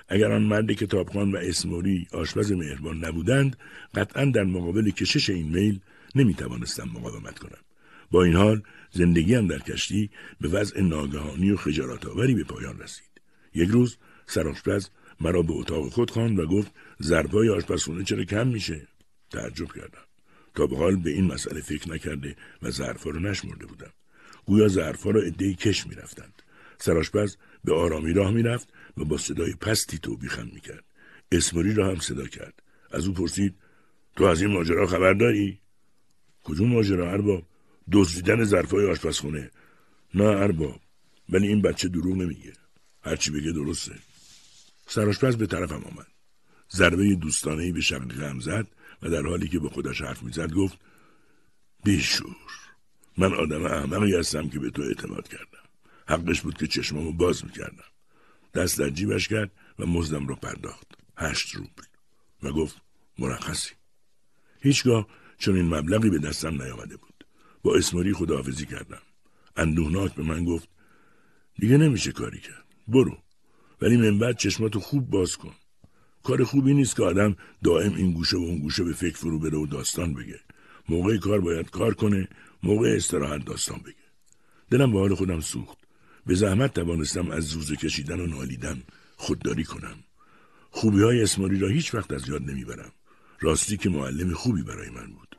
اگر 0.08 0.32
آن 0.32 0.42
مرد 0.42 0.72
کتابخان 0.72 1.32
و 1.32 1.36
اسموری 1.36 2.06
آشپز 2.12 2.52
مهربان 2.52 3.04
نبودند 3.04 3.56
قطعا 3.94 4.24
در 4.24 4.44
مقابل 4.44 4.90
کشش 4.90 5.30
این 5.30 5.48
میل 5.48 5.80
نمی 6.14 6.34
توانستم 6.34 6.88
مقاومت 6.94 7.38
کنم. 7.38 7.58
با 8.10 8.24
این 8.24 8.34
حال 8.34 8.62
زندگیم 8.90 9.46
در 9.46 9.58
کشتی 9.58 10.10
به 10.40 10.48
وضع 10.48 10.80
ناگهانی 10.80 11.50
و 11.50 11.56
خجالت 11.56 12.06
آوری 12.06 12.34
به 12.34 12.44
پایان 12.44 12.78
رسید. 12.78 13.20
یک 13.54 13.68
روز 13.68 13.96
سرآشپز 14.26 14.88
مرا 15.20 15.42
به 15.42 15.52
اتاق 15.52 15.88
خود 15.88 16.10
خواند 16.10 16.38
و 16.38 16.46
گفت 16.46 16.72
ضربای 17.02 17.48
آشپزخونه 17.48 18.04
چرا 18.04 18.24
کم 18.24 18.46
میشه 18.46 18.88
تعجب 19.30 19.72
کردم 19.72 20.04
تا 20.54 20.66
به 20.66 20.76
حال 20.76 20.96
به 20.96 21.10
این 21.10 21.24
مسئله 21.24 21.60
فکر 21.60 21.90
نکرده 21.90 22.36
و 22.62 22.70
ظرفها 22.70 23.10
رو 23.10 23.20
نشمرده 23.20 23.66
بودم 23.66 23.92
گویا 24.46 24.68
ظرفها 24.68 25.10
را 25.10 25.20
عدهای 25.20 25.54
کش 25.54 25.86
می‌رفتند 25.86 26.42
سرآشپز 26.78 27.36
به 27.64 27.74
آرامی 27.74 28.12
راه 28.12 28.30
می‌رفت 28.30 28.68
و 28.96 29.04
با 29.04 29.18
صدای 29.18 29.54
پستی 29.54 29.98
توبیخم 29.98 30.48
می‌کرد. 30.52 30.84
اسموری 31.32 31.74
را 31.74 31.88
هم 31.88 31.98
صدا 31.98 32.26
کرد. 32.26 32.62
از 32.90 33.06
او 33.06 33.14
پرسید 33.14 33.54
تو 34.16 34.24
از 34.24 34.42
این 34.42 34.52
ماجرا 34.52 34.86
خبر 34.86 35.12
داری؟ 35.12 35.60
کدوم 36.44 36.68
ماجرا 36.68 37.12
ارباب؟ 37.12 37.46
دزدیدن 37.92 38.44
ظرفهای 38.44 38.86
آشپزخونه. 38.86 39.50
نه 40.14 40.24
ارباب 40.24 40.80
ولی 41.28 41.48
این 41.48 41.62
بچه 41.62 41.88
دروغ 41.88 42.16
نمیگه. 42.16 42.52
هرچی 43.02 43.30
بگه 43.30 43.52
درسته. 43.52 43.94
سراشپز 44.86 45.36
به 45.36 45.46
طرفم 45.46 45.84
آمد. 45.84 46.06
ضربه 46.72 47.14
دوستانهی 47.14 47.72
به 47.72 47.80
شقیقم 47.80 48.40
زد 48.40 48.66
و 49.02 49.10
در 49.10 49.22
حالی 49.22 49.48
که 49.48 49.58
به 49.58 49.68
خودش 49.68 50.00
حرف 50.00 50.22
می‌زد 50.22 50.52
گفت 50.52 50.78
بیشور 51.84 52.36
من 53.18 53.34
آدم 53.34 53.64
احمقی 53.64 54.16
هستم 54.16 54.48
که 54.48 54.58
به 54.58 54.70
تو 54.70 54.82
اعتماد 54.82 55.28
کردم. 55.28 55.53
حقش 56.08 56.40
بود 56.40 56.56
که 56.56 56.66
چشمامو 56.66 57.12
باز 57.12 57.44
می‌کردم. 57.44 57.84
دست 58.54 58.78
در 58.78 58.90
جیبش 58.90 59.28
کرد 59.28 59.50
و 59.78 59.86
مزدم 59.86 60.26
رو 60.26 60.36
پرداخت. 60.36 60.86
هشت 61.16 61.54
روبل. 61.54 61.82
و 62.42 62.52
گفت 62.52 62.76
مرخصی. 63.18 63.74
هیچگاه 64.60 65.08
چون 65.38 65.56
این 65.56 65.74
مبلغی 65.74 66.10
به 66.10 66.18
دستم 66.18 66.62
نیامده 66.62 66.96
بود. 66.96 67.26
با 67.62 67.76
اسماری 67.76 68.12
خداحافظی 68.12 68.66
کردم. 68.66 69.02
اندوهناک 69.56 70.14
به 70.14 70.22
من 70.22 70.44
گفت 70.44 70.68
دیگه 71.58 71.76
نمیشه 71.76 72.12
کاری 72.12 72.40
کرد. 72.40 72.64
برو. 72.88 73.18
ولی 73.80 73.96
من 73.96 74.18
بعد 74.18 74.36
چشماتو 74.36 74.80
خوب 74.80 75.10
باز 75.10 75.36
کن. 75.36 75.54
کار 76.22 76.44
خوبی 76.44 76.74
نیست 76.74 76.96
که 76.96 77.02
آدم 77.02 77.36
دائم 77.64 77.94
این 77.94 78.12
گوشه 78.12 78.36
و 78.36 78.40
اون 78.40 78.58
گوشه 78.58 78.84
به 78.84 78.92
فکر 78.92 79.16
فرو 79.16 79.38
بره 79.38 79.58
و 79.58 79.66
داستان 79.66 80.14
بگه. 80.14 80.40
موقع 80.88 81.16
کار 81.16 81.40
باید 81.40 81.70
کار 81.70 81.94
کنه 81.94 82.28
موقع 82.62 82.94
استراحت 82.96 83.44
داستان 83.44 83.78
بگه. 83.78 84.04
دلم 84.70 84.92
به 84.92 84.98
حال 84.98 85.14
خودم 85.14 85.40
سوخت. 85.40 85.83
به 86.26 86.34
زحمت 86.34 86.74
توانستم 86.74 87.30
از 87.30 87.44
زوزه 87.44 87.76
کشیدن 87.76 88.20
و 88.20 88.26
نالیدن 88.26 88.82
خودداری 89.16 89.64
کنم. 89.64 89.96
خوبی 90.70 91.02
های 91.02 91.22
اسماری 91.22 91.58
را 91.58 91.68
هیچ 91.68 91.94
وقت 91.94 92.12
از 92.12 92.28
یاد 92.28 92.42
نمی‌برم. 92.42 92.92
راستی 93.40 93.76
که 93.76 93.88
معلم 93.88 94.32
خوبی 94.32 94.62
برای 94.62 94.90
من 94.90 95.06
بود. 95.06 95.36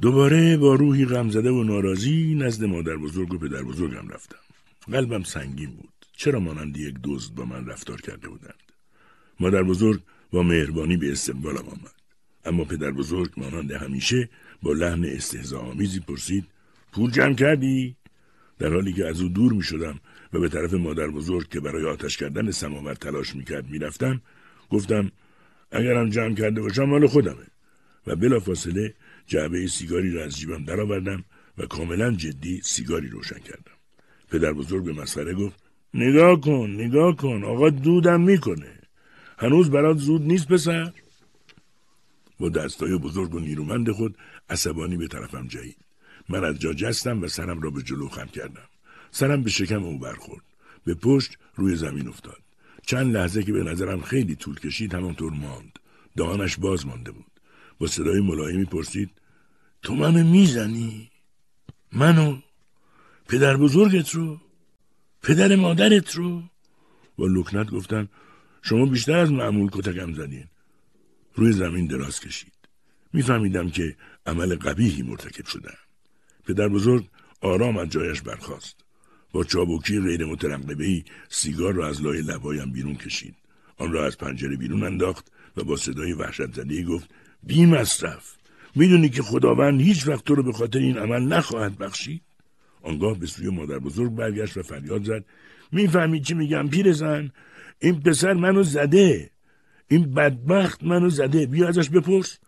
دوباره 0.00 0.56
با 0.56 0.74
روحی 0.74 1.06
غمزده 1.06 1.50
و 1.50 1.64
ناراضی 1.64 2.34
نزد 2.34 2.64
مادر 2.64 2.96
بزرگ 2.96 3.34
و 3.34 3.38
پدر 3.38 3.62
بزرگم 3.62 4.08
رفتم. 4.08 4.38
قلبم 4.92 5.22
سنگین 5.22 5.70
بود. 5.70 5.92
چرا 6.16 6.40
مانند 6.40 6.76
یک 6.76 6.94
دزد 7.04 7.34
با 7.34 7.44
من 7.44 7.66
رفتار 7.66 8.00
کرده 8.00 8.28
بودند؟ 8.28 8.62
مادر 9.40 9.62
بزرگ 9.62 10.00
با 10.30 10.42
مهربانی 10.42 10.96
به 10.96 11.12
استقبالم 11.12 11.68
آمد. 11.68 11.94
اما 12.44 12.64
پدر 12.64 12.90
بزرگ 12.90 13.30
مانند 13.36 13.72
همیشه 13.72 14.28
با 14.62 14.72
لحن 14.72 15.04
استهزا 15.04 15.60
آمیزی 15.60 16.00
پرسید 16.00 16.44
پول 16.92 17.10
جمع 17.10 17.34
کردی؟ 17.34 17.96
در 18.58 18.72
حالی 18.72 18.92
که 18.92 19.06
از 19.06 19.20
او 19.20 19.28
دور 19.28 19.52
می 19.52 19.62
شدم 19.62 20.00
و 20.32 20.40
به 20.40 20.48
طرف 20.48 20.74
مادر 20.74 21.08
بزرگ 21.08 21.48
که 21.48 21.60
برای 21.60 21.84
آتش 21.84 22.16
کردن 22.16 22.50
سماور 22.50 22.94
تلاش 22.94 23.36
می 23.36 23.44
کرد 23.44 23.70
می 23.70 23.78
رفتم 23.78 24.20
گفتم 24.70 25.12
اگرم 25.70 26.10
جمع 26.10 26.34
کرده 26.34 26.60
باشم 26.60 26.84
مال 26.84 27.06
خودمه. 27.06 27.46
و 28.06 28.16
بلافاصله 28.16 28.94
جعبه 29.26 29.66
سیگاری 29.66 30.10
را 30.10 30.24
از 30.24 30.36
جیبم 30.36 30.64
درآوردم 30.64 31.24
و 31.58 31.66
کاملا 31.66 32.10
جدی 32.10 32.60
سیگاری 32.64 33.08
روشن 33.08 33.38
کردم. 33.38 33.72
پدر 34.30 34.52
بزرگ 34.52 34.84
به 34.84 34.92
مسخره 34.92 35.34
گفت 35.34 35.62
نگاه 35.94 36.40
کن 36.40 36.70
نگاه 36.70 37.16
کن 37.16 37.44
آقا 37.44 37.70
دودم 37.70 38.20
می‌کنه. 38.20 38.78
هنوز 39.38 39.70
برات 39.70 39.98
زود 39.98 40.22
نیست 40.22 40.48
پسر. 40.48 40.92
با 42.40 42.48
دستای 42.48 42.98
بزرگ 42.98 43.34
و 43.34 43.38
نیرومند 43.38 43.90
خود 43.90 44.16
عصبانی 44.50 44.96
به 44.96 45.08
طرفم 45.08 45.46
جایید 45.46 45.87
من 46.28 46.44
از 46.44 46.58
جا 46.58 46.72
جستم 46.72 47.22
و 47.22 47.28
سرم 47.28 47.60
را 47.60 47.70
به 47.70 47.82
جلو 47.82 48.08
خم 48.08 48.26
کردم. 48.26 48.68
سرم 49.10 49.42
به 49.42 49.50
شکم 49.50 49.82
او 49.82 49.98
برخورد. 49.98 50.44
به 50.84 50.94
پشت 50.94 51.38
روی 51.54 51.76
زمین 51.76 52.08
افتاد. 52.08 52.42
چند 52.86 53.16
لحظه 53.16 53.42
که 53.42 53.52
به 53.52 53.62
نظرم 53.62 54.00
خیلی 54.00 54.34
طول 54.36 54.58
کشید 54.58 54.94
همانطور 54.94 55.32
ماند. 55.32 55.78
دهانش 56.16 56.56
باز 56.56 56.86
مانده 56.86 57.10
بود. 57.10 57.26
با 57.78 57.86
صدای 57.86 58.20
ملایمی 58.20 58.64
پرسید 58.64 59.10
تو 59.82 59.94
منو 59.94 60.24
می‌زنی؟ 60.24 61.10
منو؟ 61.92 62.38
پدر 63.28 63.56
بزرگت 63.56 64.10
رو؟ 64.10 64.40
پدر 65.22 65.56
مادرت 65.56 66.14
رو؟ 66.14 66.42
با 67.16 67.26
لکنت 67.26 67.70
گفتن 67.70 68.08
شما 68.62 68.86
بیشتر 68.86 69.16
از 69.18 69.32
معمول 69.32 69.70
کتکم 69.72 70.12
زدین. 70.12 70.44
روی 71.34 71.52
زمین 71.52 71.86
دراز 71.86 72.20
کشید. 72.20 72.52
میفهمیدم 73.12 73.70
که 73.70 73.96
عمل 74.26 74.56
قبیهی 74.56 75.02
مرتکب 75.02 75.46
شدم. 75.46 75.87
پدر 76.48 76.68
بزرگ 76.68 77.08
آرام 77.40 77.76
از 77.78 77.88
جایش 77.88 78.22
برخاست. 78.22 78.76
با 79.32 79.44
چابکی 79.44 80.00
غیر 80.00 80.24
مترقبه 80.24 81.04
سیگار 81.28 81.74
را 81.74 81.88
از 81.88 82.02
لای 82.02 82.22
لبایم 82.22 82.72
بیرون 82.72 82.94
کشید. 82.94 83.34
آن 83.76 83.92
را 83.92 84.06
از 84.06 84.18
پنجره 84.18 84.56
بیرون 84.56 84.82
انداخت 84.82 85.32
و 85.56 85.64
با 85.64 85.76
صدای 85.76 86.12
وحشت 86.12 86.52
زده 86.52 86.82
گفت 86.82 87.10
بی 87.42 87.66
مصرف 87.66 88.36
می‌دونی 88.74 89.08
که 89.08 89.22
خداوند 89.22 89.80
هیچ 89.80 90.08
وقت 90.08 90.24
تو 90.24 90.34
رو 90.34 90.42
به 90.42 90.52
خاطر 90.52 90.78
این 90.78 90.98
عمل 90.98 91.22
نخواهد 91.22 91.78
بخشید. 91.78 92.22
آنگاه 92.82 93.18
به 93.18 93.26
سوی 93.26 93.48
مادر 93.48 93.78
بزرگ 93.78 94.14
برگشت 94.14 94.56
و 94.56 94.62
فریاد 94.62 95.04
زد 95.04 95.24
می‌فهمی 95.72 96.20
چی 96.20 96.34
میگم 96.34 96.68
پیرزن؟ 96.68 97.30
این 97.78 98.00
پسر 98.00 98.32
منو 98.32 98.62
زده. 98.62 99.30
این 99.88 100.14
بدبخت 100.14 100.84
منو 100.84 101.10
زده. 101.10 101.46
بیا 101.46 101.68
ازش 101.68 101.90
بپرس. 101.90 102.38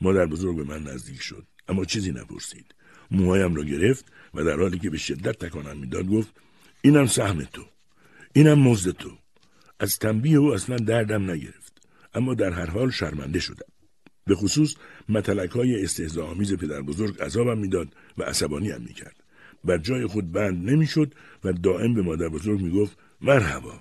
مادر 0.00 0.26
بزرگ 0.26 0.56
به 0.56 0.64
من 0.64 0.82
نزدیک 0.82 1.22
شد 1.22 1.46
اما 1.68 1.84
چیزی 1.84 2.12
نپرسید. 2.12 2.74
موهایم 3.10 3.54
را 3.54 3.64
گرفت 3.64 4.04
و 4.34 4.44
در 4.44 4.56
حالی 4.56 4.78
که 4.78 4.90
به 4.90 4.98
شدت 4.98 5.38
تکانم 5.38 5.78
می‌داد 5.78 6.06
گفت 6.06 6.28
اینم 6.82 7.06
سهم 7.06 7.44
تو 7.44 7.62
اینم 8.32 8.58
مزد 8.58 8.90
تو. 8.90 9.10
از 9.80 9.98
تنبیه 9.98 10.38
او 10.38 10.54
اصلا 10.54 10.76
دردم 10.76 11.30
نگرفت 11.30 11.72
اما 12.14 12.34
در 12.34 12.50
هر 12.50 12.66
حال 12.66 12.90
شرمنده 12.90 13.40
شدم. 13.40 13.66
به 14.26 14.34
خصوص 14.34 14.74
متلک 15.08 15.50
های 15.50 15.88
آمیز 16.22 16.54
پدر 16.54 16.82
بزرگ 16.82 17.22
عذابم 17.22 17.58
می‌داد 17.58 17.88
و 18.18 18.22
عصبانی 18.22 18.70
هم 18.70 18.82
می‌کرد. 18.82 19.16
بر 19.64 19.78
جای 19.78 20.06
خود 20.06 20.32
بند 20.32 20.70
نمی‌شد 20.70 21.14
و 21.44 21.52
دائم 21.52 21.94
به 21.94 22.02
مادر 22.02 22.28
بزرگ 22.28 22.60
می‌گفت 22.60 22.98
مرحبا 23.20 23.80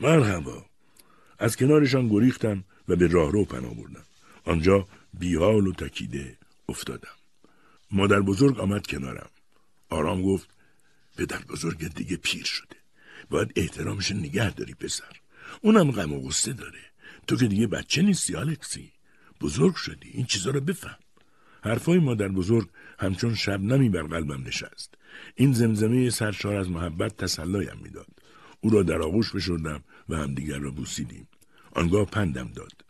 مرحبا. 0.00 0.66
از 1.38 1.56
کنارشان 1.56 2.08
گریختم 2.08 2.64
و 2.88 2.96
به 2.96 3.06
راهرو 3.06 3.44
پناه 3.44 3.74
بردم. 3.74 4.04
آنجا 4.44 4.88
بیحال 5.18 5.66
و 5.66 5.72
تکیده 5.72 6.38
افتادم. 6.68 7.15
مادر 7.90 8.20
بزرگ 8.20 8.60
آمد 8.60 8.86
کنارم. 8.86 9.30
آرام 9.90 10.22
گفت 10.22 10.48
پدر 11.16 11.38
بزرگ 11.38 11.94
دیگه 11.94 12.16
پیر 12.16 12.44
شده. 12.44 12.76
باید 13.30 13.52
احترامش 13.56 14.12
نگه 14.12 14.50
داری 14.50 14.74
پسر. 14.74 15.20
اونم 15.60 15.90
غم 15.90 16.12
و 16.12 16.20
غصه 16.20 16.52
داره. 16.52 16.80
تو 17.26 17.36
که 17.36 17.46
دیگه 17.46 17.66
بچه 17.66 18.02
نیستی 18.02 18.36
آلکسی. 18.36 18.92
بزرگ 19.40 19.74
شدی 19.74 20.10
این 20.10 20.26
چیزا 20.26 20.50
رو 20.50 20.60
بفهم. 20.60 20.98
حرفای 21.62 21.98
مادر 21.98 22.28
بزرگ 22.28 22.68
همچون 22.98 23.34
شبنمی 23.34 23.88
بر 23.88 24.02
قلبم 24.02 24.42
نشست. 24.46 24.94
این 25.34 25.52
زمزمه 25.52 26.10
سرشار 26.10 26.56
از 26.56 26.70
محبت 26.70 27.16
تسلایم 27.16 27.78
می‌داد. 27.82 28.06
او 28.60 28.70
را 28.70 28.82
در 28.82 29.02
آغوش 29.02 29.32
بشردم 29.32 29.84
و 30.08 30.16
همدیگر 30.16 30.58
را 30.58 30.70
بوسیدیم. 30.70 31.28
آنگاه 31.72 32.04
پندم 32.04 32.52
داد. 32.52 32.84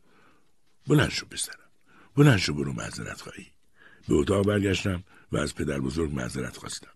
بلند 0.86 1.11
شو 1.11 1.26
پسرم. 1.26 1.70
بلند 2.16 2.38
شو 2.38 2.55
برو 2.55 2.72
معذرت 2.72 3.20
خواهی. 3.20 3.47
به 4.09 4.14
اتاق 4.14 4.46
برگشتم 4.46 5.04
و 5.32 5.36
از 5.36 5.54
پدر 5.54 5.80
بزرگ 5.80 6.14
معذرت 6.14 6.57
خواستم. 6.57 6.90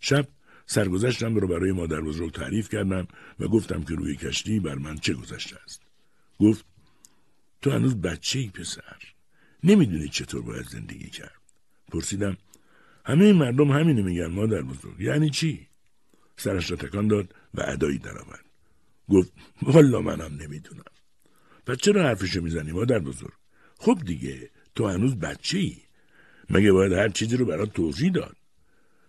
شب 0.00 0.28
سرگذشتم 0.66 1.34
رو 1.34 1.48
برای 1.48 1.72
مادر 1.72 2.00
بزرگ 2.00 2.32
تعریف 2.32 2.68
کردم 2.68 3.08
و 3.40 3.48
گفتم 3.48 3.82
که 3.82 3.94
روی 3.94 4.16
کشتی 4.16 4.60
بر 4.60 4.74
من 4.74 4.98
چه 4.98 5.14
گذشته 5.14 5.56
است. 5.64 5.82
گفت 6.40 6.64
تو 7.62 7.70
هنوز 7.70 7.96
بچه 7.96 8.38
ای 8.38 8.48
پسر. 8.48 8.96
نمی‌دونی 9.64 10.08
چطور 10.08 10.42
باید 10.42 10.66
زندگی 10.66 11.10
کرد. 11.10 11.40
پرسیدم 11.92 12.36
همه 13.04 13.32
مردم 13.32 13.70
همینه 13.70 14.02
میگن 14.02 14.26
مادر 14.26 14.62
بزرگ. 14.62 15.00
یعنی 15.00 15.30
چی؟ 15.30 15.66
سرش 16.36 16.70
را 16.70 16.76
تکان 16.76 17.08
داد 17.08 17.34
و 17.54 17.62
ادایی 17.66 17.98
درآورد. 17.98 18.44
گفت 19.08 19.32
والا 19.62 20.00
منم 20.00 20.36
نمی‌دونم. 20.36 20.84
پس 21.66 21.76
چرا 21.76 22.02
حرفشو 22.02 22.42
می‌زنی 22.42 22.72
مادر 22.72 22.98
بزرگ؟ 22.98 23.32
خب 23.78 23.98
دیگه 24.04 24.50
تو 24.74 24.88
هنوز 24.88 25.16
بچه 25.16 25.58
ای 25.58 25.76
مگه 26.50 26.72
باید 26.72 26.92
هر 26.92 27.08
چیزی 27.08 27.36
رو 27.36 27.44
برات 27.44 27.72
توضیح 27.72 28.12
داد؟ 28.12 28.36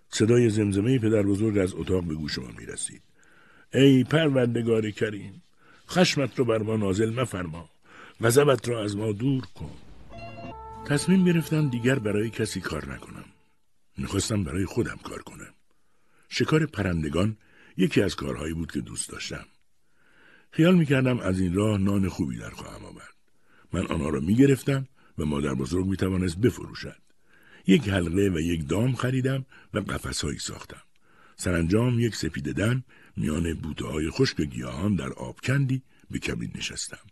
صدای 0.10 0.50
زمزمه 0.50 1.00
پدر 1.00 1.22
بزرگ 1.22 1.58
از 1.58 1.74
اتاق 1.74 2.04
به 2.04 2.16
گوش 2.16 2.40
ما 2.40 2.48
می 2.58 2.66
رسید. 2.66 3.02
ای 3.74 4.04
پروردگار 4.04 4.92
کریم 4.92 5.42
خشمت 5.90 6.40
رو 6.40 6.46
بر 6.46 6.58
ما 6.58 6.78
نازل 6.78 7.14
مفرما 7.14 7.70
غضبت 8.22 8.70
را 8.70 8.84
از 8.84 8.98
ما 8.98 9.12
دور 9.12 9.46
کن. 9.46 9.72
تصمیم 10.86 11.26
گرفتم 11.26 11.70
دیگر 11.70 12.00
برای 12.00 12.30
کسی 12.30 12.62
کار 12.62 12.94
نکنم. 12.94 13.26
می‌خواستم 13.98 14.44
برای 14.44 14.66
خودم 14.66 15.00
کار 15.04 15.22
کنم. 15.22 15.54
شکار 16.30 16.66
پرندگان 16.66 17.38
یکی 17.78 18.02
از 18.02 18.16
کارهایی 18.16 18.54
بود 18.54 18.72
که 18.72 18.82
دوست 18.82 19.10
داشتم. 19.10 19.46
خیال 20.52 20.76
می‌کردم 20.76 21.20
از 21.20 21.40
این 21.40 21.54
راه 21.54 21.78
نان 21.78 22.10
خوبی 22.10 22.38
در 22.38 22.50
خواهم 22.50 22.86
آورد. 22.86 23.14
من 23.74 23.86
آنها 23.86 24.10
را 24.10 24.20
می‌گرفتم 24.20 24.88
و 25.18 25.26
مادر 25.26 25.54
بزرگ 25.54 25.86
می‌توانست 25.86 26.38
بفروشد. 26.38 27.07
یک 27.68 27.90
حلقه 27.90 28.30
و 28.30 28.40
یک 28.40 28.68
دام 28.68 28.96
خریدم 28.96 29.46
و 29.74 29.80
قفسهایی 29.80 30.40
ساختم. 30.40 30.82
سرانجام 31.36 32.00
یک 32.00 32.16
سپیده 32.16 32.54
دن 32.54 32.84
میان 33.18 33.54
بوته 33.54 33.86
های 33.86 34.10
خشک 34.10 34.42
گیاهان 34.42 34.96
در 34.96 35.14
آبکندی 35.14 35.82
به 36.12 36.20
کبین 36.20 36.52
نشستم. 36.56 37.06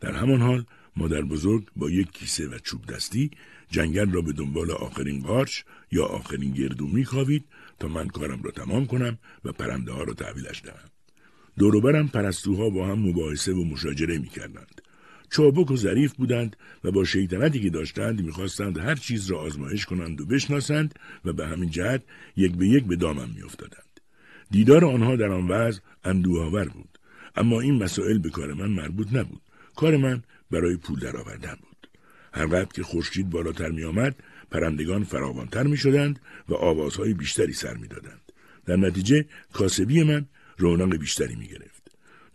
در 0.00 0.12
همان 0.12 0.40
حال 0.40 0.64
مادر 0.96 1.22
بزرگ 1.22 1.66
با 1.76 1.90
یک 1.90 2.10
کیسه 2.10 2.46
و 2.46 2.58
چوب 2.58 2.86
دستی 2.86 3.30
جنگل 3.70 4.10
را 4.10 4.20
به 4.20 4.32
دنبال 4.32 4.70
آخرین 4.70 5.22
قارچ 5.22 5.62
یا 5.92 6.04
آخرین 6.04 6.50
گردو 6.50 6.86
میخوابید 6.86 7.44
تا 7.78 7.88
من 7.88 8.08
کارم 8.08 8.42
را 8.42 8.50
تمام 8.50 8.86
کنم 8.86 9.18
و 9.44 9.52
پرنده 9.52 9.92
ها 9.92 10.02
را 10.02 10.14
تحویلش 10.14 10.62
دهم. 10.64 10.90
دوروبرم 11.58 12.08
پرستوها 12.08 12.70
با 12.70 12.86
هم 12.86 12.98
مباحثه 12.98 13.52
و 13.52 13.64
مشاجره 13.64 14.18
می‌کردند. 14.18 14.82
چابک 15.30 15.70
و 15.70 15.76
ظریف 15.76 16.12
بودند 16.12 16.56
و 16.84 16.90
با 16.90 17.04
شیطنتی 17.04 17.60
که 17.60 17.70
داشتند 17.70 18.22
می‌خواستند 18.24 18.78
هر 18.78 18.94
چیز 18.94 19.30
را 19.30 19.38
آزمایش 19.38 19.86
کنند 19.86 20.20
و 20.20 20.26
بشناسند 20.26 20.94
و 21.24 21.32
به 21.32 21.46
همین 21.46 21.70
جهت 21.70 22.02
یک 22.36 22.56
به 22.56 22.66
یک 22.66 22.84
به 22.84 22.96
دامم 22.96 23.30
میافتادند. 23.36 24.00
دیدار 24.50 24.84
آنها 24.84 25.16
در 25.16 25.28
آن 25.28 25.48
وضع 25.48 25.80
اندوهآور 26.04 26.68
بود. 26.68 26.98
اما 27.36 27.60
این 27.60 27.82
مسائل 27.82 28.18
به 28.18 28.30
کار 28.30 28.52
من 28.54 28.68
مربوط 28.68 29.08
نبود. 29.12 29.40
کار 29.76 29.96
من 29.96 30.22
برای 30.50 30.76
پول 30.76 30.98
درآوردن 30.98 31.56
بود. 31.60 31.88
هر 32.32 32.52
وقت 32.52 32.72
که 32.72 32.82
خورشید 32.82 33.30
بالاتر 33.30 33.70
میآمد 33.70 34.16
پرندگان 34.50 35.04
فراوانتر 35.04 35.62
می‌شدند 35.62 36.20
و 36.48 36.54
آوازهای 36.54 37.14
بیشتری 37.14 37.52
سر 37.52 37.74
می‌دادند. 37.74 38.32
در 38.66 38.76
نتیجه 38.76 39.24
کاسبی 39.52 40.02
من 40.02 40.26
رونق 40.58 40.96
بیشتری 40.96 41.36
می‌گرفت. 41.36 41.79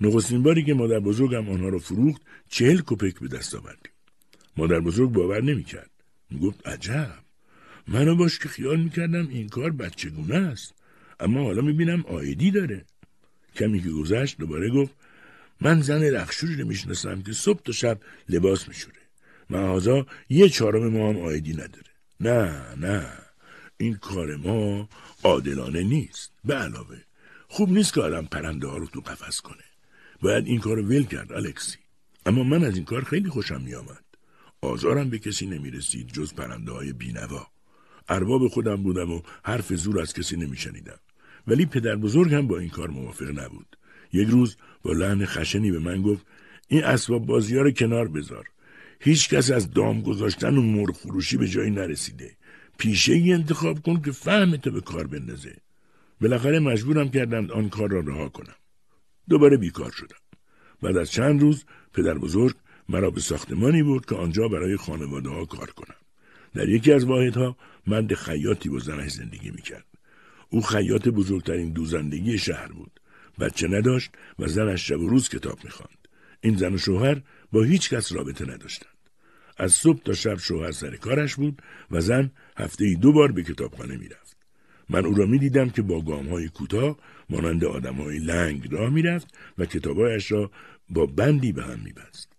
نخستین 0.01 0.43
باری 0.43 0.63
که 0.63 0.73
مادر 0.73 0.99
بزرگم 0.99 1.49
آنها 1.49 1.69
را 1.69 1.79
فروخت 1.79 2.21
چهل 2.49 2.81
کپک 2.85 3.19
به 3.19 3.27
دست 3.27 3.55
آوردیم. 3.55 3.91
مادر 4.57 4.79
بزرگ 4.79 5.11
باور 5.11 5.41
نمی‌کرد. 5.41 5.89
می‌گفت 6.29 6.67
عجب! 6.67 7.19
منو 7.87 8.15
باش 8.15 8.39
که 8.39 8.49
خیال 8.49 8.79
می‌کردم 8.79 9.27
این 9.27 9.49
کار 9.49 9.71
بچگونه 9.71 10.35
است. 10.35 10.73
اما 11.19 11.43
حالا 11.43 11.61
می‌بینم 11.61 12.05
آیدی 12.07 12.51
داره. 12.51 12.85
کمی 13.55 13.81
که 13.81 13.89
گذشت 13.89 14.37
دوباره 14.37 14.69
گفت 14.69 14.93
من 15.61 15.81
زن 15.81 16.03
رخشوری 16.03 16.55
رو 16.55 16.67
می‌شناسم 16.67 17.21
که 17.21 17.33
صبح 17.33 17.61
تا 17.61 17.71
شب 17.71 17.99
لباس 18.29 18.67
میشوره. 18.67 18.99
معاذا 19.49 20.05
یه 20.29 20.49
چهارم 20.49 20.87
ما 20.87 21.09
هم 21.09 21.17
آیدی 21.17 21.53
نداره. 21.53 21.91
نه 22.19 22.75
نه. 22.75 23.11
این 23.77 23.95
کار 23.95 24.35
ما 24.35 24.89
عادلانه 25.23 25.83
نیست. 25.83 26.31
به 26.45 26.55
علاوه 26.55 27.01
خوب 27.47 27.69
نیست 27.69 27.93
که 27.93 28.01
آدم 28.01 28.25
پرنده 28.25 28.67
ها 28.67 28.77
رو 28.77 28.87
تو 28.87 29.01
قفس 29.01 29.41
کنه. 29.41 29.63
باید 30.22 30.47
این 30.47 30.59
کار 30.59 30.82
ول 30.82 31.03
کرد 31.03 31.34
الکسی. 31.34 31.78
اما 32.26 32.43
من 32.43 32.63
از 32.63 32.76
این 32.76 32.86
کار 32.86 33.03
خیلی 33.03 33.30
خوشم 33.30 33.61
میآمد. 33.61 34.05
آزارم 34.61 35.09
به 35.09 35.20
کسی 35.20 35.45
نمی 35.45 35.72
رسید 35.72 36.07
جز 36.07 36.34
پرنده 36.34 36.72
های 36.72 36.93
بینوا. 36.93 37.47
ارباب 38.09 38.47
خودم 38.47 38.76
بودم 38.76 39.11
و 39.11 39.22
حرف 39.43 39.74
زور 39.74 39.99
از 39.99 40.13
کسی 40.13 40.38
نمیشنیدم. 40.38 40.99
ولی 41.47 41.66
پدر 41.66 41.95
بزرگ 41.95 42.34
هم 42.34 42.47
با 42.47 42.59
این 42.59 42.70
کار 42.70 42.89
موافق 42.89 43.39
نبود. 43.39 43.78
یک 44.13 44.28
روز 44.28 44.57
با 44.84 44.93
لحن 44.93 45.26
خشنی 45.26 45.72
به 45.72 45.80
من 45.80 46.01
گفت 46.01 46.26
این 46.68 46.84
اسباب 46.84 47.26
بازی 47.26 47.55
رو 47.55 47.72
کنار 47.72 48.07
بذار. 48.07 48.45
هیچ 48.99 49.30
کس 49.30 49.51
از 49.51 49.72
دام 49.72 50.01
گذاشتن 50.01 50.57
و 50.57 50.61
مرغ 50.61 50.95
فروشی 50.95 51.38
به 51.38 51.47
جایی 51.47 51.72
نرسیده. 51.72 52.38
پیشه 52.78 53.13
ای 53.13 53.34
انتخاب 53.34 53.80
کن 53.80 54.01
که 54.01 54.11
فهمتو 54.11 54.72
به 54.72 54.82
کار 54.82 55.07
بندازه. 55.07 55.57
بالاخره 56.22 56.59
مجبورم 56.59 57.09
کردند 57.09 57.51
آن 57.51 57.70
کار 57.70 57.89
را 57.89 57.99
رها 57.99 58.30
کنم. 58.30 58.55
دوباره 59.30 59.57
بیکار 59.57 59.91
شدم. 59.91 60.17
بعد 60.82 60.97
از 60.97 61.11
چند 61.11 61.41
روز 61.41 61.65
پدر 61.93 62.17
بزرگ 62.17 62.55
مرا 62.89 63.11
به 63.11 63.21
ساختمانی 63.21 63.84
برد 63.84 64.05
که 64.05 64.15
آنجا 64.15 64.47
برای 64.47 64.78
خانواده 64.78 65.30
ها 65.30 65.45
کار 65.45 65.71
کنم. 65.71 65.95
در 66.53 66.69
یکی 66.69 66.93
از 66.93 67.05
واحدها 67.05 67.57
مرد 67.88 68.13
خیاطی 68.13 68.69
با 68.69 68.80
زنش 68.80 69.11
زندگی 69.11 69.51
می‌کرد. 69.51 69.86
او 70.49 70.61
خیاط 70.61 71.07
بزرگترین 71.07 71.73
دوزندگی 71.73 72.38
شهر 72.38 72.67
بود. 72.67 72.99
بچه 73.39 73.67
نداشت 73.67 74.11
و 74.39 74.47
زنش 74.47 74.88
شب 74.88 74.99
و 74.99 75.07
روز 75.07 75.30
کتاب 75.30 75.59
می‌خواند. 75.63 76.07
این 76.41 76.57
زن 76.57 76.73
و 76.73 76.78
شوهر 76.78 77.21
با 77.51 77.63
هیچ 77.63 77.89
کس 77.89 78.11
رابطه 78.11 78.45
نداشتند. 78.45 78.95
از 79.57 79.73
صبح 79.73 80.03
تا 80.03 80.13
شب 80.13 80.38
شوهر 80.38 80.71
سر 80.71 80.95
کارش 80.95 81.36
بود 81.36 81.61
و 81.91 82.01
زن 82.01 82.32
هفته 82.57 82.86
ای 82.86 82.95
دو 82.95 83.11
بار 83.11 83.32
به 83.32 83.43
کتابخانه 83.43 83.97
می‌رفت. 83.97 84.34
من 84.89 85.05
او 85.05 85.15
را 85.15 85.25
می‌دیدم 85.25 85.69
که 85.69 85.81
با 85.81 86.01
گام 86.01 86.27
های 86.29 86.47
کوتاه 86.47 86.97
مانند 87.29 87.65
آدم 87.65 87.95
های 87.95 88.19
لنگ 88.19 88.67
راه 88.71 88.89
می‌رفت 88.89 89.38
و 89.57 89.65
کتابایش 89.65 90.31
را 90.31 90.51
با 90.89 91.05
بندی 91.05 91.51
به 91.51 91.63
هم 91.63 91.79
میبست. 91.83 92.29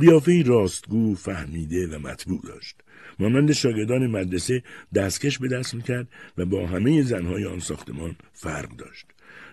قیافه 0.00 0.42
راستگو 0.42 1.14
فهمیده 1.14 1.86
و 1.86 1.98
مطبوع 1.98 2.40
داشت. 2.44 2.76
مانند 3.18 3.52
شاگردان 3.52 4.06
مدرسه 4.06 4.62
دستکش 4.94 5.38
به 5.38 5.48
دست 5.48 5.74
می‌کرد 5.74 6.08
و 6.38 6.46
با 6.46 6.66
همه 6.66 7.02
زنهای 7.02 7.44
آن 7.44 7.60
ساختمان 7.60 8.16
فرق 8.32 8.76
داشت. 8.76 9.06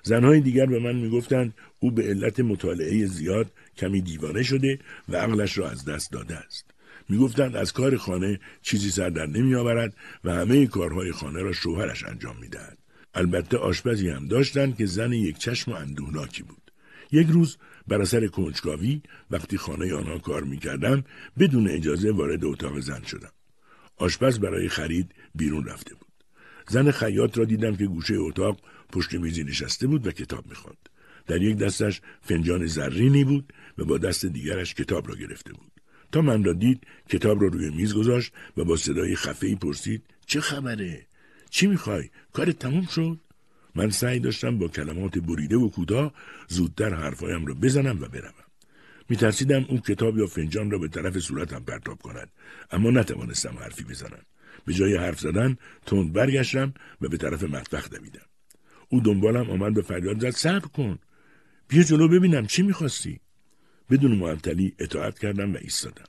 زنهای 0.03 0.41
دیگر 0.41 0.65
به 0.65 0.79
من 0.79 0.95
می‌گفتند 0.95 1.53
او 1.79 1.91
به 1.91 2.03
علت 2.03 2.39
مطالعه 2.39 3.05
زیاد 3.05 3.51
کمی 3.77 4.01
دیوانه 4.01 4.43
شده 4.43 4.79
و 5.09 5.15
عقلش 5.15 5.57
را 5.57 5.69
از 5.69 5.85
دست 5.85 6.11
داده 6.11 6.37
است. 6.37 6.72
می‌گفتند 7.09 7.55
از 7.55 7.73
کار 7.73 7.97
خانه 7.97 8.39
چیزی 8.61 8.91
سر 8.91 9.09
در 9.09 9.25
نمیآورد 9.25 9.95
و 10.23 10.33
همه 10.33 10.67
کارهای 10.67 11.11
خانه 11.11 11.41
را 11.41 11.53
شوهرش 11.53 12.03
انجام 12.03 12.35
می‌دهد. 12.41 12.77
البته 13.13 13.57
آشپزی 13.57 14.09
هم 14.09 14.27
داشتند 14.27 14.77
که 14.77 14.85
زن 14.85 15.13
یک 15.13 15.37
چشم 15.37 15.71
و 15.71 15.75
اندوهناکی 15.75 16.43
بود. 16.43 16.71
یک 17.11 17.27
روز 17.27 17.57
بر 17.87 18.01
اثر 18.01 18.27
کنجکاوی 18.27 19.01
وقتی 19.31 19.57
خانه 19.57 19.93
آنها 19.93 20.17
کار 20.17 20.43
می‌کردم 20.43 21.03
بدون 21.39 21.67
اجازه 21.69 22.11
وارد 22.11 22.45
اتاق 22.45 22.79
زن 22.79 23.01
شدم. 23.01 23.31
آشپز 23.97 24.39
برای 24.39 24.69
خرید 24.69 25.11
بیرون 25.35 25.65
رفته 25.65 25.95
بود. 25.95 26.07
زن 26.69 26.91
خیاط 26.91 27.37
را 27.37 27.45
دیدم 27.45 27.75
که 27.75 27.85
گوشه 27.85 28.15
اتاق 28.17 28.59
پشت 28.91 29.13
میزی 29.13 29.43
نشسته 29.43 29.87
بود 29.87 30.07
و 30.07 30.11
کتاب 30.11 30.47
می‌خواند. 30.47 30.89
در 31.27 31.41
یک 31.41 31.57
دستش 31.57 32.01
فنجان 32.21 32.65
زرینی 32.65 33.23
بود 33.23 33.53
و 33.77 33.85
با 33.85 33.97
دست 33.97 34.25
دیگرش 34.25 34.73
کتاب 34.73 35.09
را 35.09 35.15
گرفته 35.15 35.53
بود. 35.53 35.72
تا 36.13 36.21
من 36.21 36.43
را 36.43 36.53
دید 36.53 36.87
کتاب 37.09 37.41
را 37.41 37.47
روی 37.47 37.69
میز 37.69 37.93
گذاشت 37.93 38.33
و 38.57 38.63
با 38.63 38.77
صدای 38.77 39.15
خفه 39.15 39.55
پرسید 39.55 40.03
چه 40.25 40.41
خبره؟ 40.41 41.05
چی 41.49 41.67
می‌خوای؟ 41.67 42.09
کارت 42.33 42.59
تموم 42.59 42.85
شد؟ 42.85 43.19
من 43.75 43.89
سعی 43.89 44.19
داشتم 44.19 44.57
با 44.57 44.67
کلمات 44.67 45.17
بریده 45.17 45.55
و 45.55 45.69
کوتاه 45.69 46.13
زودتر 46.47 46.93
حرفهایم 46.93 47.45
را 47.45 47.53
بزنم 47.53 48.01
و 48.01 48.07
بروم. 48.07 48.43
میترسیدم 49.09 49.65
اون 49.69 49.79
کتاب 49.79 50.17
یا 50.17 50.27
فنجان 50.27 50.71
را 50.71 50.77
به 50.77 50.87
طرف 50.87 51.19
صورتم 51.19 51.63
پرتاب 51.63 52.01
کند 52.01 52.29
اما 52.71 52.91
نتوانستم 52.91 53.57
حرفی 53.57 53.83
بزنم 53.83 54.25
به 54.65 54.73
جای 54.73 54.95
حرف 54.95 55.19
زدن 55.19 55.57
تند 55.85 56.13
برگشتم 56.13 56.73
و 57.01 57.07
به 57.07 57.17
طرف 57.17 57.43
مطبخ 57.43 57.89
دویدم 57.89 58.25
او 58.89 58.99
دنبالم 58.99 59.49
آمد 59.49 59.73
به 59.73 59.81
فریاد 59.81 60.19
زد 60.19 60.29
صبر 60.29 60.67
کن 60.67 60.99
بیا 61.67 61.83
جلو 61.83 62.07
ببینم 62.07 62.47
چی 62.47 62.61
می‌خواستی 62.61 63.19
بدون 63.93 64.15
معطلی 64.15 64.75
اطاعت 64.79 65.19
کردم 65.19 65.53
و 65.53 65.57
ایستادم 65.61 66.05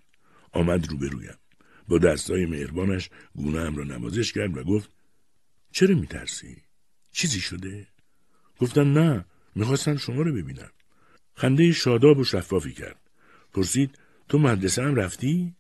آمد 0.53 0.89
روبرویم 0.89 1.39
با 1.89 1.99
دستای 1.99 2.47
مهربانش 2.47 3.11
گونه 3.35 3.77
را 3.77 3.85
نوازش 3.85 4.33
کرد 4.33 4.57
و 4.57 4.65
گفت 4.65 4.91
چرا 5.73 5.95
میترسی؟ 5.95 6.57
چیزی 7.13 7.41
شده؟ 7.41 7.87
گفتم 8.59 8.99
نه 8.99 9.25
می‌خواستم 9.55 9.97
شما 9.97 10.23
رو 10.23 10.33
ببینم. 10.33 10.71
خنده 11.35 11.73
شاداب 11.73 12.19
و 12.19 12.25
شفافی 12.25 12.73
کرد. 12.73 13.01
پرسید 13.53 13.99
تو 14.29 14.39
مدرسه 14.39 14.83
هم 14.83 14.95
رفتی؟ 14.95 15.55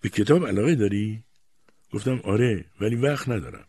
به 0.00 0.08
کتاب 0.08 0.46
علاقه 0.46 0.74
داری؟ 0.74 1.24
گفتم 1.92 2.20
آره 2.24 2.64
ولی 2.80 2.96
وقت 2.96 3.28
ندارم. 3.28 3.66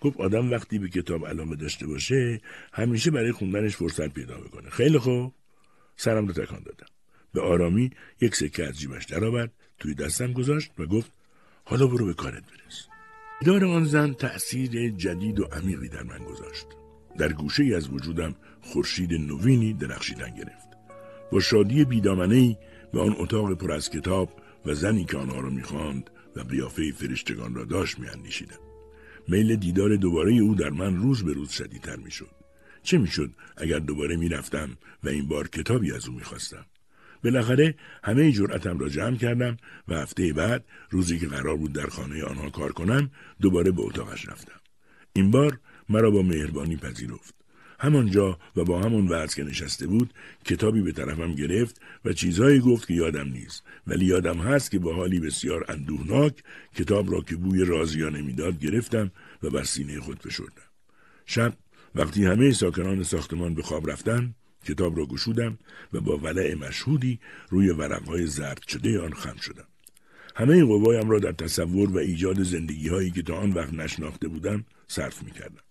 گفت 0.00 0.20
آدم 0.20 0.50
وقتی 0.50 0.78
به 0.78 0.88
کتاب 0.88 1.26
علاقه 1.26 1.56
داشته 1.56 1.86
باشه 1.86 2.40
همیشه 2.72 3.10
برای 3.10 3.32
خوندنش 3.32 3.76
فرصت 3.76 4.08
پیدا 4.08 4.38
می‌کنه. 4.40 4.70
خیلی 4.70 4.98
خوب. 4.98 5.34
سرم 6.00 6.26
رو 6.26 6.32
تکان 6.32 6.62
دادم. 6.62 6.86
به 7.34 7.40
آرامی 7.40 7.90
یک 8.20 8.36
سکه 8.36 8.66
از 8.66 8.78
جیبش 8.78 9.04
درآورد 9.04 9.52
توی 9.78 9.94
دستم 9.94 10.32
گذاشت 10.32 10.70
و 10.78 10.86
گفت 10.86 11.12
حالا 11.64 11.86
برو 11.86 12.06
به 12.06 12.14
کارت 12.14 12.42
برس. 12.42 12.86
دیدار 13.40 13.64
آن 13.64 13.84
زن 13.84 14.12
تأثیر 14.12 14.90
جدید 14.90 15.40
و 15.40 15.44
عمیقی 15.44 15.88
در 15.88 16.02
من 16.02 16.18
گذاشت. 16.18 16.66
در 17.18 17.32
گوشه 17.32 17.62
ای 17.62 17.74
از 17.74 17.88
وجودم 17.88 18.34
خورشید 18.60 19.12
نوینی 19.12 19.72
درخشیدن 19.72 20.34
گرفت. 20.34 20.68
با 21.32 21.40
شادی 21.40 21.84
بیدامنهای 21.84 22.56
به 22.92 23.00
آن 23.00 23.14
اتاق 23.18 23.54
پر 23.54 23.72
از 23.72 23.90
کتاب 23.90 24.40
و 24.66 24.74
زنی 24.74 25.04
که 25.04 25.16
آنها 25.16 25.40
را 25.40 25.50
می‌خواند 25.50 26.10
و 26.36 26.40
قیافه 26.40 26.92
فرشتگان 26.92 27.54
را 27.54 27.64
داشت 27.64 27.98
میاندیشیدم 27.98 28.60
میل 29.28 29.56
دیدار 29.56 29.96
دوباره 29.96 30.32
او 30.32 30.54
در 30.54 30.70
من 30.70 30.96
روز 30.96 31.24
به 31.24 31.32
روز 31.32 31.50
شدیدتر 31.50 31.96
می‌شد 31.96 32.39
چه 32.82 32.98
می‌شد 32.98 33.30
اگر 33.56 33.78
دوباره 33.78 34.16
می‌رفتم 34.16 34.70
و 35.04 35.08
این 35.08 35.28
بار 35.28 35.48
کتابی 35.48 35.92
از 35.92 36.08
او 36.08 36.14
می‌خواستم؟ 36.14 36.64
بالاخره 37.24 37.74
همه 38.04 38.32
جرأتم 38.32 38.78
را 38.78 38.88
جمع 38.88 39.16
کردم 39.16 39.56
و 39.88 39.94
هفته 39.94 40.32
بعد 40.32 40.64
روزی 40.90 41.18
که 41.18 41.26
قرار 41.26 41.56
بود 41.56 41.72
در 41.72 41.86
خانه 41.86 42.24
آنها 42.24 42.50
کار 42.50 42.72
کنم 42.72 43.10
دوباره 43.40 43.70
به 43.70 43.82
اتاقش 43.82 44.28
رفتم. 44.28 44.60
این 45.12 45.30
بار 45.30 45.58
مرا 45.88 46.10
با 46.10 46.22
مهربانی 46.22 46.76
پذیرفت. 46.76 47.34
همانجا 47.78 48.38
و 48.56 48.64
با 48.64 48.82
همون 48.82 49.08
وضع 49.08 49.36
که 49.36 49.44
نشسته 49.44 49.86
بود 49.86 50.14
کتابی 50.44 50.82
به 50.82 50.92
طرفم 50.92 51.34
گرفت 51.34 51.80
و 52.04 52.12
چیزهایی 52.12 52.60
گفت 52.60 52.88
که 52.88 52.94
یادم 52.94 53.28
نیست. 53.28 53.62
ولی 53.86 54.04
یادم 54.04 54.38
هست 54.38 54.70
که 54.70 54.78
با 54.78 54.94
حالی 54.94 55.20
بسیار 55.20 55.64
اندوهناک 55.68 56.42
کتاب 56.74 57.12
را 57.12 57.20
که 57.20 57.36
بوی 57.36 57.64
رازیانه 57.64 58.22
می‌داد 58.22 58.58
گرفتم 58.58 59.10
و 59.42 59.50
بر 59.50 59.64
سینه 59.64 60.00
خود 60.00 60.18
فشردم. 60.22 60.70
شب 61.26 61.52
وقتی 61.94 62.24
همه 62.24 62.52
ساکنان 62.52 63.02
ساختمان 63.02 63.54
به 63.54 63.62
خواب 63.62 63.90
رفتن 63.90 64.34
کتاب 64.64 64.98
را 64.98 65.06
گشودم 65.06 65.58
و 65.92 66.00
با 66.00 66.16
ولع 66.16 66.54
مشهودی 66.54 67.20
روی 67.48 67.70
ورقهای 67.70 68.26
زرد 68.26 68.62
شده 68.68 69.00
آن 69.00 69.12
خم 69.12 69.36
شدم 69.36 69.64
همه 70.36 70.64
قوایم 70.64 71.10
را 71.10 71.18
در 71.18 71.32
تصور 71.32 71.90
و 71.90 71.98
ایجاد 71.98 72.42
زندگی 72.42 72.88
هایی 72.88 73.10
که 73.10 73.22
تا 73.22 73.34
آن 73.36 73.52
وقت 73.52 73.72
نشناخته 73.72 74.28
بودم 74.28 74.64
صرف 74.88 75.22
می 75.22 75.30
کردم. 75.30 75.62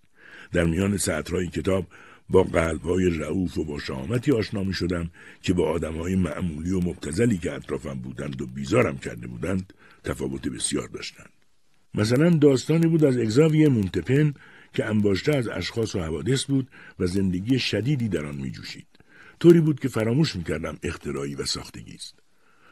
در 0.52 0.64
میان 0.64 0.98
سطرهای 0.98 1.48
کتاب 1.48 1.88
با 2.30 2.44
قلبهای 2.44 3.10
رعوف 3.10 3.58
و 3.58 3.64
با 3.64 3.80
شامتی 3.80 4.32
آشنا 4.32 4.64
می 4.64 4.74
شدم 4.74 5.10
که 5.42 5.54
با 5.54 5.70
آدمهای 5.70 6.16
معمولی 6.16 6.72
و 6.72 6.80
مبتزلی 6.80 7.38
که 7.38 7.54
اطرافم 7.54 7.94
بودند 7.94 8.42
و 8.42 8.48
بیزارم 8.48 8.98
کرده 8.98 9.28
بودند 9.28 9.74
تفاوت 10.04 10.48
بسیار 10.48 10.88
داشتند. 10.88 11.30
مثلا 11.94 12.30
داستانی 12.30 12.88
بود 12.88 13.06
از 13.06 13.18
اگزاوی 13.18 13.68
مونتپن 13.68 14.34
که 14.74 14.86
انباشته 14.86 15.38
از 15.38 15.48
اشخاص 15.48 15.96
و 15.96 16.00
حوادث 16.00 16.46
بود 16.46 16.68
و 17.00 17.06
زندگی 17.06 17.60
شدیدی 17.60 18.10
در 18.10 18.26
آن 18.26 18.36
می 18.36 18.52
جوشید. 18.52 18.88
طوری 19.40 19.60
بود 19.62 19.80
که 19.80 19.88
فراموش 19.88 20.36
می 20.36 20.44
کردم 20.44 20.78
اختراعی 20.84 21.36
و 21.36 21.46
ساختگی 21.46 21.96
است. 21.96 22.16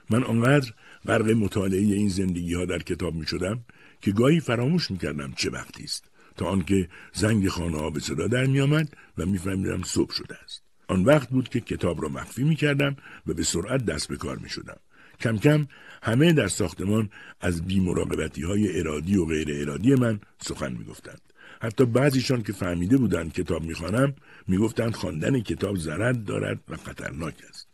من 0.09 0.23
آنقدر 0.23 0.73
غرق 1.07 1.29
مطالعه 1.29 1.79
این 1.79 2.09
زندگی 2.09 2.53
ها 2.53 2.65
در 2.65 2.79
کتاب 2.79 3.15
می 3.15 3.27
شدم 3.27 3.65
که 4.01 4.11
گاهی 4.11 4.39
فراموش 4.39 4.91
می 4.91 4.97
کردم 4.97 5.33
چه 5.35 5.49
وقتی 5.49 5.83
است 5.83 6.05
تا 6.35 6.45
آنکه 6.45 6.89
زنگ 7.13 7.47
خانه 7.47 7.77
ها 7.77 7.89
به 7.89 7.99
صدا 7.99 8.27
در 8.27 8.45
می 8.45 8.61
آمد 8.61 8.93
و 9.17 9.25
میفهمیدم 9.25 9.83
صبح 9.83 10.13
شده 10.13 10.35
است. 10.43 10.63
آن 10.87 11.03
وقت 11.03 11.29
بود 11.29 11.49
که 11.49 11.59
کتاب 11.59 12.03
را 12.03 12.09
مخفی 12.09 12.43
می 12.43 12.55
کردم 12.55 12.95
و 13.27 13.33
به 13.33 13.43
سرعت 13.43 13.85
دست 13.85 14.07
به 14.07 14.17
کار 14.17 14.37
می 14.37 14.49
شدم. 14.49 14.77
کم 15.19 15.37
کم 15.37 15.67
همه 16.03 16.33
در 16.33 16.47
ساختمان 16.47 17.09
از 17.41 17.65
بیمراقبتی 17.65 18.43
های 18.43 18.79
ارادی 18.79 19.17
و 19.17 19.25
غیر 19.25 19.47
ارادی 19.61 19.95
من 19.95 20.19
سخن 20.41 20.73
می 20.73 20.83
گفتند. 20.83 21.26
حتی 21.61 21.85
بعضیشان 21.85 22.43
که 22.43 22.53
فهمیده 22.53 22.97
بودند 22.97 23.33
کتاب 23.33 23.63
می‌خوانم 23.63 24.15
می‌گفتند 24.47 24.95
خواندن 24.95 25.39
کتاب 25.39 25.77
ضرر 25.77 26.11
دارد 26.11 26.59
و 26.69 26.77
خطرناک 26.77 27.35
است. 27.49 27.67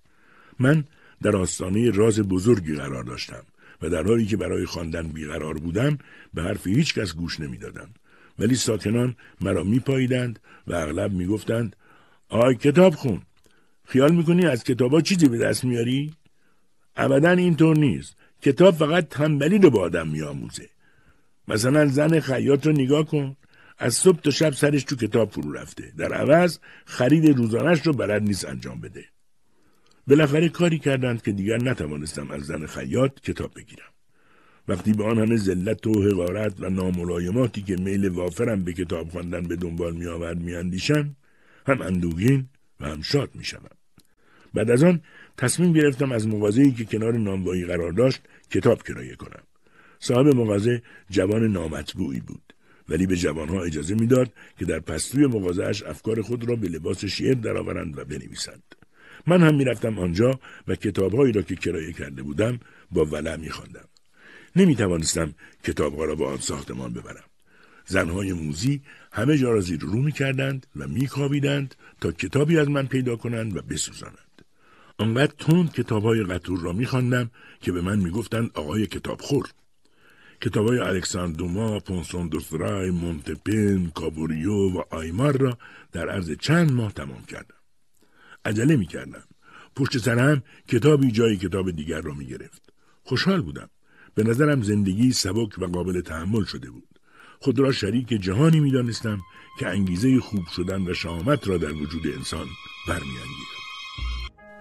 من 0.60 0.84
در 1.22 1.36
آستانه 1.36 1.92
راز 1.92 2.20
بزرگی 2.20 2.76
قرار 2.76 3.04
داشتم 3.04 3.44
و 3.82 3.90
در 3.90 4.04
حالی 4.04 4.26
که 4.26 4.38
برای 4.38 4.66
خواندن 4.66 5.08
بیقرار 5.08 5.54
بودم 5.54 5.98
به 6.34 6.44
حرف 6.44 6.68
هیچ 6.68 6.94
کس 6.94 7.16
گوش 7.16 7.40
نمی‌دادم. 7.40 7.90
ولی 8.40 8.56
ساکنان 8.56 9.16
مرا 9.42 9.64
میپاییدند 9.64 10.40
و 10.68 10.76
اغلب 10.76 11.12
می‌گفتند 11.12 11.76
آی 12.30 12.56
کتاب 12.56 12.96
خون 12.96 13.22
خیال 13.86 14.16
می‌کنی 14.16 14.46
از 14.46 14.64
کتابا 14.64 15.02
چیزی 15.02 15.28
به 15.28 15.38
دست 15.38 15.64
میاری؟ 15.64 16.14
ابدا 16.96 17.32
اینطور 17.32 17.78
نیست. 17.78 18.16
کتاب 18.42 18.76
فقط 18.76 19.08
تنبلی 19.10 19.58
رو 19.58 19.70
به 19.70 19.80
آدم 19.80 20.08
میآموزه. 20.08 20.70
مثلا 21.48 21.86
زن 21.86 22.20
خیاط 22.20 22.68
رو 22.68 22.72
نگاه 22.72 23.06
کن. 23.06 23.36
از 23.78 23.96
صبح 23.96 24.20
تا 24.20 24.32
شب 24.32 24.54
سرش 24.54 24.84
تو 24.84 24.96
کتاب 24.96 25.32
فرو 25.32 25.52
رفته 25.52 25.92
در 25.98 26.14
عوض 26.14 26.60
خرید 26.86 27.38
روزانش 27.38 27.88
رو 27.88 27.94
بلد 27.94 28.22
نیست 28.22 28.46
انجام 28.46 28.82
بده 28.82 29.06
بالاخره 30.08 30.50
کاری 30.50 30.80
کردند 30.80 31.22
که 31.22 31.32
دیگر 31.32 31.58
نتوانستم 31.58 32.32
از 32.32 32.42
زن 32.42 32.66
خیاط 32.66 33.20
کتاب 33.20 33.52
بگیرم 33.56 33.94
وقتی 34.68 34.94
به 34.94 35.04
آن 35.04 35.20
همه 35.20 35.38
ذلت 35.38 35.88
و 35.88 36.04
حقارت 36.04 36.54
و 36.60 36.70
ناملایماتی 36.70 37.62
که 37.62 37.76
میل 37.76 38.08
وافرم 38.08 38.64
به 38.64 38.74
کتاب 38.74 39.10
خواندن 39.10 39.44
به 39.44 39.56
دنبال 39.56 39.94
می 39.94 40.06
آورد 40.06 40.38
می 40.38 40.56
اندیشم 40.56 41.16
هم 41.68 41.82
اندوگین 41.82 42.50
و 42.80 42.86
هم 42.86 43.02
شاد 43.02 43.36
می 43.36 43.44
شدم. 43.44 43.76
بعد 44.54 44.72
از 44.72 44.84
آن 44.84 45.02
تصمیم 45.38 45.74
گرفتم 45.74 46.12
از 46.12 46.28
مغازه‌ای 46.28 46.72
که 46.72 46.86
کنار 46.86 47.14
نانوایی 47.14 47.66
قرار 47.66 47.92
داشت 47.92 48.22
کتاب 48.52 48.84
کرایه 48.84 49.16
کنم. 49.16 49.44
صاحب 50.00 50.28
مغازه 50.28 50.82
جوان 51.10 51.52
نامطبوعی 51.52 52.20
بود 52.20 52.53
ولی 52.90 53.08
به 53.08 53.16
جوانها 53.16 53.64
اجازه 53.64 53.96
می‌داد 53.96 54.32
که 54.60 54.66
در 54.66 54.80
پستوی 54.80 55.28
مغازهاش 55.28 55.84
افکار 55.84 56.22
خود 56.22 56.50
را 56.50 56.56
به 56.56 56.68
لباس 56.68 57.06
شعر 57.06 57.34
درآورند 57.34 57.98
و 57.98 58.06
بنویسند. 58.06 58.64
من 59.28 59.42
هم 59.42 59.56
می‌رفتم 59.56 60.00
آنجا 60.00 60.40
و 60.68 60.76
کتابهایی 60.76 61.34
را 61.34 61.42
که 61.42 61.56
کرایه 61.56 61.94
کرده 61.94 62.24
بودم 62.24 62.60
با 62.92 63.06
ولع 63.06 63.36
میخواندم. 63.36 63.88
نمی 64.56 64.76
توانستم 64.76 65.34
کتابها 65.64 66.06
را 66.06 66.16
با 66.16 66.32
آن 66.32 66.38
ساختمان 66.38 66.94
ببرم. 66.94 67.24
زنهای 67.86 68.34
موزی 68.34 68.82
همه 69.12 69.38
جا 69.38 69.52
را 69.52 69.62
زیر 69.62 69.80
رو 69.80 70.02
می 70.02 70.12
کردند 70.12 70.68
و 70.76 70.88
می 70.88 71.08
تا 72.02 72.12
کتابی 72.12 72.58
از 72.58 72.70
من 72.70 72.88
پیدا 72.88 73.16
کنند 73.16 73.58
و 73.58 73.62
بسوزانند. 73.62 74.18
آنقدر 74.98 75.34
تند 75.40 75.72
کتابهای 75.72 76.24
قطور 76.24 76.60
را 76.60 76.74
می 76.74 76.88
که 77.62 77.72
به 77.72 77.82
من 77.82 78.00
می 78.00 78.10
گفتند 78.10 78.52
آقای 78.54 78.88
کتاب 78.88 79.22
خور. 79.22 79.50
کتاب 80.44 80.68
های 80.68 80.80
الکساندر 80.80 81.38
دوما، 81.38 81.80
پونسون 81.80 82.28
دوسترای، 82.28 82.92
مونتپن، 82.92 83.92
کابوریو 83.96 84.54
و 84.54 84.82
آیمار 84.90 85.38
را 85.38 85.58
در 85.92 86.10
عرض 86.10 86.32
چند 86.32 86.72
ماه 86.72 86.94
تمام 86.94 87.24
کردم. 87.24 87.56
عجله 88.46 88.76
می 88.76 88.86
کردم. 88.86 89.24
پشت 89.76 89.98
سرم 89.98 90.44
کتابی 90.68 91.12
جای 91.12 91.38
کتاب 91.38 91.72
دیگر 91.72 92.02
را 92.02 92.14
می 92.14 92.26
گرفت. 92.26 92.74
خوشحال 93.04 93.42
بودم. 93.42 93.70
به 94.16 94.24
نظرم 94.24 94.62
زندگی 94.62 95.12
سبک 95.12 95.60
و 95.60 95.66
قابل 95.66 96.02
تحمل 96.02 96.44
شده 96.44 96.72
بود. 96.72 97.00
خود 97.40 97.60
را 97.60 97.72
شریک 97.72 98.08
جهانی 98.08 98.60
می 98.60 98.72
دانستم 98.72 99.20
که 99.60 99.68
انگیزه 99.68 100.20
خوب 100.20 100.46
شدن 100.56 100.82
و 100.82 100.94
شامت 100.94 101.48
را 101.48 101.58
در 101.58 101.74
وجود 101.74 102.08
انسان 102.08 102.48
برمیانگیرد. 102.88 103.64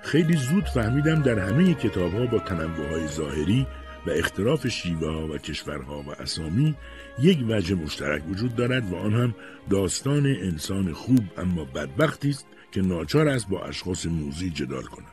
خیلی 0.02 0.36
زود 0.36 0.64
فهمیدم 0.64 1.22
در 1.22 1.38
همه 1.38 1.74
کتاب 1.74 2.14
ها 2.14 2.26
با 2.26 2.38
تنوع 2.38 2.88
های 2.88 3.08
ظاهری 3.08 3.66
و 4.06 4.10
اختراف 4.10 4.68
شیوه 4.68 5.08
ها 5.08 5.26
و 5.26 5.38
کشورها 5.38 6.02
و 6.02 6.10
اسامی 6.10 6.74
یک 7.18 7.38
وجه 7.48 7.74
مشترک 7.74 8.22
وجود 8.30 8.56
دارد 8.56 8.92
و 8.92 8.96
آن 8.96 9.12
هم 9.12 9.34
داستان 9.70 10.26
انسان 10.26 10.92
خوب 10.92 11.24
اما 11.38 11.64
بدبختی 11.64 12.30
است 12.30 12.46
که 12.72 12.82
ناچار 12.82 13.28
است 13.28 13.48
با 13.48 13.64
اشخاص 13.64 14.06
موزی 14.06 14.50
جدال 14.50 14.82
کند. 14.82 15.12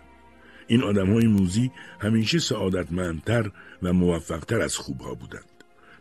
این 0.67 0.83
آدم 0.83 1.13
های 1.13 1.27
موزی 1.27 1.71
همیشه 1.99 2.39
سعادتمندتر 2.39 3.51
و 3.83 3.93
موفقتر 3.93 4.61
از 4.61 4.75
خوبها 4.75 5.13
بودند. 5.13 5.45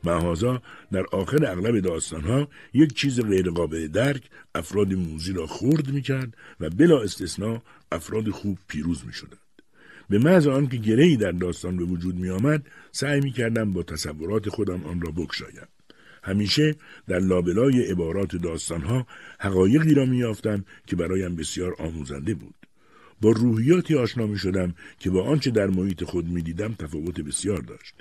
محازا 0.05 0.63
در 0.93 1.05
آخر 1.13 1.47
اغلب 1.47 1.81
داستانها 1.81 2.49
یک 2.73 2.95
چیز 2.95 3.21
غیرقابل 3.21 3.89
درک 3.89 4.23
افراد 4.55 4.95
موزی 4.95 5.33
را 5.33 5.47
خورد 5.47 5.89
می‌کرد 5.89 6.37
و 6.61 6.71
بلا 6.71 7.03
استثنا 7.03 7.63
افراد 7.93 8.31
خوب 8.31 8.59
پیروز 8.69 9.07
می 9.07 9.13
شدند. 9.13 9.48
به 10.11 10.19
محض 10.19 10.47
آنکه 10.47 10.77
گرهی 10.77 11.17
در 11.17 11.33
داستان 11.33 11.77
به 11.77 11.85
وجود 11.85 12.15
می 12.15 12.31
آمد 12.31 12.67
سعی 12.93 13.21
می 13.21 13.33
کردم 13.33 13.73
با 13.73 13.83
تصورات 13.83 14.49
خودم 14.49 14.85
آن 14.85 15.01
را 15.01 15.11
بکشایم. 15.11 15.69
همیشه 16.23 16.75
در 17.09 17.19
لابلای 17.19 17.91
عبارات 17.91 18.37
داستانها 18.37 19.07
حقایقی 19.39 19.95
را 19.95 20.05
میافتم 20.05 20.65
که 20.87 20.97
برایم 20.97 21.37
بسیار 21.37 21.75
آموزنده 21.79 22.35
بود. 22.35 22.55
با 23.21 23.31
روحیاتی 23.31 23.95
آشنا 23.95 24.27
می 24.27 24.39
شدم 24.39 24.75
که 24.99 25.11
با 25.11 25.23
آنچه 25.25 25.51
در 25.51 25.67
محیط 25.67 26.05
خود 26.05 26.29
می 26.29 26.43
دیدم 26.43 26.75
تفاوت 26.75 27.21
بسیار 27.21 27.59
داشت. 27.59 27.95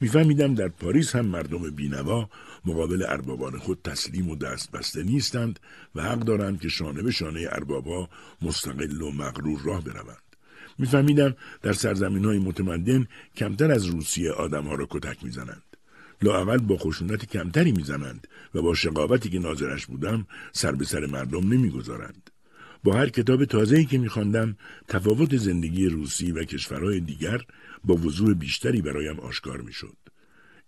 میفهمیدم 0.00 0.54
در 0.54 0.68
پاریس 0.68 1.16
هم 1.16 1.26
مردم 1.26 1.70
بینوا 1.70 2.30
مقابل 2.64 3.04
اربابان 3.08 3.58
خود 3.58 3.78
تسلیم 3.84 4.30
و 4.30 4.36
دست 4.36 4.70
بسته 4.70 5.02
نیستند 5.02 5.60
و 5.94 6.02
حق 6.02 6.18
دارند 6.18 6.60
که 6.60 6.68
شانه 6.68 7.02
به 7.02 7.10
شانه 7.10 7.48
اربابا 7.50 8.08
مستقل 8.42 9.02
و 9.02 9.10
مغرور 9.10 9.60
راه 9.64 9.84
بروند. 9.84 10.27
میفهمیدم 10.78 11.34
در 11.62 11.72
سرزمین 11.72 12.24
های 12.24 12.38
متمدن 12.38 13.06
کمتر 13.36 13.70
از 13.70 13.86
روسیه 13.86 14.32
آدم 14.32 14.64
ها 14.64 14.74
را 14.74 14.86
کتک 14.90 15.24
می‌زنند. 15.24 15.62
لااقل 16.22 16.58
با 16.58 16.76
خشونت 16.76 17.24
کمتری 17.26 17.72
می‌زنند 17.72 18.28
و 18.54 18.62
با 18.62 18.74
شقاوتی 18.74 19.28
که 19.28 19.38
ناظرش 19.38 19.86
بودم 19.86 20.26
سر 20.52 20.72
به 20.72 20.84
سر 20.84 21.06
مردم 21.06 21.52
نمی‌گذارند. 21.52 22.30
با 22.84 22.92
هر 22.96 23.08
کتاب 23.08 23.44
تازه‌ای 23.44 23.84
که 23.84 23.98
میخواندم 23.98 24.56
تفاوت 24.88 25.36
زندگی 25.36 25.86
روسی 25.86 26.32
و 26.32 26.44
کشورهای 26.44 27.00
دیگر 27.00 27.40
با 27.84 27.94
وضوح 27.94 28.34
بیشتری 28.34 28.82
برایم 28.82 29.20
آشکار 29.20 29.60
می‌شد. 29.60 29.96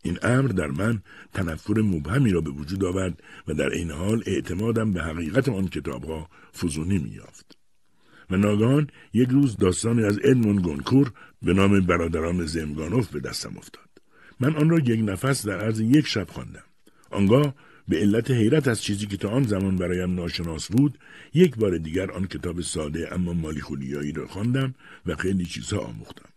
این 0.02 0.18
امر 0.22 0.48
در 0.48 0.66
من 0.66 1.02
تنفر 1.34 1.80
مبهمی 1.80 2.30
را 2.30 2.40
به 2.40 2.50
وجود 2.50 2.84
آورد 2.84 3.22
و 3.48 3.54
در 3.54 3.70
این 3.70 3.90
حال 3.90 4.22
اعتمادم 4.26 4.92
به 4.92 5.02
حقیقت 5.02 5.48
آن 5.48 5.68
کتابها 5.68 6.28
فزونی 6.56 6.98
مییافت. 6.98 7.59
و 8.30 8.36
ناگهان 8.36 8.86
یک 9.12 9.28
روز 9.28 9.56
داستانی 9.56 10.04
از 10.04 10.18
ادمون 10.24 10.56
گونکور 10.56 11.12
به 11.42 11.52
نام 11.54 11.80
برادران 11.80 12.46
زمگانوف 12.46 13.08
به 13.08 13.20
دستم 13.20 13.56
افتاد. 13.56 13.88
من 14.40 14.56
آن 14.56 14.70
را 14.70 14.78
یک 14.78 15.00
نفس 15.04 15.46
در 15.46 15.60
عرض 15.60 15.80
یک 15.80 16.06
شب 16.06 16.28
خواندم. 16.30 16.64
آنگاه 17.10 17.54
به 17.88 17.96
علت 17.96 18.30
حیرت 18.30 18.68
از 18.68 18.82
چیزی 18.82 19.06
که 19.06 19.16
تا 19.16 19.28
آن 19.28 19.42
زمان 19.42 19.76
برایم 19.76 20.14
ناشناس 20.14 20.68
بود 20.68 20.98
یک 21.34 21.56
بار 21.56 21.78
دیگر 21.78 22.10
آن 22.10 22.26
کتاب 22.26 22.60
ساده 22.60 23.14
اما 23.14 23.32
مالی 23.32 23.60
خولیایی 23.60 24.12
را 24.12 24.26
خواندم 24.26 24.74
و 25.06 25.16
خیلی 25.16 25.44
چیزها 25.44 25.80
آموختم 25.80 26.28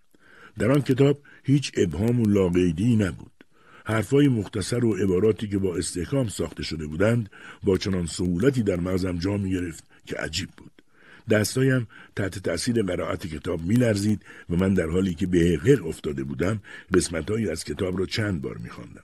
در 0.59 0.71
آن 0.71 0.81
کتاب 0.81 1.21
هیچ 1.43 1.71
ابهام 1.77 2.19
و 2.19 2.25
لاقیدی 2.25 2.95
نبود 2.95 3.31
حرفهای 3.85 4.27
مختصر 4.27 4.85
و 4.85 4.93
عباراتی 4.93 5.47
که 5.47 5.57
با 5.57 5.77
استحکام 5.77 6.27
ساخته 6.27 6.63
شده 6.63 6.87
بودند 6.87 7.29
با 7.63 7.77
چنان 7.77 8.05
سهولتی 8.05 8.63
در 8.63 8.79
مغزم 8.79 9.17
جا 9.17 9.37
می 9.37 9.51
گرفت 9.51 9.83
که 10.05 10.15
عجیب 10.15 10.49
بود 10.57 10.72
دستایم 11.29 11.87
تحت 12.15 12.39
تأثیر 12.39 12.83
قرائت 12.83 13.27
کتاب 13.27 13.61
میلرزید 13.61 14.21
و 14.49 14.55
من 14.55 14.73
در 14.73 14.87
حالی 14.87 15.13
که 15.13 15.27
به 15.27 15.57
غیر 15.57 15.83
افتاده 15.83 16.23
بودم 16.23 16.61
قسمتهایی 16.93 17.49
از 17.49 17.63
کتاب 17.63 17.99
را 17.99 18.05
چند 18.05 18.41
بار 18.41 18.57
میخواندم. 18.57 19.03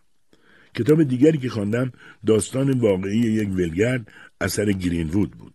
کتاب 0.76 1.03
دیگری 1.03 1.38
که 1.38 1.49
خواندم 1.49 1.91
داستان 2.26 2.80
واقعی 2.80 3.20
یک 3.20 3.49
ولگرد 3.49 4.11
اثر 4.41 4.72
گرینوود 4.72 5.32
بود. 5.32 5.53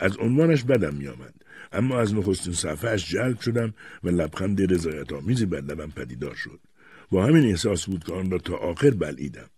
از 0.00 0.16
عنوانش 0.16 0.62
بدم 0.62 0.94
میآمد. 0.94 1.34
اما 1.72 2.00
از 2.00 2.14
نخستین 2.14 2.52
صفحهاش 2.52 3.10
جلب 3.10 3.40
شدم 3.40 3.74
و 4.04 4.08
لبخند 4.08 4.72
رضایت 4.72 5.12
آمیزی 5.12 5.46
بر 5.46 5.60
لبم 5.60 5.90
پدیدار 5.90 6.34
شد. 6.34 6.60
با 7.10 7.26
همین 7.26 7.44
احساس 7.44 7.86
بود 7.86 8.04
که 8.04 8.12
آن 8.12 8.30
را 8.30 8.38
تا 8.38 8.56
آخر 8.56 8.90
بلعیدم. 8.90 9.50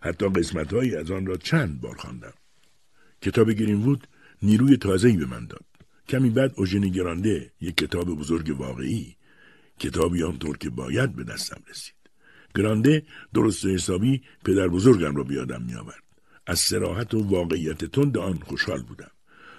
حتی 0.00 0.28
قسمتهایی 0.28 0.96
از 0.96 1.10
آن 1.10 1.26
را 1.26 1.36
چند 1.36 1.80
بار 1.80 1.96
خواندم. 1.96 2.32
کتاب 3.22 3.50
گرینوود 3.50 4.08
نیروی 4.42 4.76
تازه‌ای 4.76 5.16
به 5.16 5.26
من 5.26 5.46
داد. 5.46 5.64
کمی 6.08 6.30
بعد 6.30 6.52
اوژنی 6.56 6.90
گرانده 6.90 7.52
یک 7.60 7.76
کتاب 7.76 8.18
بزرگ 8.18 8.60
واقعی 8.60 9.16
کتابی 9.78 10.22
آنطور 10.22 10.58
که 10.58 10.70
باید 10.70 11.16
به 11.16 11.24
دستم 11.24 11.62
رسید 11.70 11.96
گرانده 12.56 13.02
درست 13.34 13.64
و 13.64 13.68
حسابی 13.68 14.22
پدر 14.44 14.68
بزرگم 14.68 15.16
را 15.16 15.22
بیادم 15.22 15.62
می 15.62 15.74
آورد. 15.74 16.02
از 16.46 16.58
سراحت 16.58 17.14
و 17.14 17.28
واقعیت 17.28 17.84
تند 17.84 18.18
آن 18.18 18.38
خوشحال 18.44 18.82
بودم. 18.82 19.10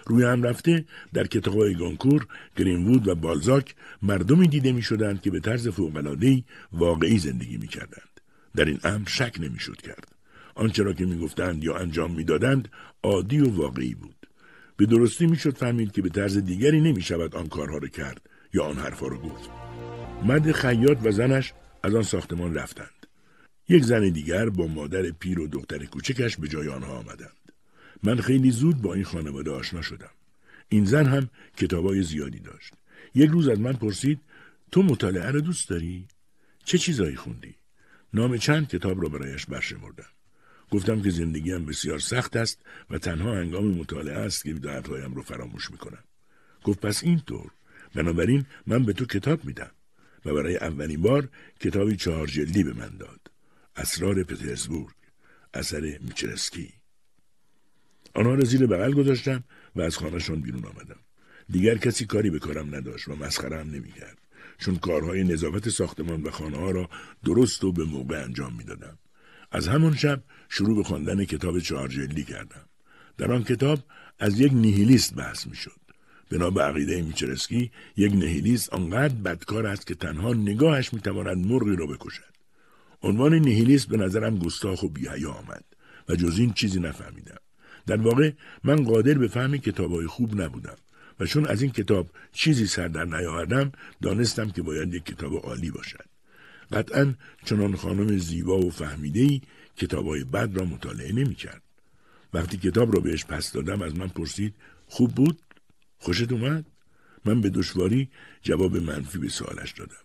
روی 0.05 0.23
هم 0.23 0.43
رفته 0.43 0.85
در 1.13 1.27
کتابهای 1.27 1.75
گانکور، 1.75 2.27
گرینوود 2.57 3.07
و 3.07 3.15
بالزاک 3.15 3.75
مردمی 4.01 4.47
دیده 4.47 4.71
می 4.71 4.81
شدند 4.81 5.21
که 5.21 5.31
به 5.31 5.39
طرز 5.39 5.67
فوقلادهی 5.67 6.43
واقعی 6.71 7.19
زندگی 7.19 7.57
می 7.57 7.67
کردند. 7.67 8.21
در 8.55 8.65
این 8.65 8.79
امر 8.83 9.07
شک 9.07 9.35
نمی 9.39 9.59
شد 9.59 9.81
کرد. 9.81 10.15
آنچه 10.55 10.83
را 10.83 10.93
که 10.93 11.05
می 11.05 11.19
گفتند 11.19 11.63
یا 11.63 11.77
انجام 11.77 12.11
می 12.11 12.23
دادند 12.23 12.69
عادی 13.03 13.39
و 13.39 13.49
واقعی 13.49 13.95
بود. 13.95 14.16
به 14.77 14.85
درستی 14.85 15.27
می 15.27 15.37
شد 15.37 15.57
فهمید 15.57 15.91
که 15.91 16.01
به 16.01 16.09
طرز 16.09 16.37
دیگری 16.37 16.81
نمی 16.81 17.01
شود 17.01 17.35
آن 17.35 17.47
کارها 17.47 17.77
را 17.77 17.87
کرد 17.87 18.29
یا 18.53 18.63
آن 18.63 18.77
حرفها 18.77 19.07
را 19.07 19.17
گفت. 19.17 19.49
مرد 20.23 20.51
خیاط 20.51 20.97
و 21.03 21.11
زنش 21.11 21.53
از 21.83 21.95
آن 21.95 22.03
ساختمان 22.03 22.53
رفتند. 22.53 23.07
یک 23.69 23.83
زن 23.83 24.09
دیگر 24.09 24.49
با 24.49 24.67
مادر 24.67 25.11
پیر 25.11 25.39
و 25.39 25.47
دختر 25.47 25.85
کوچکش 25.85 26.37
به 26.37 26.47
جای 26.47 26.67
آنها 26.69 26.97
آمدند. 26.97 27.51
من 28.03 28.17
خیلی 28.17 28.51
زود 28.51 28.81
با 28.81 28.93
این 28.93 29.03
خانواده 29.03 29.51
آشنا 29.51 29.81
شدم. 29.81 30.11
این 30.69 30.85
زن 30.85 31.05
هم 31.05 31.29
کتابای 31.57 32.03
زیادی 32.03 32.39
داشت. 32.39 32.73
یک 33.15 33.29
روز 33.29 33.47
از 33.47 33.59
من 33.59 33.73
پرسید 33.73 34.19
تو 34.71 34.83
مطالعه 34.83 35.31
را 35.31 35.39
دوست 35.39 35.69
داری؟ 35.69 36.07
چه 36.65 36.77
چیزایی 36.77 37.15
خوندی؟ 37.15 37.55
نام 38.13 38.37
چند 38.37 38.67
کتاب 38.67 39.01
را 39.01 39.09
برایش 39.09 39.45
برشمردم. 39.45 40.16
گفتم 40.71 41.01
که 41.01 41.09
زندگیم 41.09 41.65
بسیار 41.65 41.99
سخت 41.99 42.35
است 42.35 42.59
و 42.89 42.97
تنها 42.97 43.35
هنگام 43.35 43.67
مطالعه 43.67 44.17
است 44.17 44.43
که 44.43 44.53
دردهایم 44.53 45.13
رو 45.13 45.21
فراموش 45.21 45.71
می‌کنم. 45.71 46.03
گفت 46.63 46.79
پس 46.79 47.03
اینطور 47.03 47.51
بنابراین 47.95 48.45
من 48.67 48.85
به 48.85 48.93
تو 48.93 49.05
کتاب 49.05 49.45
میدم. 49.45 49.71
و 50.25 50.33
برای 50.33 50.57
اولین 50.57 51.01
بار 51.01 51.29
کتابی 51.59 51.95
چهار 51.95 52.27
جلدی 52.27 52.63
به 52.63 52.73
من 52.73 52.97
داد. 52.97 53.19
اسرار 53.75 54.23
پترزبورگ 54.23 54.93
اثر 55.53 55.97
میچرسکی 56.01 56.73
آنها 58.13 58.33
را 58.33 58.43
زیر 58.43 58.67
بغل 58.67 58.93
گذاشتم 58.93 59.43
و 59.75 59.81
از 59.81 59.97
خانهشان 59.97 60.41
بیرون 60.41 60.65
آمدم. 60.65 60.99
دیگر 61.49 61.77
کسی 61.77 62.05
کاری 62.05 62.29
به 62.29 62.39
کارم 62.39 62.75
نداشت 62.75 63.07
و 63.07 63.15
مسخره 63.15 63.59
هم 63.59 63.69
نمی‌کرد 63.69 64.17
چون 64.57 64.75
کارهای 64.75 65.23
نظافت 65.23 65.69
ساختمان 65.69 66.23
و 66.23 66.31
خانه 66.31 66.57
ها 66.57 66.71
را 66.71 66.89
درست 67.25 67.63
و 67.63 67.71
به 67.71 67.83
موقع 67.83 68.23
انجام 68.23 68.55
می‌دادم. 68.55 68.97
از 69.51 69.67
همان 69.67 69.95
شب 69.95 70.23
شروع 70.49 70.75
به 70.75 70.83
خواندن 70.83 71.25
کتاب 71.25 71.59
چهار 71.59 71.87
جلدی 71.87 72.23
کردم. 72.23 72.65
در 73.17 73.31
آن 73.31 73.43
کتاب 73.43 73.79
از 74.19 74.39
یک 74.39 74.53
نیهیلیست 74.53 75.15
بحث 75.15 75.47
می‌شد. 75.47 75.81
بنا 76.31 76.49
به 76.49 76.61
عقیده 76.61 77.01
میچرسکی 77.01 77.71
یک 77.97 78.13
نهیلیست 78.13 78.73
آنقدر 78.73 79.13
بدکار 79.13 79.67
است 79.67 79.87
که 79.87 79.95
تنها 79.95 80.33
نگاهش 80.33 80.93
می‌تواند 80.93 81.37
مرغی 81.37 81.75
را 81.75 81.85
بکشد 81.85 82.37
عنوان 83.01 83.33
نهیلیست 83.33 83.87
به 83.87 83.97
نظرم 83.97 84.39
گستاخ 84.39 84.83
و 84.83 84.87
بیهیا 84.87 85.31
آمد 85.31 85.63
و 86.09 86.15
جز 86.15 86.39
این 86.39 86.53
چیزی 86.53 86.79
نفهمیدم 86.79 87.37
در 87.87 88.01
واقع 88.01 88.31
من 88.63 88.83
قادر 88.83 89.13
به 89.13 89.27
فهم 89.27 89.57
کتابهای 89.57 90.07
خوب 90.07 90.41
نبودم 90.41 90.77
و 91.19 91.25
چون 91.25 91.45
از 91.45 91.61
این 91.61 91.71
کتاب 91.71 92.09
چیزی 92.31 92.65
سر 92.65 92.87
در 92.87 93.05
نیاوردم 93.05 93.71
دانستم 94.01 94.49
که 94.49 94.61
باید 94.61 94.93
یک 94.93 95.05
کتاب 95.05 95.33
عالی 95.33 95.71
باشد 95.71 96.16
قطعا 96.71 97.13
چنان 97.45 97.75
خانم 97.75 98.17
زیبا 98.17 98.59
و 98.59 98.71
فهمیدهای 98.71 99.41
کتابهای 99.77 100.23
بد 100.23 100.57
را 100.57 100.65
مطالعه 100.65 101.13
نمی‌کرد 101.13 101.61
وقتی 102.33 102.57
کتاب 102.57 102.93
را 102.95 102.99
بهش 102.99 103.25
پس 103.25 103.51
دادم 103.51 103.81
از 103.81 103.95
من 103.95 104.07
پرسید 104.07 104.55
خوب 104.85 105.15
بود 105.15 105.39
خوشت 105.97 106.31
اومد؟ 106.31 106.65
من 107.25 107.41
به 107.41 107.49
دشواری 107.49 108.09
جواب 108.41 108.77
منفی 108.77 109.17
به 109.17 109.29
سوالش 109.29 109.71
دادم. 109.71 109.95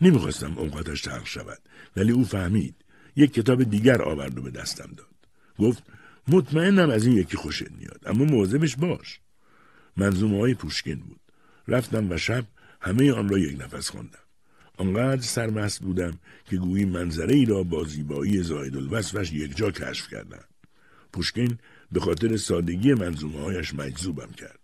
نمی‌خواستم 0.00 0.58
اوقاتش 0.58 1.00
تلخ 1.00 1.26
شود 1.26 1.58
ولی 1.96 2.12
او 2.12 2.24
فهمید. 2.24 2.74
یک 3.16 3.32
کتاب 3.32 3.62
دیگر 3.62 4.02
آورد 4.02 4.38
و 4.38 4.42
به 4.42 4.50
دستم 4.50 4.90
داد. 4.96 5.14
گفت 5.58 5.82
مطمئنم 6.28 6.90
از 6.90 7.06
این 7.06 7.16
یکی 7.16 7.36
خوشت 7.36 7.70
میاد 7.70 8.00
اما 8.06 8.24
مواظبش 8.24 8.76
باش. 8.76 9.20
منظومه 9.96 10.38
های 10.38 10.54
پوشکین 10.54 10.98
بود. 10.98 11.20
رفتم 11.68 12.10
و 12.10 12.16
شب 12.16 12.44
همه 12.80 13.12
آن 13.12 13.28
را 13.28 13.38
یک 13.38 13.60
نفس 13.60 13.90
خواندم. 13.90 14.27
آنقدر 14.78 15.22
سرمست 15.22 15.82
بودم 15.82 16.18
که 16.44 16.56
گویی 16.56 16.84
منظره 16.84 17.34
ای 17.34 17.44
را 17.44 17.62
با 17.62 17.84
زیبایی 17.84 18.42
زاید 18.42 18.76
الوصفش 18.76 19.32
یکجا 19.32 19.70
کشف 19.70 20.08
کردم. 20.08 20.44
پوشکین 21.12 21.58
به 21.92 22.00
خاطر 22.00 22.36
سادگی 22.36 22.94
منظومه 22.94 23.40
هایش 23.40 23.74
مجذوبم 23.74 24.30
کرد. 24.36 24.58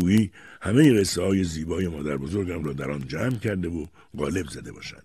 گویی 0.00 0.32
همه 0.62 1.00
قصه 1.00 1.22
های 1.22 1.44
زیبای 1.44 1.88
مادر 1.88 2.16
بزرگم 2.16 2.64
را 2.64 2.72
در 2.72 2.90
آن 2.90 3.08
جمع 3.08 3.36
کرده 3.36 3.68
و 3.68 3.86
غالب 4.18 4.48
زده 4.48 4.72
باشد. 4.72 5.04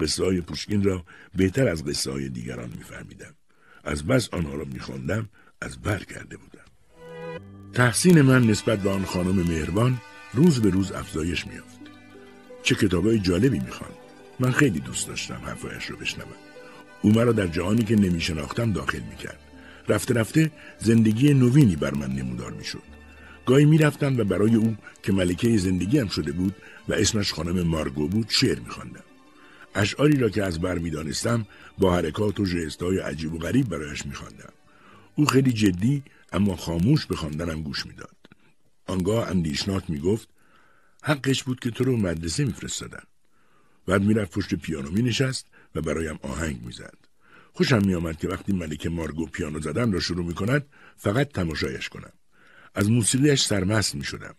قصه 0.00 0.24
های 0.24 0.40
پوشکین 0.40 0.82
را 0.82 1.04
بهتر 1.36 1.68
از 1.68 1.84
قصه 1.84 2.10
های 2.10 2.28
دیگران 2.28 2.70
میفهمیدم. 2.78 3.34
از 3.84 4.06
بس 4.06 4.28
آنها 4.32 4.54
را 4.54 4.64
میخواندم 4.64 5.28
از 5.60 5.82
بر 5.82 5.98
کرده 5.98 6.36
بودم. 6.36 6.64
تحسین 7.72 8.22
من 8.22 8.46
نسبت 8.46 8.78
به 8.78 8.90
آن 8.90 9.04
خانم 9.04 9.34
مهربان 9.34 9.98
روز 10.34 10.60
به 10.60 10.70
روز 10.70 10.92
افزایش 10.92 11.46
میافت. 11.46 11.81
چه 12.62 12.74
کتابای 12.74 13.18
جالبی 13.18 13.58
می‌خواند. 13.58 13.94
من 14.40 14.50
خیلی 14.50 14.80
دوست 14.80 15.08
داشتم 15.08 15.40
حرفایش 15.44 15.84
رو 15.84 15.96
بشنوم. 15.96 16.28
او 17.02 17.12
مرا 17.12 17.32
در 17.32 17.46
جهانی 17.46 17.84
که 17.84 17.96
نمیشناختم 17.96 18.72
داخل 18.72 19.00
می‌کرد. 19.10 19.38
رفته 19.88 20.14
رفته 20.14 20.50
زندگی 20.78 21.34
نوینی 21.34 21.76
بر 21.76 21.94
من 21.94 22.12
نمودار 22.12 22.52
می‌شد. 22.52 22.82
گاهی 23.46 23.64
می‌رفتم 23.64 24.18
و 24.18 24.24
برای 24.24 24.54
او 24.54 24.76
که 25.02 25.12
ملکه 25.12 25.58
زندگیم 25.58 26.08
شده 26.08 26.32
بود 26.32 26.54
و 26.88 26.92
اسمش 26.92 27.32
خانم 27.32 27.62
مارگو 27.62 28.08
بود 28.08 28.26
شعر 28.28 28.58
میخواندم 28.58 29.02
اشعاری 29.74 30.16
را 30.16 30.28
که 30.28 30.42
از 30.42 30.60
بر 30.60 30.78
می‌دانستم 30.78 31.46
با 31.78 31.94
حرکات 31.94 32.40
و 32.40 32.46
ژستهای 32.46 32.98
عجیب 32.98 33.34
و 33.34 33.38
غریب 33.38 33.68
برایش 33.68 34.06
میخواندم 34.06 34.52
او 35.16 35.26
خیلی 35.26 35.52
جدی 35.52 36.02
اما 36.32 36.56
خاموش 36.56 37.06
به 37.06 37.16
خواندنم 37.16 37.62
گوش 37.62 37.86
می‌داد 37.86 38.16
آنگاه 38.86 39.28
اندیشناک 39.28 39.90
می‌گفت 39.90 40.28
حقش 41.02 41.42
بود 41.42 41.60
که 41.60 41.70
تو 41.70 41.84
رو 41.84 41.96
مدرسه 41.96 42.44
میفرستادن. 42.44 43.02
بعد 43.86 44.02
می‌رفت 44.02 44.32
پشت 44.32 44.54
پیانو 44.54 44.90
مینشست 44.90 45.46
و 45.74 45.80
برایم 45.80 46.18
آهنگ 46.22 46.62
می‌زد. 46.62 46.98
خوشم 47.52 47.82
میآمد 47.86 48.18
که 48.18 48.28
وقتی 48.28 48.52
ملکه 48.52 48.88
مارگو 48.88 49.26
پیانو 49.26 49.60
زدن 49.60 49.92
را 49.92 50.00
شروع 50.00 50.26
می‌کند 50.26 50.66
فقط 50.96 51.28
تماشایش 51.28 51.88
کنم. 51.88 52.12
از 52.74 52.90
موسیقیش 52.90 53.42
سرمست 53.42 53.94
می 53.94 54.04
شدم. 54.04 54.34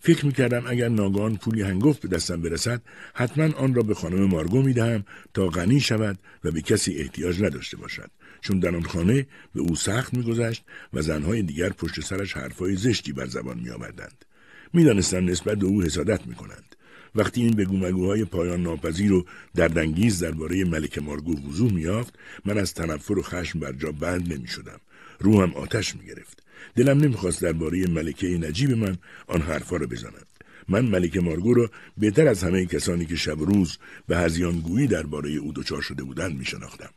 فکر 0.00 0.26
می‌کردم 0.26 0.64
اگر 0.66 0.88
ناگان 0.88 1.36
پولی 1.36 1.62
هنگفت 1.62 2.00
به 2.00 2.08
دستم 2.08 2.42
برسد 2.42 2.82
حتما 3.14 3.54
آن 3.56 3.74
را 3.74 3.82
به 3.82 3.94
خانم 3.94 4.24
مارگو 4.24 4.62
می‌دهم 4.62 5.04
تا 5.34 5.48
غنی 5.48 5.80
شود 5.80 6.18
و 6.44 6.50
به 6.50 6.62
کسی 6.62 6.94
احتیاج 6.94 7.42
نداشته 7.42 7.76
باشد. 7.76 8.10
چون 8.40 8.58
در 8.58 8.76
آن 8.76 8.82
خانه 8.82 9.26
به 9.54 9.60
او 9.60 9.76
سخت 9.76 10.14
میگذشت 10.14 10.64
و 10.92 11.02
زنهای 11.02 11.42
دیگر 11.42 11.68
پشت 11.68 12.00
سرش 12.00 12.32
حرفهای 12.32 12.76
زشتی 12.76 13.12
بر 13.12 13.26
زبان 13.26 13.58
میآوردند. 13.58 14.24
می‌دانستم 14.72 15.24
نسبت 15.24 15.58
به 15.58 15.66
او 15.66 15.82
حسادت 15.82 16.26
می‌کنند. 16.26 16.76
وقتی 17.14 17.42
این 17.42 17.56
بگو 17.56 17.76
مگوهای 17.76 18.24
پایان 18.24 18.62
ناپذیر 18.62 19.12
و 19.12 19.24
دردانگیز 19.54 20.22
درباره 20.22 20.64
ملک 20.64 20.98
مارگو 20.98 21.48
وضوح 21.48 21.72
میافت 21.72 22.18
من 22.44 22.58
از 22.58 22.74
تنفر 22.74 23.18
و 23.18 23.22
خشم 23.22 23.60
بر 23.60 23.72
جا 23.72 23.92
بند 23.92 24.32
نمی‌شدم. 24.32 24.80
روحم 25.20 25.52
آتش 25.54 25.96
می‌گرفت. 25.96 26.42
دلم 26.76 27.00
نمی‌خواست 27.00 27.42
درباره 27.42 27.86
ملکه 27.86 28.26
نجیب 28.26 28.70
من 28.70 28.98
آن 29.26 29.42
حرفها 29.42 29.76
را 29.76 29.86
بزنم 29.86 30.26
من 30.68 30.84
ملک 30.84 31.16
مارگو 31.16 31.54
را 31.54 31.70
بهتر 31.98 32.28
از 32.28 32.42
همه 32.42 32.66
کسانی 32.66 33.06
که 33.06 33.16
شب 33.16 33.40
و 33.40 33.44
روز 33.44 33.78
به 34.06 34.18
هزیانگویی 34.18 34.86
درباره 34.86 35.30
او 35.30 35.52
دچار 35.52 35.82
شده 35.82 36.02
بودند 36.02 36.38
میشناختم. 36.38 36.90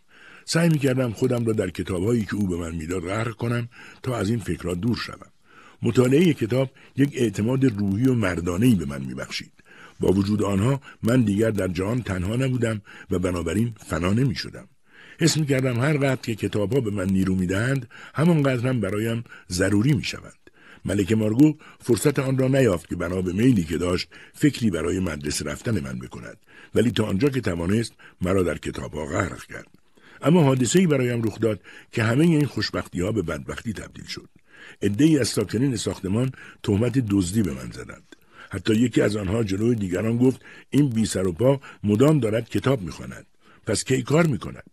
سعی 0.45 0.69
می‌کردم 0.69 1.11
خودم 1.11 1.45
را 1.45 1.53
در 1.53 1.69
کتابهایی 1.69 2.26
که 2.26 2.36
او 2.36 2.47
به 2.47 2.55
من 2.55 2.76
می‌داد 2.76 3.01
غرق 3.01 3.36
کنم 3.36 3.69
تا 4.03 4.17
از 4.17 4.30
این 4.30 4.39
فکرها 4.39 4.74
دور 4.74 4.97
شوم. 4.97 5.30
مطالعه 5.84 6.34
کتاب 6.34 6.69
یک 6.97 7.09
اعتماد 7.13 7.65
روحی 7.65 8.07
و 8.07 8.13
مردانهای 8.13 8.75
به 8.75 8.86
من 8.86 9.01
میبخشید 9.01 9.51
با 9.99 10.11
وجود 10.11 10.43
آنها 10.43 10.82
من 11.03 11.21
دیگر 11.21 11.51
در 11.51 11.67
جهان 11.67 12.01
تنها 12.01 12.36
نبودم 12.36 12.82
و 13.11 13.19
بنابراین 13.19 13.73
فنا 13.88 14.13
نمی 14.13 14.36
شدم. 14.36 14.67
حس 15.19 15.38
می 15.38 15.45
کردم 15.45 15.79
هر 15.79 15.97
قدر 15.97 16.15
که 16.15 16.36
کتاب 16.36 16.73
ها 16.73 16.82
به 16.82 16.91
من 16.91 17.05
نیرو 17.05 17.36
می 17.36 17.47
دهند 17.47 17.89
همان 18.15 18.43
قدر 18.43 18.67
هم 18.67 18.79
برایم 18.79 19.23
ضروری 19.49 19.93
می 19.93 20.03
شوند. 20.03 20.41
ملک 20.86 21.11
مارگو 21.11 21.57
فرصت 21.79 22.19
آن 22.19 22.38
را 22.38 22.47
نیافت 22.47 22.89
که 22.89 22.95
بنا 22.95 23.21
به 23.21 23.34
میلی 23.34 23.63
که 23.63 23.77
داشت 23.77 24.09
فکری 24.34 24.69
برای 24.69 24.99
مدرسه 24.99 25.45
رفتن 25.45 25.79
من 25.79 25.99
بکند 25.99 26.38
ولی 26.75 26.91
تا 26.91 27.05
آنجا 27.05 27.29
که 27.29 27.41
توانست 27.41 27.93
مرا 28.21 28.43
در 28.43 28.57
کتاب 28.57 28.93
ها 28.93 29.05
غرق 29.05 29.43
کرد 29.43 29.67
اما 30.21 30.43
حادثه 30.43 30.79
ای 30.79 30.88
برایم 30.88 31.23
رخ 31.23 31.39
داد 31.39 31.59
که 31.91 32.03
همه 32.03 32.23
این 32.23 32.45
خوشبختی 32.45 33.01
ها 33.01 33.11
به 33.11 33.21
بدبختی 33.21 33.73
تبدیل 33.73 34.05
شد 34.05 34.29
ای 34.80 35.19
از 35.19 35.28
ساکنین 35.28 35.76
ساختمان 35.76 36.32
تهمت 36.63 36.97
دزدی 36.97 37.43
به 37.43 37.53
من 37.53 37.72
زدند. 37.72 38.15
حتی 38.49 38.74
یکی 38.76 39.01
از 39.01 39.15
آنها 39.15 39.43
جلوی 39.43 39.76
دیگران 39.76 40.17
گفت 40.17 40.41
این 40.69 40.89
بی 40.89 41.05
سر 41.05 41.28
و 41.28 41.32
پا 41.32 41.61
مدام 41.84 42.19
دارد 42.19 42.49
کتاب 42.49 42.82
می‌خواند. 42.82 43.26
پس 43.67 43.84
کی 43.84 44.03
کار 44.03 44.26
می‌کند؟ 44.28 44.63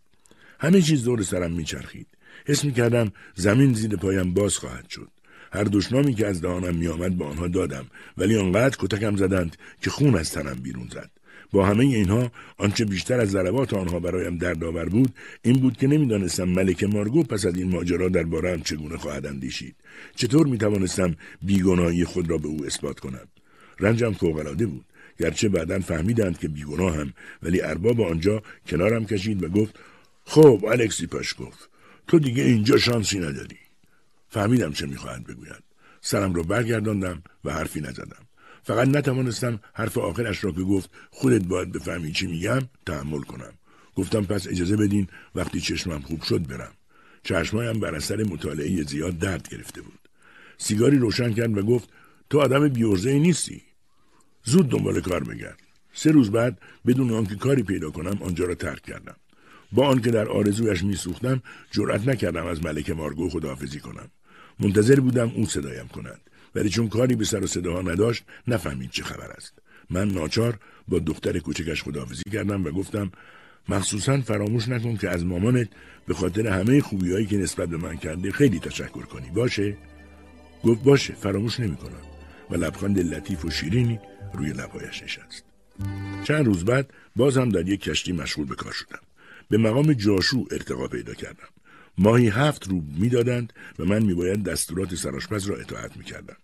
همه 0.59 0.81
چیز 0.81 1.03
دور 1.03 1.23
سرم 1.23 1.51
میچرخید. 1.51 2.07
حس 2.45 2.65
می‌کردم 2.65 3.11
زمین 3.35 3.73
زیر 3.73 3.95
پایم 3.95 4.33
باز 4.33 4.57
خواهد 4.57 4.89
شد. 4.89 5.09
هر 5.51 5.63
دشنامی 5.63 6.13
که 6.13 6.27
از 6.27 6.41
دهانم 6.41 6.75
میآمد 6.75 7.17
به 7.17 7.25
آنها 7.25 7.47
دادم 7.47 7.85
ولی 8.17 8.37
آنقدر 8.37 8.77
کتکم 8.79 9.15
زدند 9.15 9.57
که 9.81 9.89
خون 9.89 10.15
از 10.15 10.31
تنم 10.31 10.53
بیرون 10.53 10.89
زد. 10.93 11.09
با 11.51 11.65
همه 11.65 11.85
اینها 11.85 12.31
آنچه 12.57 12.85
بیشتر 12.85 13.19
از 13.19 13.29
ضربات 13.29 13.73
آنها 13.73 13.99
برایم 13.99 14.37
دردآور 14.37 14.89
بود 14.89 15.13
این 15.41 15.59
بود 15.59 15.77
که 15.77 15.87
نمی‌دانستم 15.87 16.43
ملک 16.43 16.83
مارگو 16.83 17.23
پس 17.23 17.45
از 17.45 17.55
این 17.55 17.69
ماجرا 17.69 18.09
دربارهام 18.09 18.61
چگونه 18.61 18.97
خواهد 18.97 19.25
اندیشید. 19.25 19.75
چطور 20.15 20.47
می‌توانستم 20.47 21.15
بیگناهی 21.41 22.05
خود 22.05 22.29
را 22.29 22.37
به 22.37 22.47
او 22.47 22.65
اثبات 22.65 22.99
کنم 22.99 23.27
رنجم 23.79 24.11
فوقالعاده 24.13 24.65
بود. 24.65 24.85
گرچه 25.19 25.49
بعدا 25.49 25.79
فهمیدند 25.79 26.39
که 26.39 26.47
بیگناه 26.47 26.95
هم 26.95 27.13
ولی 27.43 27.61
ارباب 27.61 28.01
آنجا 28.01 28.43
کنارم 28.67 29.05
کشید 29.05 29.43
و 29.43 29.49
گفت 29.49 29.79
خب 30.25 30.65
الکسی 30.71 31.07
گفت 31.39 31.69
تو 32.07 32.19
دیگه 32.19 32.43
اینجا 32.43 32.77
شانسی 32.77 33.19
نداری. 33.19 33.57
فهمیدم 34.29 34.71
چه 34.71 34.85
می‌خواهند 34.85 35.27
بگویند 35.27 35.63
سرم 36.01 36.33
را 36.33 36.43
برگرداندم 36.43 37.23
و 37.45 37.53
حرفی 37.53 37.81
نزدم. 37.81 38.28
فقط 38.69 38.87
نتوانستم 38.87 39.59
حرف 39.73 39.97
آخرش 39.97 40.43
را 40.43 40.51
که 40.51 40.61
گفت 40.61 40.89
خودت 41.11 41.43
باید 41.43 41.71
بفهمی 41.71 42.11
چی 42.11 42.27
میگم 42.27 42.61
تحمل 42.85 43.19
کنم. 43.19 43.53
گفتم 43.95 44.25
پس 44.25 44.47
اجازه 44.47 44.77
بدین 44.77 45.07
وقتی 45.35 45.61
چشمم 45.61 45.99
خوب 45.99 46.23
شد 46.23 46.47
برم. 46.47 46.73
چشمایم 47.23 47.79
بر 47.79 47.95
اثر 47.95 48.23
مطالعه 48.23 48.83
زیاد 48.83 49.17
درد 49.17 49.49
گرفته 49.49 49.81
بود. 49.81 49.99
سیگاری 50.57 50.97
روشن 50.97 51.33
کرد 51.33 51.57
و 51.57 51.61
گفت 51.61 51.89
تو 52.29 52.39
آدم 52.39 52.67
بیورزه 52.67 53.13
نیستی. 53.13 53.61
زود 54.43 54.69
دنبال 54.69 55.01
کار 55.01 55.23
بگرد. 55.23 55.59
سه 55.93 56.11
روز 56.11 56.31
بعد 56.31 56.57
بدون 56.87 57.13
آنکه 57.13 57.35
کاری 57.35 57.63
پیدا 57.63 57.91
کنم 57.91 58.17
آنجا 58.21 58.45
را 58.45 58.55
ترک 58.55 58.81
کردم. 58.81 59.15
با 59.71 59.87
آنکه 59.87 60.11
در 60.11 60.27
آرزویش 60.27 60.83
میسوختم 60.83 61.41
جرأت 61.71 62.07
نکردم 62.07 62.45
از 62.45 62.63
ملک 62.65 62.89
مارگو 62.89 63.29
خداحافظی 63.29 63.79
کنم. 63.79 64.09
منتظر 64.59 64.99
بودم 64.99 65.31
او 65.35 65.45
صدایم 65.45 65.87
کند. 65.87 66.21
ولی 66.55 66.69
چون 66.69 66.89
کاری 66.89 67.15
به 67.15 67.25
سر 67.25 67.43
و 67.43 67.47
صداها 67.47 67.81
نداشت 67.81 68.23
نفهمید 68.47 68.91
چه 68.91 69.03
خبر 69.03 69.31
است. 69.31 69.53
من 69.89 70.07
ناچار 70.07 70.59
با 70.87 70.99
دختر 70.99 71.39
کوچکش 71.39 71.83
خداحافظی 71.83 72.23
کردم 72.23 72.65
و 72.65 72.71
گفتم 72.71 73.11
مخصوصا 73.69 74.21
فراموش 74.21 74.67
نکن 74.67 74.97
که 74.97 75.09
از 75.09 75.25
مامانت 75.25 75.67
به 76.07 76.13
خاطر 76.13 76.47
همه 76.47 76.81
خوبیهایی 76.81 77.25
که 77.25 77.37
نسبت 77.37 77.69
به 77.69 77.77
من 77.77 77.97
کرده 77.97 78.31
خیلی 78.31 78.59
تشکر 78.59 79.05
کنی. 79.05 79.29
باشه؟ 79.29 79.77
گفت 80.63 80.83
باشه 80.83 81.13
فراموش 81.13 81.59
نمی‌کنم. 81.59 82.01
و 82.49 82.55
لبخند 82.55 82.99
لطیف 82.99 83.45
و 83.45 83.49
شیرینی 83.49 83.99
روی 84.33 84.49
لبهایش 84.49 85.03
نشست. 85.03 85.43
چند 86.23 86.45
روز 86.45 86.65
بعد 86.65 86.93
باز 87.15 87.37
هم 87.37 87.49
در 87.49 87.67
یک 87.67 87.81
کشتی 87.81 88.11
مشغول 88.11 88.45
به 88.45 88.55
کار 88.55 88.71
شدم. 88.71 88.99
به 89.49 89.57
مقام 89.57 89.93
جاشو 89.93 90.45
ارتقا 90.51 90.87
پیدا 90.87 91.13
کردم. 91.13 91.47
ماهی 91.99 92.27
هفت 92.27 92.67
روب 92.67 92.83
می‌دادند 92.97 93.53
و 93.79 93.85
من 93.85 94.03
میباید 94.03 94.43
دستورات 94.43 94.95
سراشپز 94.95 95.45
را 95.45 95.55
اطاعت 95.55 95.97
می‌کردم. 95.97 96.35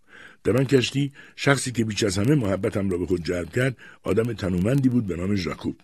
در 0.43 0.57
آن 0.57 0.65
کشتی 0.65 1.11
شخصی 1.35 1.71
که 1.71 1.85
بیش 1.85 2.03
از 2.03 2.17
همه 2.17 2.35
محبتم 2.35 2.89
را 2.89 2.97
به 2.97 3.05
خود 3.05 3.23
جلب 3.23 3.49
کرد 3.49 3.77
آدم 4.03 4.33
تنومندی 4.33 4.89
بود 4.89 5.07
به 5.07 5.15
نام 5.15 5.35
ژاکوب. 5.35 5.77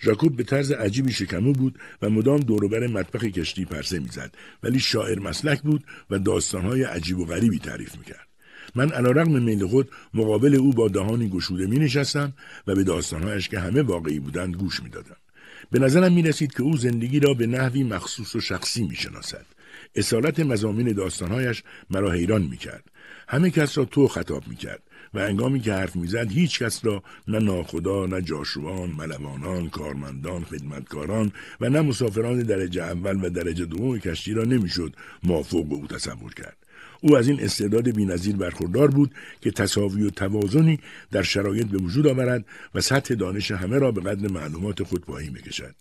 ژاکوب 0.00 0.36
به 0.36 0.42
طرز 0.42 0.72
عجیبی 0.72 1.12
شکمو 1.12 1.52
بود 1.52 1.78
و 2.02 2.10
مدام 2.10 2.40
دوروبر 2.40 2.86
مطبخ 2.86 3.24
کشتی 3.24 3.64
پرسه 3.64 3.98
می‌زد. 3.98 4.34
ولی 4.62 4.80
شاعر 4.80 5.18
مسلک 5.18 5.62
بود 5.62 5.84
و 6.10 6.18
داستانهای 6.18 6.82
عجیب 6.82 7.18
و 7.18 7.24
غریبی 7.24 7.58
تعریف 7.58 7.98
می‌کرد. 7.98 8.28
من 8.74 8.90
علیرغم 8.90 9.42
میل 9.42 9.66
خود 9.66 9.90
مقابل 10.14 10.54
او 10.54 10.72
با 10.72 10.88
دهانی 10.88 11.28
گشوده 11.28 11.66
می 11.66 11.78
نشستم 11.78 12.32
و 12.66 12.74
به 12.74 12.84
داستانهایش 12.84 13.48
که 13.48 13.60
همه 13.60 13.82
واقعی 13.82 14.18
بودند 14.18 14.56
گوش 14.56 14.82
می 14.82 14.88
دادم. 14.88 15.16
به 15.70 15.78
نظرم 15.78 16.12
می 16.12 16.22
رسید 16.22 16.54
که 16.54 16.62
او 16.62 16.76
زندگی 16.76 17.20
را 17.20 17.34
به 17.34 17.46
نحوی 17.46 17.82
مخصوص 17.82 18.36
و 18.36 18.40
شخصی 18.40 18.84
می 18.84 18.96
شناسد. 18.96 19.46
اصالت 19.94 20.40
مزامین 20.40 20.92
داستانهایش 20.92 21.62
مرا 21.90 22.12
حیران 22.12 22.42
می 22.42 22.56
کرد. 22.56 22.84
همه 23.28 23.50
کس 23.50 23.78
را 23.78 23.84
تو 23.84 24.08
خطاب 24.08 24.48
می 24.48 24.56
کرد 24.56 24.82
و 25.14 25.18
انگامی 25.18 25.60
که 25.60 25.72
حرف 25.72 25.96
می‌زد 25.96 26.30
هیچ 26.32 26.62
کس 26.62 26.84
را 26.84 27.02
نه 27.28 27.38
ناخدا 27.38 28.06
نه 28.06 28.22
جاشوان 28.22 28.90
ملوانان 28.90 29.70
کارمندان 29.70 30.44
خدمتکاران 30.44 31.32
و 31.60 31.68
نه 31.68 31.80
مسافران 31.80 32.42
درجه 32.42 32.82
اول 32.82 33.24
و 33.24 33.30
درجه 33.30 33.64
دوم 33.64 33.98
کشتی 33.98 34.32
را 34.32 34.44
نمی‌شد 34.44 34.96
مافوق 35.22 35.72
او 35.72 35.86
تصور 35.86 36.34
کرد 36.34 36.56
او 37.00 37.16
از 37.16 37.28
این 37.28 37.40
استعداد 37.40 37.90
بینظیر 37.90 38.36
برخوردار 38.36 38.90
بود 38.90 39.14
که 39.40 39.50
تصاوی 39.50 40.02
و 40.02 40.10
توازنی 40.10 40.78
در 41.10 41.22
شرایط 41.22 41.66
به 41.66 41.78
وجود 41.78 42.06
آورد 42.06 42.44
و 42.74 42.80
سطح 42.80 43.14
دانش 43.14 43.50
همه 43.50 43.78
را 43.78 43.92
به 43.92 44.00
قدر 44.00 44.28
معلومات 44.28 44.82
خود 44.82 45.00
پایین 45.00 45.32
بکشد 45.32 45.74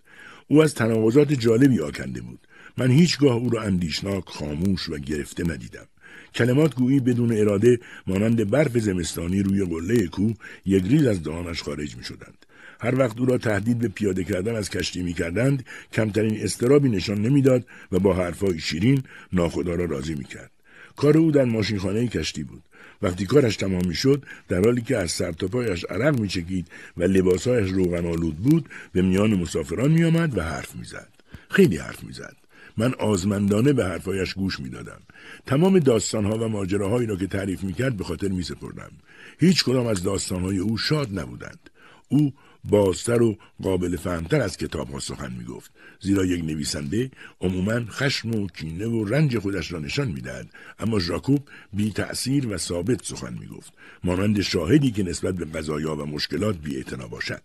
او 0.47 0.63
از 0.63 0.74
تناقضات 0.74 1.34
جالبی 1.34 1.80
آکنده 1.80 2.22
بود 2.22 2.47
من 2.78 2.91
هیچگاه 2.91 3.36
او 3.36 3.49
را 3.49 3.61
اندیشناک 3.61 4.24
خاموش 4.26 4.89
و 4.89 4.97
گرفته 4.97 5.43
ندیدم 5.43 5.88
کلمات 6.36 6.76
گویی 6.76 6.99
بدون 6.99 7.32
اراده 7.32 7.80
مانند 8.07 8.49
برف 8.49 8.78
زمستانی 8.78 9.43
روی 9.43 9.65
قله 9.65 10.07
کوه 10.07 10.34
یک 10.65 10.84
ریز 10.84 11.05
از 11.05 11.24
دهانش 11.24 11.61
خارج 11.61 11.97
می 11.97 12.03
شدند. 12.03 12.45
هر 12.82 12.99
وقت 12.99 13.20
او 13.20 13.26
را 13.26 13.38
تهدید 13.38 13.80
به 13.80 13.88
پیاده 13.88 14.24
کردن 14.24 14.55
از 14.55 14.70
کشتی 14.70 15.03
می 15.03 15.13
کردند 15.13 15.65
کمترین 15.93 16.43
استرابی 16.43 16.89
نشان 16.89 17.22
نمی‌داد 17.22 17.65
و 17.91 17.99
با 17.99 18.13
حرفهای 18.13 18.59
شیرین 18.59 19.03
ناخدا 19.34 19.76
را 19.76 19.86
راضی 19.86 20.15
می 20.15 20.24
کرد. 20.24 20.51
کار 20.98 21.18
او 21.18 21.32
در 21.32 21.45
ماشینخانه 21.45 22.08
کشتی 22.08 22.43
بود. 22.43 22.64
وقتی 23.02 23.26
کارش 23.26 23.56
تمام 23.56 23.91
شد 23.91 24.24
در 24.48 24.62
حالی 24.62 24.82
که 24.82 24.98
از 24.98 25.12
سر 25.12 25.32
تا 25.32 25.48
پایش 25.48 25.86
عرق 25.89 26.20
میچکید 26.20 26.68
و 26.98 27.04
لباسهایش 27.04 27.72
روغن 27.72 28.06
آلود 28.06 28.38
بود 28.38 28.70
به 28.93 29.02
میان 29.02 29.34
مسافران 29.34 29.91
میآمد 29.91 30.38
و 30.38 30.41
حرف 30.41 30.76
می‌زد. 30.76 31.10
خیلی 31.50 31.78
حرف 31.78 32.04
می‌زد. 32.04 32.36
من 32.78 32.93
آزمندانه 32.93 33.74
به 33.74 33.86
حرفایش 33.86 34.34
گوش 34.34 34.60
می‌دادم. 34.60 35.02
تمام 35.45 35.80
داستانها 35.80 36.38
و 36.38 36.48
ماجراهایی 36.48 37.08
را 37.08 37.16
که 37.16 37.28
تعریف 37.28 37.64
می‌کرد 37.64 37.98
به 37.98 38.04
خاطر 38.04 38.28
میسپردم. 38.28 38.91
هیچ 39.39 39.64
کدام 39.64 39.88
از 39.88 40.04
داستانهای 40.04 40.58
او 40.58 40.78
شاد 40.78 41.20
نبودند. 41.20 41.70
او 42.10 42.34
بازتر 42.70 43.22
و 43.22 43.38
قابل 43.63 43.95
فهمتر 43.95 44.41
از 44.41 44.57
کتاب 44.57 44.89
ها 44.89 44.99
سخن 44.99 45.34
می 45.34 45.43
گفت 45.43 45.72
زیرا 45.99 46.26
یک 46.26 46.45
نویسنده 46.45 47.11
عموما 47.41 47.80
خشم 47.89 48.36
و 48.36 48.47
کینه 48.47 48.88
و 48.88 49.05
رنج 49.05 49.39
خودش 49.39 49.72
را 49.72 49.80
نشان 49.80 50.07
می‌دهد. 50.07 50.49
اما 50.80 50.99
ژاکوب 50.99 51.39
بی 51.74 51.91
تأثیر 51.91 52.47
و 52.47 52.57
ثابت 52.57 53.05
سخن 53.05 53.34
می 53.34 53.47
گفت 53.47 53.74
مانند 54.03 54.41
شاهدی 54.41 54.91
که 54.91 55.03
نسبت 55.03 55.36
به 55.36 55.45
قضایا 55.45 55.95
و 55.95 56.05
مشکلات 56.05 56.57
بی 56.57 56.86
باشد. 57.11 57.41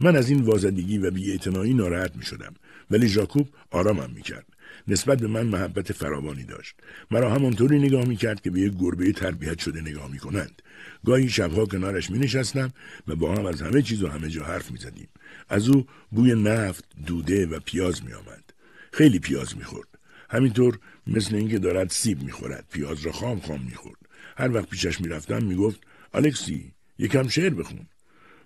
من 0.00 0.16
از 0.16 0.30
این 0.30 0.40
وازدگی 0.40 0.98
و 0.98 1.10
بیاعتنایی 1.10 1.74
ناراحت 1.74 2.16
می 2.16 2.24
شدم 2.24 2.54
ولی 2.90 3.08
ژاکوب 3.08 3.48
آرامم 3.70 4.10
می 4.14 4.22
کرد. 4.22 4.46
نسبت 4.88 5.18
به 5.18 5.26
من 5.26 5.46
محبت 5.46 5.92
فراوانی 5.92 6.44
داشت 6.44 6.74
مرا 7.10 7.34
همانطوری 7.34 7.78
نگاه 7.78 8.04
می 8.04 8.16
کرد 8.16 8.40
که 8.40 8.50
به 8.50 8.60
یک 8.60 8.72
گربه 8.78 9.12
تربیت 9.12 9.58
شده 9.58 9.80
نگاه 9.80 10.10
می 10.10 10.18
کنند 10.18 10.62
گاهی 11.04 11.28
شبها 11.28 11.66
کنارش 11.66 12.10
می 12.10 12.18
نشستم 12.18 12.72
و 13.08 13.16
با 13.16 13.34
هم 13.34 13.46
از 13.46 13.62
همه 13.62 13.82
چیز 13.82 14.02
و 14.02 14.08
همه 14.08 14.28
جا 14.28 14.44
حرف 14.44 14.70
می 14.70 14.78
زدیم. 14.78 15.08
از 15.48 15.68
او 15.68 15.86
بوی 16.10 16.34
نفت، 16.34 16.84
دوده 17.06 17.46
و 17.46 17.60
پیاز 17.60 18.04
می 18.04 18.12
آمد. 18.12 18.44
خیلی 18.92 19.18
پیاز 19.18 19.56
می 19.56 19.64
خورد. 19.64 19.88
همینطور 20.30 20.78
مثل 21.06 21.34
اینکه 21.34 21.58
دارد 21.58 21.90
سیب 21.90 22.22
می 22.22 22.32
خورد. 22.32 22.64
پیاز 22.72 23.00
را 23.00 23.12
خام 23.12 23.40
خام 23.40 23.62
می 23.62 23.74
خورد. 23.74 23.98
هر 24.36 24.54
وقت 24.54 24.70
پیشش 24.70 25.00
می 25.00 25.08
رفتم 25.08 25.44
می 25.44 25.54
گفت 25.54 25.80
الکسی 26.14 26.72
یکم 26.98 27.28
شعر 27.28 27.54
بخون. 27.54 27.86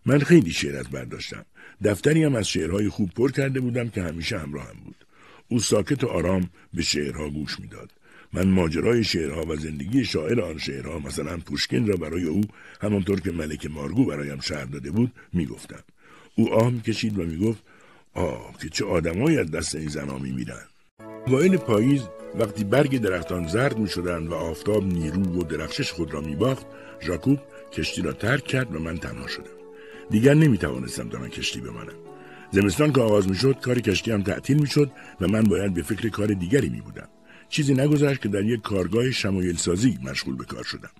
من 0.06 0.18
خیلی 0.18 0.50
شعر 0.50 0.76
از 0.76 0.88
برداشتم. 0.88 1.44
دفتری 1.84 2.24
هم 2.24 2.34
از 2.34 2.48
شعرهای 2.48 2.88
خوب 2.88 3.10
پر 3.10 3.30
کرده 3.30 3.60
بودم 3.60 3.88
که 3.88 4.02
همیشه 4.02 4.38
همراهم 4.38 4.76
بود. 4.84 5.01
او 5.48 5.58
ساکت 5.58 6.04
و 6.04 6.06
آرام 6.06 6.50
به 6.74 6.82
شعرها 6.82 7.28
گوش 7.28 7.60
می‌داد. 7.60 7.90
من 8.32 8.48
ماجرای 8.48 9.04
شعرها 9.04 9.42
و 9.42 9.56
زندگی 9.56 10.04
شاعر 10.04 10.40
آن 10.40 10.58
شعرها 10.58 10.98
مثلا 10.98 11.36
پوشکین 11.36 11.86
را 11.86 11.96
برای 11.96 12.24
او 12.24 12.40
همانطور 12.80 13.20
که 13.20 13.32
ملک 13.32 13.66
مارگو 13.66 14.04
برایم 14.04 14.40
شعر 14.40 14.64
داده 14.64 14.90
بود 14.90 15.12
می‌گفتم. 15.32 15.84
او 16.34 16.52
آه 16.54 16.70
می‌کشید 16.70 17.18
و 17.18 17.22
می‌گفت 17.22 17.62
آه 18.14 18.54
که 18.62 18.68
چه 18.68 18.84
آدمایی 18.84 19.38
از 19.38 19.50
دست 19.50 19.74
این 19.74 19.88
زنا 19.88 20.18
میمیرند 20.18 20.68
وایل 21.28 21.56
پاییز 21.56 22.02
وقتی 22.34 22.64
برگ 22.64 22.98
درختان 22.98 23.48
زرد 23.48 23.78
می 23.78 23.88
شدند 23.88 24.28
و 24.28 24.34
آفتاب 24.34 24.84
نیرو 24.84 25.22
و 25.22 25.42
درخشش 25.42 25.92
خود 25.92 26.14
را 26.14 26.20
می 26.20 26.36
باخت 26.36 26.66
ژاکوب 27.02 27.38
کشتی 27.72 28.02
را 28.02 28.12
ترک 28.12 28.44
کرد 28.44 28.74
و 28.74 28.78
من 28.78 28.98
تنها 28.98 29.26
شدم. 29.26 29.56
دیگر 30.10 30.34
نمی 30.34 30.58
توانستم 30.58 31.08
تا 31.08 31.28
کشتی 31.28 31.60
بمانم. 31.60 32.11
زمستان 32.52 32.92
که 32.92 33.00
آغاز 33.00 33.28
می 33.28 33.36
شد 33.36 33.60
کار 33.60 33.80
کشتی 33.80 34.10
هم 34.10 34.22
تعطیل 34.22 34.58
می 34.58 34.66
شد 34.66 34.90
و 35.20 35.28
من 35.28 35.42
باید 35.42 35.74
به 35.74 35.82
فکر 35.82 36.08
کار 36.08 36.26
دیگری 36.26 36.68
می 36.68 36.80
بودم 36.80 37.08
چیزی 37.48 37.74
نگذشت 37.74 38.22
که 38.22 38.28
در 38.28 38.44
یک 38.44 38.62
کارگاه 38.62 39.10
شمایل 39.10 39.56
سازی 39.56 39.98
مشغول 40.02 40.36
به 40.36 40.44
کار 40.44 40.64
شدم. 40.64 40.90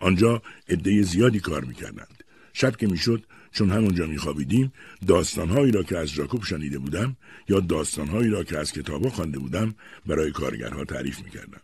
آنجا 0.00 0.42
عده 0.68 1.02
زیادی 1.02 1.40
کار 1.40 1.64
می 1.64 1.74
کردند 1.74 2.24
شب 2.52 2.76
که 2.76 2.86
می‌شد 2.86 3.24
چون 3.52 3.70
همونجا 3.70 4.06
میخوابیدیم 4.06 4.72
داستانهایی 5.06 5.72
را 5.72 5.82
که 5.82 5.98
از 5.98 6.12
جاکوب 6.12 6.44
شنیده 6.44 6.78
بودم 6.78 7.16
یا 7.48 7.60
داستانهایی 7.60 8.30
را 8.30 8.44
که 8.44 8.58
از 8.58 8.72
کتابها 8.72 9.10
خوانده 9.10 9.38
بودم 9.38 9.74
برای 10.06 10.32
کارگرها 10.32 10.84
تعریف 10.84 11.22
می‌کردم. 11.24 11.60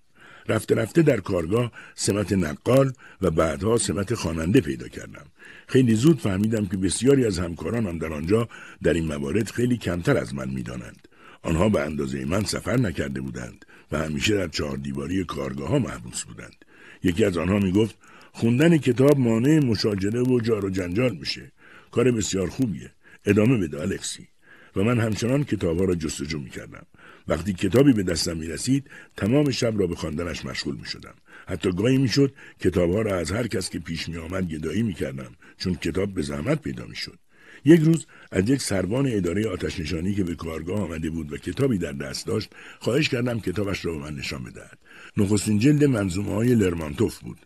رفته 0.49 0.75
رفته 0.75 1.03
در 1.03 1.21
کارگاه 1.21 1.73
سمت 1.95 2.33
نقال 2.33 2.93
و 3.23 3.31
بعدها 3.31 3.79
سمت 3.79 4.15
خواننده 4.15 4.61
پیدا 4.61 4.89
کردم. 4.89 5.27
خیلی 5.69 5.95
زود 5.95 6.21
فهمیدم 6.21 6.67
که 6.67 6.77
بسیاری 6.77 7.25
از 7.25 7.39
همکارانم 7.39 7.99
در 7.99 8.13
آنجا 8.13 8.49
در 8.83 8.93
این 8.93 9.05
موارد 9.05 9.51
خیلی 9.51 9.77
کمتر 9.77 10.17
از 10.17 10.35
من 10.35 10.49
می‌دانند. 10.49 11.09
آنها 11.43 11.69
به 11.69 11.81
اندازه 11.81 12.25
من 12.25 12.45
سفر 12.45 12.77
نکرده 12.77 13.21
بودند 13.21 13.65
و 13.93 13.99
همیشه 13.99 14.35
در 14.35 14.49
چهار 14.49 14.77
دیواری 14.77 15.25
کارگاه 15.25 15.69
ها 15.69 15.79
محبوس 15.79 16.25
بودند. 16.25 16.65
یکی 17.03 17.25
از 17.25 17.37
آنها 17.37 17.59
می‌گفت 17.59 17.95
خوندن 18.33 18.79
کتاب 18.79 19.19
مانع 19.19 19.59
مشاجره 19.59 20.23
و 20.23 20.41
جار 20.41 20.65
و 20.65 20.71
جنجال 20.71 21.17
میشه. 21.17 21.53
کار 21.91 22.11
بسیار 22.11 22.49
خوبیه. 22.49 22.91
ادامه 23.25 23.59
بده 23.59 23.81
الکسی. 23.81 24.29
و 24.77 24.83
من 24.85 25.01
همچنان 25.01 25.45
کتابها 25.45 25.85
را 25.85 25.95
جستجو 25.95 26.39
می 26.39 26.51
کردم. 26.51 26.87
وقتی 27.29 27.53
کتابی 27.53 27.93
به 27.93 28.03
دستم 28.03 28.37
می 28.37 28.47
رسید 28.47 28.91
تمام 29.17 29.51
شب 29.51 29.81
را 29.81 29.87
به 29.87 29.95
خواندنش 29.95 30.45
مشغول 30.45 30.77
می 30.77 30.87
شدم. 30.87 31.15
حتی 31.49 31.73
گاهی 31.73 31.99
می 31.99 32.09
شد 32.09 32.35
کتابها 32.61 33.03
را 33.03 33.17
از 33.17 33.33
هر 33.33 33.47
کس 33.47 33.71
که 33.71 33.79
پیش 33.79 34.09
می 34.09 34.17
آمد 34.17 34.49
گدایی 34.49 34.83
می 34.83 34.95
کردم 34.95 35.33
چون 35.59 35.75
کتاب 35.75 36.15
به 36.15 36.23
زحمت 36.23 36.63
پیدا 36.63 36.87
می 36.87 36.97
شد. 36.97 37.19
یک 37.65 37.81
روز 37.81 38.07
از 38.33 38.51
یک 38.51 38.63
سروان 38.63 39.07
اداره 39.13 39.49
آتش 39.49 39.81
نشانی 39.81 40.15
که 40.15 40.25
به 40.25 40.35
کارگاه 40.35 40.81
آمده 40.81 41.11
بود 41.11 41.33
و 41.33 41.37
کتابی 41.37 41.79
در 41.79 41.93
دست 41.93 42.27
داشت 42.27 42.51
خواهش 42.79 43.09
کردم 43.09 43.41
کتابش 43.41 43.85
را 43.85 43.93
به 43.93 43.99
من 43.99 44.15
نشان 44.15 44.45
بدهد. 44.45 44.79
نخستین 45.17 45.59
جلد 45.59 45.85
منظومه 45.85 46.35
های 46.35 46.55
لرمانتوف 46.55 47.19
بود. 47.19 47.39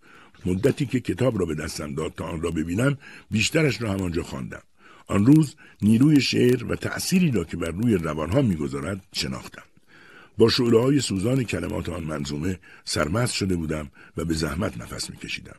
مدتی 0.46 0.86
که 0.86 1.00
کتاب 1.00 1.38
را 1.38 1.46
به 1.46 1.54
دستم 1.54 1.94
داد 1.94 2.12
تا 2.16 2.24
آن 2.24 2.42
را 2.42 2.50
ببینم 2.50 2.98
بیشترش 3.30 3.82
را 3.82 3.92
همانجا 3.92 4.22
خواندم. 4.22 4.62
آن 5.06 5.26
روز 5.26 5.56
نیروی 5.82 6.20
شعر 6.20 6.64
و 6.64 6.76
تأثیری 6.76 7.30
را 7.30 7.44
که 7.44 7.56
بر 7.56 7.70
روی 7.70 7.94
روانها 7.94 8.42
می‌گذارد 8.42 9.04
شناختم. 9.12 9.62
با 10.38 10.48
شعله 10.48 11.00
سوزان 11.00 11.44
کلمات 11.44 11.88
آن 11.88 12.04
منظومه 12.04 12.58
سرمست 12.84 13.34
شده 13.34 13.56
بودم 13.56 13.90
و 14.16 14.24
به 14.24 14.34
زحمت 14.34 14.78
نفس 14.78 15.10
میکشیدم. 15.10 15.56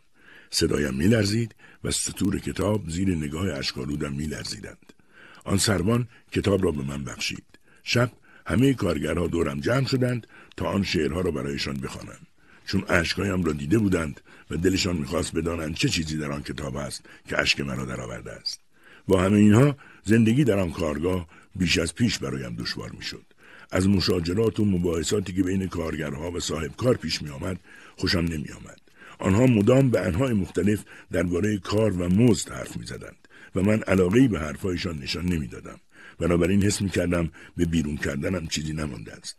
صدایم 0.50 0.94
میلرزید 0.94 1.56
و 1.84 1.92
سطور 1.92 2.40
کتاب 2.40 2.90
زیر 2.90 3.16
نگاه 3.16 3.54
اشکالودم 3.54 4.14
میلرزیدند. 4.14 4.94
آن 5.44 5.58
سروان 5.58 6.08
کتاب 6.32 6.64
را 6.64 6.72
به 6.72 6.84
من 6.84 7.04
بخشید. 7.04 7.44
شب 7.84 8.12
همه 8.48 8.74
کارگرها 8.74 9.28
دورم 9.28 9.60
جمع 9.60 9.88
شدند 9.88 10.28
تا 10.58 10.66
آن 10.66 10.84
شعرها 10.84 11.22
را 11.22 11.32
برایشان 11.32 11.78
بخوانم. 11.78 12.20
چون 12.66 12.84
اشکهایم 12.90 13.44
را 13.44 13.54
دیده 13.54 13.78
بودند 13.80 14.22
و 14.52 14.58
دلشان 14.58 14.98
می‌خواست 14.98 15.36
بدانند 15.36 15.76
چه 15.76 15.90
چیزی 15.90 16.18
در 16.18 16.32
آن 16.32 16.44
کتاب 16.44 16.76
است 16.76 17.06
که 17.30 17.40
اشک 17.40 17.60
مرا 17.60 17.86
درآورده 17.86 18.32
است. 18.32 18.60
با 19.08 19.22
همه 19.22 19.38
اینها 19.38 19.78
زندگی 20.04 20.44
در 20.44 20.60
آن 20.60 20.72
کارگاه 20.72 21.28
بیش 21.56 21.78
از 21.78 21.96
پیش 21.96 22.20
برایم 22.20 22.56
دشوار 22.56 22.90
می‌شد. 22.90 23.33
از 23.74 23.90
مشاجرات 23.90 24.60
و 24.60 24.66
مباحثاتی 24.66 25.34
که 25.34 25.44
بین 25.44 25.68
کارگرها 25.68 26.32
و 26.32 26.40
صاحب 26.40 26.76
کار 26.78 26.98
پیش 26.98 27.22
می 27.22 27.30
آمد 27.30 27.60
خوشم 27.98 28.20
نمی 28.20 28.52
آمد. 28.52 28.80
آنها 29.20 29.46
مدام 29.46 29.90
به 29.90 30.00
انهای 30.00 30.34
مختلف 30.34 30.84
درباره 31.12 31.58
کار 31.58 31.92
و 31.92 32.10
مزد 32.10 32.52
حرف 32.52 32.78
می 32.78 32.86
زدند 32.86 33.28
و 33.56 33.62
من 33.62 33.80
علاقه 33.80 34.28
به 34.28 34.40
حرفهایشان 34.40 35.00
نشان 35.00 35.26
نمی 35.26 35.48
دادم. 35.48 35.80
بنابراین 36.20 36.64
حس 36.64 36.82
می 36.82 36.90
کردم 36.90 37.30
به 37.58 37.66
بیرون 37.66 37.98
کردنم 37.98 38.48
چیزی 38.48 38.74
نمانده 38.74 39.14
است. 39.14 39.38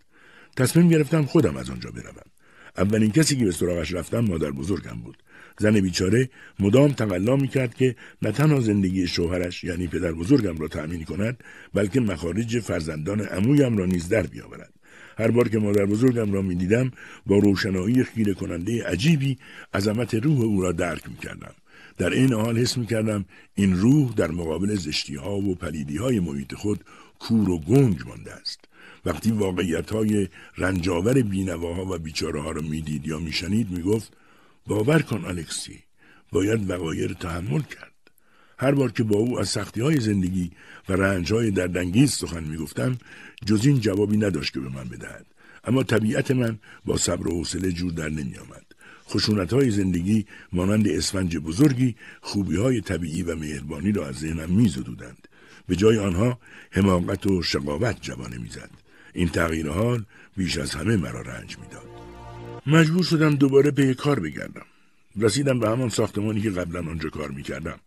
تصمیم 0.57 0.89
گرفتم 0.89 1.25
خودم 1.25 1.57
از 1.57 1.71
آنجا 1.71 1.91
بروم. 1.91 2.31
اولین 2.77 3.11
کسی 3.13 3.37
که 3.37 3.45
به 3.45 3.53
سراغش 3.53 3.93
رفتم 3.93 4.21
مادر 4.21 4.51
بزرگم 4.51 5.01
بود. 5.01 5.23
زن 5.59 5.81
بیچاره 5.81 6.31
مدام 6.61 6.93
تقلا 6.93 7.37
می‌کرد 7.37 7.75
که 7.75 7.97
نه 8.23 8.33
تنها 8.33 8.61
زندگی 8.61 9.07
شوهرش 9.07 9.65
یعنی 9.65 9.87
پدر 9.87 10.13
بزرگم 10.13 10.59
را 10.59 10.69
تأمین 10.69 11.05
کند 11.05 11.45
بلکه 11.75 12.01
مخارج 12.01 12.61
فرزندان 12.61 13.21
عمویم 13.21 13.77
را 13.77 13.87
نیز 13.87 14.09
در 14.09 14.23
بیاورد. 14.23 14.73
هر 15.19 15.31
بار 15.31 15.49
که 15.49 15.59
مادر 15.59 15.87
بزرگم 15.87 16.33
را 16.33 16.43
می‌دیدم 16.43 16.91
با 17.27 17.39
روشنایی 17.39 18.05
خیره 18.05 18.35
کننده 18.35 18.85
عجیبی 18.87 19.39
عظمت 19.75 20.15
روح 20.15 20.41
او 20.41 20.63
را 20.63 20.73
درک 20.73 21.09
می‌کردم. 21.09 21.55
در 21.99 22.11
این 22.11 22.33
حال 22.33 22.59
حس 22.59 22.79
می‌کردم 22.79 23.25
این 23.55 23.77
روح 23.77 24.15
در 24.15 24.31
مقابل 24.31 24.75
زشتی 24.75 25.15
ها 25.15 25.37
و 25.37 25.55
پلیدی 25.55 25.97
های 25.97 26.21
محیط 26.21 26.55
خود 26.55 26.81
کور 27.19 27.51
و 27.51 27.59
گنگ 27.59 27.99
مانده 28.09 28.33
است. 28.33 28.61
وقتی 29.07 29.31
واقعیت 29.31 29.91
های 29.91 30.29
رنجاور 30.59 31.23
بینواها 31.23 31.95
و 31.95 31.99
بیچاره 31.99 32.41
ها 32.41 32.51
را 32.51 32.63
می‌دید 32.63 33.07
یا 33.07 33.19
میشنید 33.19 33.71
می‌گفت 33.71 34.17
باور 34.67 35.03
کن 35.03 35.25
الکسی 35.25 35.79
باید 36.33 36.71
وقایر 36.71 37.13
تحمل 37.13 37.63
کرد 37.63 37.93
هر 38.59 38.73
بار 38.73 38.93
که 38.93 39.03
با 39.03 39.17
او 39.17 39.41
از 39.41 39.49
سختی 39.49 39.81
های 39.81 40.01
زندگی 40.01 40.51
و 40.89 40.93
رنج 40.93 41.33
های 41.33 41.51
دردانگیز 41.51 42.13
سخن 42.13 42.45
می‌گفتم 42.45 42.99
جز 43.47 43.67
این 43.67 43.81
جوابی 43.81 44.17
نداشت 44.17 44.53
که 44.55 44.61
به 44.61 44.69
من 44.69 44.89
بدهد 44.89 45.27
اما 45.65 45.83
طبیعت 45.83 46.31
من 46.31 46.59
با 46.85 46.97
صبر 46.97 47.29
و 47.29 47.31
حوصله 47.31 47.73
جور 47.73 47.93
در 47.93 48.09
نمی 48.09 48.37
آمد. 48.37 48.65
خشونت 49.09 49.53
های 49.53 49.71
زندگی 49.71 50.27
مانند 50.53 50.89
اسفنج 50.89 51.37
بزرگی 51.37 51.97
خوبی 52.21 52.57
های 52.57 52.81
طبیعی 52.81 53.23
و 53.23 53.37
مهربانی 53.37 53.93
را 53.93 54.07
از 54.09 54.15
ذهنم 54.15 54.51
می 54.51 54.69
زدودند. 54.69 55.29
به 55.69 55.77
جای 55.77 55.99
آنها 55.99 56.39
حماقت 56.71 57.27
و 57.27 57.43
شقاوت 57.43 57.97
جوانه 58.01 58.39
می‌زد. 58.39 58.71
این 59.13 59.29
تغییر 59.29 59.69
حال 59.69 60.05
بیش 60.37 60.59
از 60.59 60.75
همه 60.75 60.97
مرا 60.97 61.21
رنج 61.21 61.59
می‌داد. 61.59 61.94
مجبور 62.67 63.05
شدم 63.05 63.37
دوباره 63.37 63.71
پی 63.71 63.95
کار 63.95 64.21
بگردم. 64.21 64.67
رسیدم 65.17 65.61
به 65.61 65.69
همان 65.69 65.89
ساختمانی 65.89 66.41
که 66.41 66.51
قبلا 66.51 66.91
آنجا 66.91 67.09
کار 67.09 67.31
می‌کردم. 67.31 67.79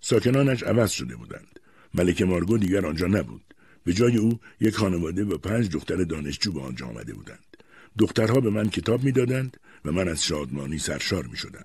ساکنانش 0.00 0.62
عوض 0.62 0.90
شده 0.90 1.16
بودند. 1.16 1.60
ملک 1.94 2.22
مارگو 2.22 2.58
دیگر 2.58 2.86
آنجا 2.86 3.06
نبود. 3.06 3.54
به 3.84 3.92
جای 3.92 4.16
او 4.16 4.40
یک 4.60 4.76
خانواده 4.76 5.24
و 5.24 5.38
پنج 5.38 5.70
دختر 5.70 6.04
دانشجو 6.04 6.52
به 6.52 6.60
آنجا 6.60 6.86
آمده 6.86 7.14
بودند. 7.14 7.56
دخترها 7.98 8.40
به 8.40 8.50
من 8.50 8.68
کتاب 8.68 9.04
می‌دادند 9.04 9.56
و 9.84 9.92
من 9.92 10.08
از 10.08 10.24
شادمانی 10.24 10.78
سرشار 10.78 11.26
می 11.26 11.36
شدم. 11.36 11.64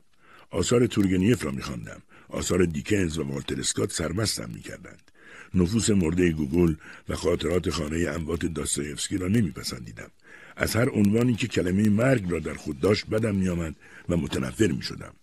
آثار 0.50 0.88
تورگنیف 0.88 1.46
را 1.46 1.52
می 1.52 1.62
خواندم. 1.62 2.02
آثار 2.30 2.66
دیکنز 2.66 3.18
و 3.18 3.24
والتر 3.24 3.60
اسکات 3.60 3.92
سرمستم 3.92 4.50
می 4.54 4.62
کردند. 4.62 5.12
نفوس 5.54 5.90
مرده 5.90 6.32
گوگول 6.32 6.76
و 7.10 7.16
خاطرات 7.16 7.70
خانه 7.70 8.10
اموات 8.10 8.46
داستایفسکی 8.46 9.18
را 9.18 9.28
نمیپسندیدم 9.28 10.12
از 10.58 10.76
هر 10.76 10.90
عنوانی 10.90 11.34
که 11.34 11.48
کلمه 11.48 11.90
مرگ 11.90 12.32
را 12.32 12.40
در 12.40 12.54
خود 12.54 12.80
داشت 12.80 13.08
بدم 13.08 13.36
میآمد 13.36 13.76
و 14.10 14.18
متنفر 14.18 14.68
می 14.68 14.82
شدم. 14.82 15.14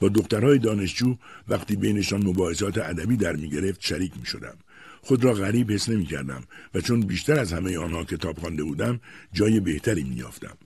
با 0.00 0.08
دخترهای 0.08 0.58
دانشجو 0.58 1.16
وقتی 1.48 1.76
بینشان 1.76 2.26
مباحثات 2.26 2.78
ادبی 2.78 3.16
در 3.16 3.36
می 3.36 3.50
گرفت 3.50 3.80
شریک 3.80 4.12
می 4.20 4.26
شدم. 4.26 4.56
خود 5.02 5.24
را 5.24 5.32
غریب 5.32 5.72
حس 5.72 5.88
نمی 5.88 6.06
کردم 6.06 6.42
و 6.74 6.80
چون 6.80 7.00
بیشتر 7.00 7.40
از 7.40 7.52
همه 7.52 7.78
آنها 7.78 8.04
کتاب 8.04 8.38
خوانده 8.38 8.64
بودم 8.64 9.00
جای 9.32 9.60
بهتری 9.60 10.04
می 10.04 10.16
یافتم. 10.16 10.56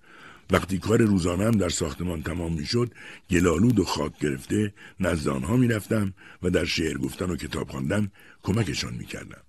وقتی 0.51 0.79
کار 0.79 1.03
روزانم 1.03 1.51
در 1.51 1.69
ساختمان 1.69 2.23
تمام 2.23 2.53
می‌شد 2.53 2.93
گلالود 3.31 3.79
و 3.79 3.85
خاک 3.85 4.19
گرفته 4.19 4.73
نزد 5.01 5.29
آنها 5.29 5.57
می‌رفتم 5.57 6.15
و 6.43 6.51
در 6.51 6.65
شعر 6.65 6.99
گفتن 6.99 7.31
و 7.31 7.37
کتاب 7.37 7.71
خواندن 7.71 8.11
کمکشان 8.43 8.95
می‌کردم 8.95 9.43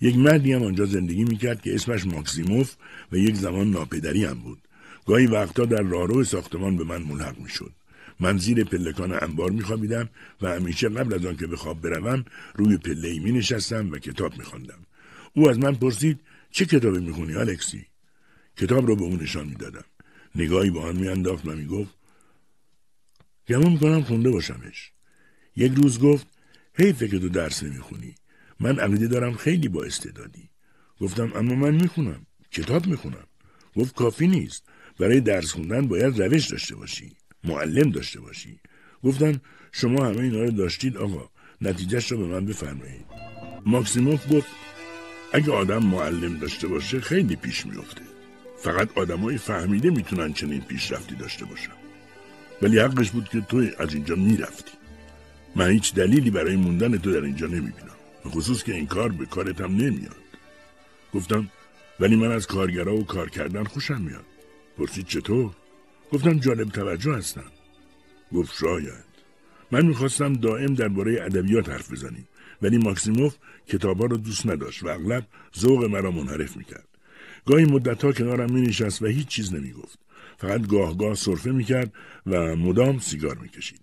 یک 0.00 0.16
مردی 0.16 0.52
هم 0.52 0.62
آنجا 0.62 0.86
زندگی 0.86 1.24
می‌کرد 1.24 1.62
که 1.62 1.74
اسمش 1.74 2.06
ماکسیموف 2.06 2.74
و 3.12 3.16
یک 3.16 3.36
زمان 3.36 3.70
ناپدری 3.70 4.24
هم 4.24 4.38
بود. 4.38 4.58
گاهی 5.06 5.26
وقتا 5.26 5.64
در 5.64 5.82
راهرو 5.82 6.24
ساختمان 6.24 6.76
به 6.76 6.84
من 6.84 7.02
ملحق 7.02 7.38
می‌شد. 7.38 7.72
من 8.20 8.38
زیر 8.38 8.64
پلکان 8.64 9.18
انبار 9.22 9.50
میخوابیدم 9.50 10.08
و 10.42 10.48
همیشه 10.48 10.88
قبل 10.88 11.14
از 11.14 11.26
آنکه 11.26 11.46
به 11.46 11.56
خواب 11.56 11.80
بروم 11.80 12.24
روی 12.54 12.76
پله 12.76 13.08
ای 13.08 13.18
می 13.18 13.40
و 13.72 13.98
کتاب 13.98 14.38
میخواندم. 14.38 14.78
او 15.34 15.50
از 15.50 15.58
من 15.58 15.74
پرسید 15.74 16.20
چه 16.50 16.66
کتابی 16.66 16.98
می‌خونی 16.98 17.34
الکسی 17.34 17.86
کتاب 18.56 18.88
را 18.88 18.94
به 18.94 19.02
او 19.02 19.16
نشان 19.16 19.46
می‌دادم. 19.46 19.84
نگاهی 20.34 20.70
به 20.70 20.80
آن 20.80 20.96
میانداخت 20.96 21.46
و 21.46 21.50
می‌گفت 21.50 21.94
گمون 23.48 23.72
می‌کنم 23.72 24.02
خونده 24.02 24.30
باشمش. 24.30 24.92
یک 25.56 25.72
روز 25.72 26.00
گفت 26.00 26.26
حیفه 26.74 27.08
که 27.08 27.18
تو 27.18 27.28
درس 27.28 27.62
نمی‌خونی. 27.62 28.14
من 28.60 28.78
عقیده 28.78 29.06
دارم 29.08 29.34
خیلی 29.34 29.68
با 29.68 29.84
استعدادی. 29.84 30.50
گفتم 31.00 31.32
اما 31.34 31.54
من 31.54 31.74
می‌خونم 31.74 32.26
کتاب 32.50 32.86
می‌خونم. 32.86 33.26
گفت 33.76 33.94
کافی 33.94 34.26
نیست. 34.26 34.64
برای 34.98 35.20
درس 35.20 35.52
خوندن 35.52 35.86
باید 35.88 36.22
روش 36.22 36.46
داشته 36.46 36.76
باشی 36.76 37.12
معلم 37.44 37.90
داشته 37.90 38.20
باشی. 38.20 38.60
گفتم 39.02 39.40
شما 39.72 40.06
همه 40.06 40.20
اینا 40.20 40.42
رو 40.42 40.50
داشتید 40.50 40.96
آقا. 40.96 41.30
نتیجهش 41.60 42.12
رو 42.12 42.18
به 42.18 42.24
من 42.24 42.46
بفرمایید. 42.46 43.06
ماکسیموف 43.66 44.32
گفت 44.32 44.48
اگه 45.32 45.52
آدم 45.52 45.86
معلم 45.86 46.38
داشته 46.38 46.66
باشه 46.68 47.00
خیلی 47.00 47.36
پیش 47.36 47.66
میفته 47.66 48.02
فقط 48.58 48.98
آدمای 48.98 49.38
فهمیده 49.38 49.90
می‌تونن 49.90 50.32
چنین 50.32 50.60
پیشرفتی 50.60 51.14
داشته 51.14 51.44
باشن. 51.44 51.72
ولی 52.62 52.78
حقش 52.78 53.10
بود 53.10 53.28
که 53.28 53.40
تو 53.40 53.66
از 53.78 53.94
اینجا 53.94 54.14
می‌رفتی. 54.14 54.72
من 55.56 55.70
هیچ 55.70 55.94
دلیلی 55.94 56.30
برای 56.30 56.56
موندن 56.56 56.98
تو 56.98 57.12
در 57.12 57.24
اینجا 57.24 57.46
نمی‌بینم. 57.46 57.99
به 58.24 58.30
خصوص 58.30 58.62
که 58.62 58.74
این 58.74 58.86
کار 58.86 59.08
به 59.08 59.26
کارتم 59.26 59.76
نمیاد. 59.76 60.16
گفتم 61.14 61.50
ولی 62.00 62.16
من 62.16 62.32
از 62.32 62.46
کارگرا 62.46 62.96
و 62.96 63.04
کار 63.04 63.30
کردن 63.30 63.64
خوشم 63.64 64.00
میاد. 64.00 64.24
پرسید 64.78 65.06
چطور؟ 65.06 65.50
گفتم 66.12 66.38
جالب 66.38 66.68
توجه 66.68 67.12
هستم. 67.12 67.52
گفت 68.32 68.54
شاید. 68.60 69.10
من 69.70 69.86
می‌خواستم 69.86 70.32
دائم 70.32 70.74
درباره 70.74 71.22
ادبیات 71.22 71.68
حرف 71.68 71.92
بزنیم 71.92 72.28
ولی 72.62 72.78
ماکسیموف 72.78 73.36
کتابا 73.66 74.06
رو 74.06 74.16
دوست 74.16 74.46
نداشت 74.46 74.82
و 74.82 74.88
اغلب 74.88 75.26
ذوق 75.58 75.84
مرا 75.84 76.10
منحرف 76.10 76.56
می‌کرد. 76.56 76.88
گاهی 77.46 77.64
مدتها 77.64 78.12
کنارم 78.12 78.52
مینشست 78.52 79.02
و 79.02 79.06
هیچ 79.06 79.26
چیز 79.26 79.54
نمی‌گفت. 79.54 79.98
فقط 80.38 80.66
گاه 80.66 80.98
گاه 80.98 81.14
صرفه 81.14 81.50
می‌کرد 81.50 81.92
و 82.26 82.56
مدام 82.56 82.98
سیگار 82.98 83.38
می‌کشید. 83.38 83.80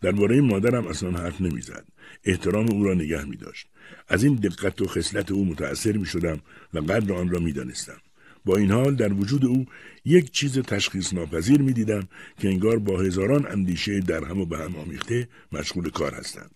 درباره 0.00 0.40
مادرم 0.40 0.86
اصلا 0.86 1.10
حرف 1.10 1.40
نمی‌زد. 1.40 1.84
احترام 2.24 2.70
او 2.70 2.84
را 2.84 2.94
نگه 2.94 3.24
می 3.24 3.36
داشت. 3.36 3.66
از 4.08 4.24
این 4.24 4.34
دقت 4.34 4.80
و 4.80 4.86
خصلت 4.86 5.30
او 5.30 5.44
متأثر 5.44 5.92
می 5.96 6.06
شدم 6.06 6.40
و 6.74 6.78
قدر 6.78 7.12
آن 7.12 7.28
را 7.28 7.38
می 7.38 7.52
دانستم. 7.52 8.00
با 8.44 8.56
این 8.56 8.70
حال 8.70 8.94
در 8.94 9.12
وجود 9.12 9.44
او 9.44 9.66
یک 10.04 10.30
چیز 10.30 10.58
تشخیص 10.58 11.14
ناپذیر 11.14 11.62
می 11.62 11.72
دیدم 11.72 12.08
که 12.38 12.48
انگار 12.48 12.78
با 12.78 13.00
هزاران 13.00 13.46
اندیشه 13.46 14.00
در 14.00 14.24
هم 14.24 14.40
و 14.40 14.46
به 14.46 14.58
هم 14.58 14.76
آمیخته 14.76 15.28
مشغول 15.52 15.90
کار 15.90 16.14
هستند. 16.14 16.50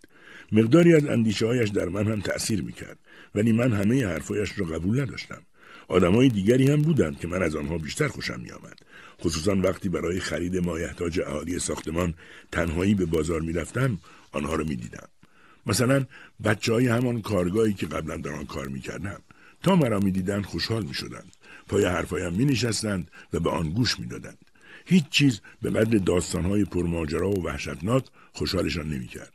مقداری 0.52 0.94
از 0.94 1.06
اندیشه 1.06 1.46
هایش 1.46 1.68
در 1.68 1.88
من 1.88 2.06
هم 2.06 2.20
تأثیر 2.20 2.62
می 2.62 2.72
کرد 2.72 2.98
ولی 3.34 3.52
من 3.52 3.72
همه 3.72 4.06
حرفایش 4.06 4.58
را 4.58 4.66
قبول 4.66 5.00
نداشتم. 5.00 5.42
آدمای 5.88 6.28
دیگری 6.28 6.70
هم 6.70 6.82
بودند 6.82 7.18
که 7.20 7.28
من 7.28 7.42
از 7.42 7.56
آنها 7.56 7.78
بیشتر 7.78 8.08
خوشم 8.08 8.40
می 8.40 8.50
آمد. 8.50 8.78
خصوصا 9.20 9.56
وقتی 9.56 9.88
برای 9.88 10.20
خرید 10.20 10.56
مایحتاج 10.56 11.20
اهالی 11.20 11.58
ساختمان 11.58 12.14
تنهایی 12.52 12.94
به 12.94 13.06
بازار 13.06 13.40
می 13.40 13.52
رفتم 13.52 13.98
آنها 14.32 14.54
را 14.54 14.64
می 14.64 14.76
دیدم. 14.76 15.08
مثلا 15.66 16.04
بچه 16.44 16.72
های 16.72 16.86
همان 16.86 17.22
کارگاهی 17.22 17.74
که 17.74 17.86
قبلا 17.86 18.16
در 18.16 18.32
آن 18.32 18.46
کار 18.46 18.68
می 18.68 18.80
کردم. 18.80 19.20
تا 19.62 19.76
مرا 19.76 20.00
می 20.00 20.10
دیدن 20.10 20.42
خوشحال 20.42 20.82
می 20.82 20.94
شدند. 20.94 21.32
پای 21.68 21.84
حرفایم 21.84 22.32
می 22.32 22.44
نشستند 22.44 23.10
و 23.32 23.40
به 23.40 23.50
آن 23.50 23.70
گوش 23.70 24.00
می 24.00 24.06
دادند. 24.06 24.38
هیچ 24.86 25.08
چیز 25.10 25.40
به 25.62 25.70
قدر 25.70 25.98
داستانهای 25.98 26.64
پرماجرا 26.64 27.30
و 27.30 27.44
وحشتناک 27.44 28.04
خوشحالشان 28.32 28.88
نمی 28.88 29.06
کرد. 29.06 29.32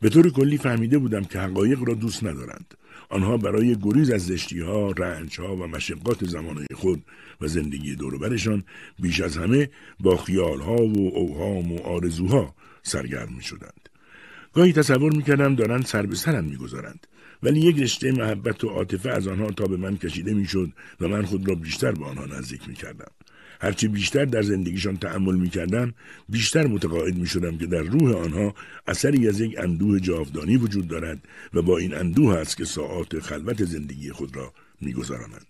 به 0.00 0.08
طور 0.08 0.30
کلی 0.30 0.58
فهمیده 0.58 0.98
بودم 0.98 1.24
که 1.24 1.40
حقایق 1.40 1.82
را 1.82 1.94
دوست 1.94 2.24
ندارند. 2.24 2.74
آنها 3.08 3.36
برای 3.36 3.76
گریز 3.82 4.10
از 4.10 4.26
زشتی 4.26 4.60
ها، 4.60 4.90
رنج 4.90 5.40
ها 5.40 5.56
و 5.56 5.66
مشقات 5.66 6.24
زمانه 6.24 6.66
خود 6.74 7.04
و 7.40 7.46
زندگی 7.46 7.96
دوروبرشان 7.96 8.64
بیش 8.98 9.20
از 9.20 9.36
همه 9.36 9.70
با 10.00 10.16
خیال 10.16 10.60
ها 10.60 10.76
و 10.76 11.16
اوهام 11.16 11.72
و 11.72 11.82
آرزوها 11.82 12.54
سرگرم 12.82 13.32
می 13.36 13.42
شدند. 13.42 13.89
گاهی 14.52 14.72
تصور 14.72 15.16
می‌کردم 15.16 15.54
دارند 15.54 15.86
سر 15.86 16.06
به 16.06 16.16
سرم 16.16 16.44
می‌گذارند. 16.44 17.06
ولی 17.42 17.60
یک 17.60 17.78
رشته 17.78 18.12
محبت 18.12 18.64
و 18.64 18.68
عاطفه 18.68 19.10
از 19.10 19.28
آنها 19.28 19.50
تا 19.50 19.64
به 19.64 19.76
من 19.76 19.96
کشیده 19.96 20.34
می‌شد 20.34 20.72
و 21.00 21.08
من 21.08 21.22
خود 21.22 21.48
را 21.48 21.54
بیشتر 21.54 21.92
به 21.92 22.04
آنها 22.04 22.26
نزدیک 22.26 22.68
می‌کردم. 22.68 23.10
هرچی 23.60 23.88
بیشتر 23.88 24.24
در 24.24 24.42
زندگیشان 24.42 24.96
تحمل 24.96 25.34
می‌کردم 25.34 25.94
بیشتر 26.28 26.66
متقاعد 26.66 27.16
می‌شدم 27.16 27.58
که 27.58 27.66
در 27.66 27.82
روح 27.82 28.16
آنها 28.16 28.54
اثری 28.86 29.28
از 29.28 29.40
یک 29.40 29.58
اندوه 29.58 30.00
جاودانی 30.00 30.56
وجود 30.56 30.88
دارد 30.88 31.18
و 31.54 31.62
با 31.62 31.78
این 31.78 31.94
اندوه 31.94 32.34
است 32.34 32.56
که 32.56 32.64
ساعات 32.64 33.18
خلوت 33.18 33.64
زندگی 33.64 34.12
خود 34.12 34.36
را 34.36 34.52
میگذرانند. 34.80 35.46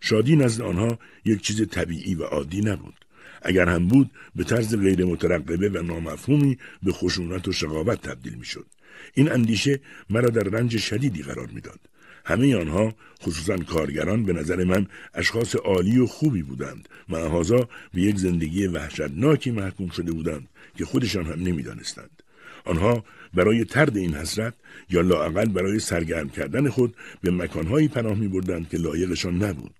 شادی 0.00 0.36
نزد 0.36 0.62
آنها 0.62 0.98
یک 1.24 1.40
چیز 1.40 1.68
طبیعی 1.68 2.14
و 2.14 2.22
عادی 2.22 2.60
نبود. 2.60 3.05
اگر 3.46 3.68
هم 3.68 3.88
بود 3.88 4.10
به 4.36 4.44
طرز 4.44 4.76
غیر 4.76 5.04
مترقبه 5.04 5.68
و 5.68 5.82
نامفهومی 5.82 6.58
به 6.82 6.92
خشونت 6.92 7.48
و 7.48 7.52
شقاوت 7.52 8.02
تبدیل 8.02 8.34
می 8.34 8.44
شد. 8.44 8.66
این 9.14 9.32
اندیشه 9.32 9.80
مرا 10.10 10.30
در 10.30 10.42
رنج 10.42 10.76
شدیدی 10.76 11.22
قرار 11.22 11.46
می‌داد. 11.46 11.80
همه 12.24 12.56
آنها 12.56 12.94
خصوصا 13.22 13.56
کارگران 13.56 14.24
به 14.24 14.32
نظر 14.32 14.64
من 14.64 14.86
اشخاص 15.14 15.56
عالی 15.56 15.98
و 15.98 16.06
خوبی 16.06 16.42
بودند 16.42 16.88
معهازا 17.08 17.68
به 17.94 18.00
یک 18.02 18.16
زندگی 18.16 18.66
وحشتناکی 18.66 19.50
محکوم 19.50 19.88
شده 19.88 20.12
بودند 20.12 20.48
که 20.78 20.84
خودشان 20.84 21.26
هم 21.26 21.42
نمی‌دانستند 21.42 22.22
آنها 22.64 23.04
برای 23.34 23.64
ترد 23.64 23.96
این 23.96 24.14
حسرت 24.14 24.54
یا 24.90 25.00
لااقل 25.00 25.48
برای 25.48 25.78
سرگرم 25.78 26.28
کردن 26.28 26.68
خود 26.68 26.94
به 27.22 27.30
مکانهایی 27.30 27.88
پناه 27.88 28.14
می 28.14 28.28
بردند 28.28 28.68
که 28.68 28.76
لایقشان 28.76 29.42
نبود 29.42 29.74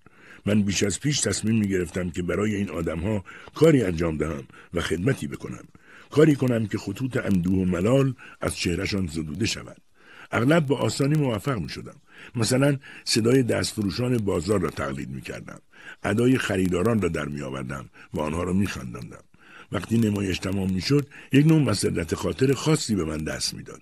من 0.47 0.61
بیش 0.61 0.83
از 0.83 0.99
پیش 0.99 1.19
تصمیم 1.19 1.59
می 1.59 1.67
گرفتم 1.67 2.09
که 2.09 2.23
برای 2.23 2.55
این 2.55 2.69
آدمها 2.69 3.23
کاری 3.55 3.83
انجام 3.83 4.17
دهم 4.17 4.43
و 4.73 4.81
خدمتی 4.81 5.27
بکنم. 5.27 5.63
کاری 6.11 6.35
کنم 6.35 6.67
که 6.67 6.77
خطوط 6.77 7.17
اندوه 7.17 7.57
و 7.57 7.65
ملال 7.65 8.13
از 8.41 8.55
چهرهشان 8.55 9.07
زدوده 9.07 9.45
شود. 9.45 9.81
اغلب 10.31 10.67
با 10.67 10.77
آسانی 10.77 11.15
موفق 11.15 11.59
می 11.59 11.69
شدم. 11.69 11.95
مثلا 12.35 12.77
صدای 13.03 13.43
دستفروشان 13.43 14.17
بازار 14.17 14.59
را 14.61 14.69
تقلید 14.69 15.09
می 15.09 15.21
کردم. 15.21 15.59
ادای 16.03 16.37
خریداران 16.37 17.01
را 17.01 17.09
در 17.09 17.25
می 17.25 17.41
و 18.13 18.19
آنها 18.19 18.43
را 18.43 18.53
می 18.53 18.67
خندندم. 18.67 19.23
وقتی 19.71 19.97
نمایش 19.97 20.39
تمام 20.39 20.71
می 20.71 20.81
شد 20.81 21.07
یک 21.33 21.47
نوع 21.47 21.59
مسرت 21.59 22.15
خاطر 22.15 22.53
خاصی 22.53 22.95
به 22.95 23.05
من 23.05 23.17
دست 23.17 23.53
می‌داد. 23.53 23.81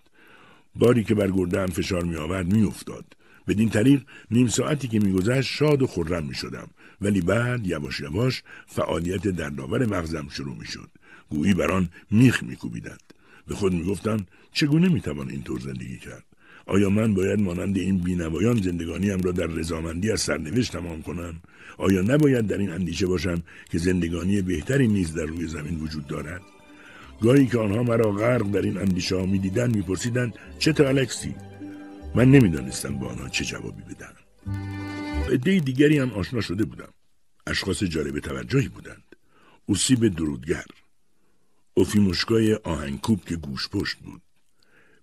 باری 0.75 1.03
که 1.03 1.15
بر 1.15 1.31
گرده 1.31 1.65
فشار 1.65 2.03
می 2.03 2.15
آورد 2.15 2.53
می 2.53 2.63
افتاد. 2.63 3.05
بدین 3.47 3.69
طریق 3.69 4.01
نیم 4.31 4.47
ساعتی 4.47 4.87
که 4.87 4.99
میگذشت 4.99 5.51
شاد 5.51 5.81
و 5.81 5.87
خرم 5.87 6.25
می 6.25 6.35
شدم 6.35 6.67
ولی 7.01 7.21
بعد 7.21 7.67
یواش 7.67 7.99
یواش 7.99 8.43
فعالیت 8.67 9.27
در 9.27 9.49
داور 9.49 9.85
مغزم 9.85 10.27
شروع 10.29 10.55
می 10.57 10.65
شد. 10.65 10.89
گویی 11.29 11.53
بر 11.53 11.71
آن 11.71 11.89
میخ 12.11 12.43
میکوبیدند. 12.43 13.13
به 13.47 13.55
خود 13.55 13.73
می‌گفتم 13.73 14.25
چگونه 14.51 14.89
می‌توان 14.89 15.29
اینطور 15.29 15.59
زندگی 15.59 15.97
کرد؟ 15.97 16.23
آیا 16.65 16.89
من 16.89 17.13
باید 17.13 17.41
مانند 17.41 17.77
این 17.77 17.97
بینوایان 17.97 18.61
زندگانیم 18.61 19.21
را 19.21 19.31
در 19.31 19.47
رضامندی 19.47 20.11
از 20.11 20.21
سرنوشت 20.21 20.71
تمام 20.71 21.01
کنم؟ 21.01 21.35
آیا 21.77 22.01
نباید 22.01 22.47
در 22.47 22.57
این 22.57 22.71
اندیشه 22.71 23.07
باشم 23.07 23.43
که 23.71 23.77
زندگانی 23.77 24.41
بهتری 24.41 24.87
نیز 24.87 25.13
در 25.13 25.25
روی 25.25 25.47
زمین 25.47 25.79
وجود 25.79 26.07
دارد؟ 26.07 26.41
گاهی 27.21 27.47
که 27.47 27.57
آنها 27.57 27.83
مرا 27.83 28.11
غرق 28.11 28.51
در 28.51 28.61
این 28.61 28.77
اندیشه 28.77 29.15
ها 29.15 29.25
می‌دیدند 29.25 29.75
میپرسیدند 29.75 30.33
چه 30.59 30.73
تا 30.73 30.87
الکسی؟ 30.87 31.35
من 32.15 32.31
نمی‌دانستم 32.31 32.99
با 32.99 33.07
آنها 33.07 33.29
چه 33.29 33.45
جوابی 33.45 33.81
بدم. 33.81 34.13
عده 35.31 35.59
دیگری 35.59 35.99
هم 35.99 36.11
آشنا 36.11 36.41
شده 36.41 36.65
بودم. 36.65 36.93
اشخاص 37.47 37.83
جالب 37.83 38.19
توجهی 38.19 38.67
بودند. 38.67 39.03
اوسیب 39.65 40.07
درودگر. 40.07 40.65
اوفیموشکای 41.73 42.53
آهنگکوب 42.53 43.25
که 43.25 43.35
گوش 43.35 43.69
پشت 43.69 43.97
بود. 43.97 44.21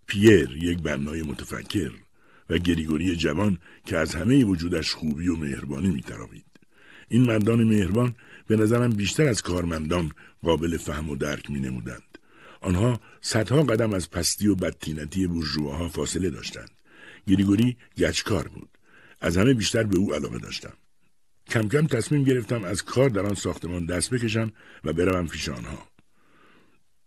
پیر 0.06 0.50
یک 0.50 0.82
بنای 0.82 1.22
متفکر 1.22 1.92
و 2.50 2.58
گریگوری 2.58 3.16
جوان 3.16 3.58
که 3.86 3.96
از 3.96 4.14
همه 4.14 4.44
وجودش 4.44 4.94
خوبی 4.94 5.28
و 5.28 5.36
مهربانی 5.36 5.88
میتراوید 5.88 6.44
این 7.08 7.22
مردان 7.22 7.64
مهربان 7.64 8.14
به 8.46 8.56
نظرم 8.56 8.90
بیشتر 8.90 9.28
از 9.28 9.42
کارمندان 9.42 10.12
قابل 10.42 10.76
فهم 10.76 11.10
و 11.10 11.16
درک 11.16 11.50
می 11.50 11.60
نمودند. 11.60 12.18
آنها 12.60 13.00
صدها 13.20 13.62
قدم 13.62 13.92
از 13.92 14.10
پستی 14.10 14.48
و 14.48 14.54
بدتینتی 14.54 15.26
بورژواها 15.26 15.88
فاصله 15.88 16.30
داشتند. 16.30 16.70
گریگوری 17.26 17.76
گچکار 17.98 18.48
بود. 18.48 18.68
از 19.20 19.36
همه 19.36 19.54
بیشتر 19.54 19.82
به 19.82 19.98
او 19.98 20.14
علاقه 20.14 20.38
داشتم. 20.38 20.72
کم 21.46 21.68
کم 21.68 21.86
تصمیم 21.86 22.24
گرفتم 22.24 22.64
از 22.64 22.82
کار 22.82 23.08
در 23.08 23.26
آن 23.26 23.34
ساختمان 23.34 23.86
دست 23.86 24.10
بکشم 24.10 24.52
و 24.84 24.92
بروم 24.92 25.26
پیش 25.26 25.48
آنها 25.48 25.88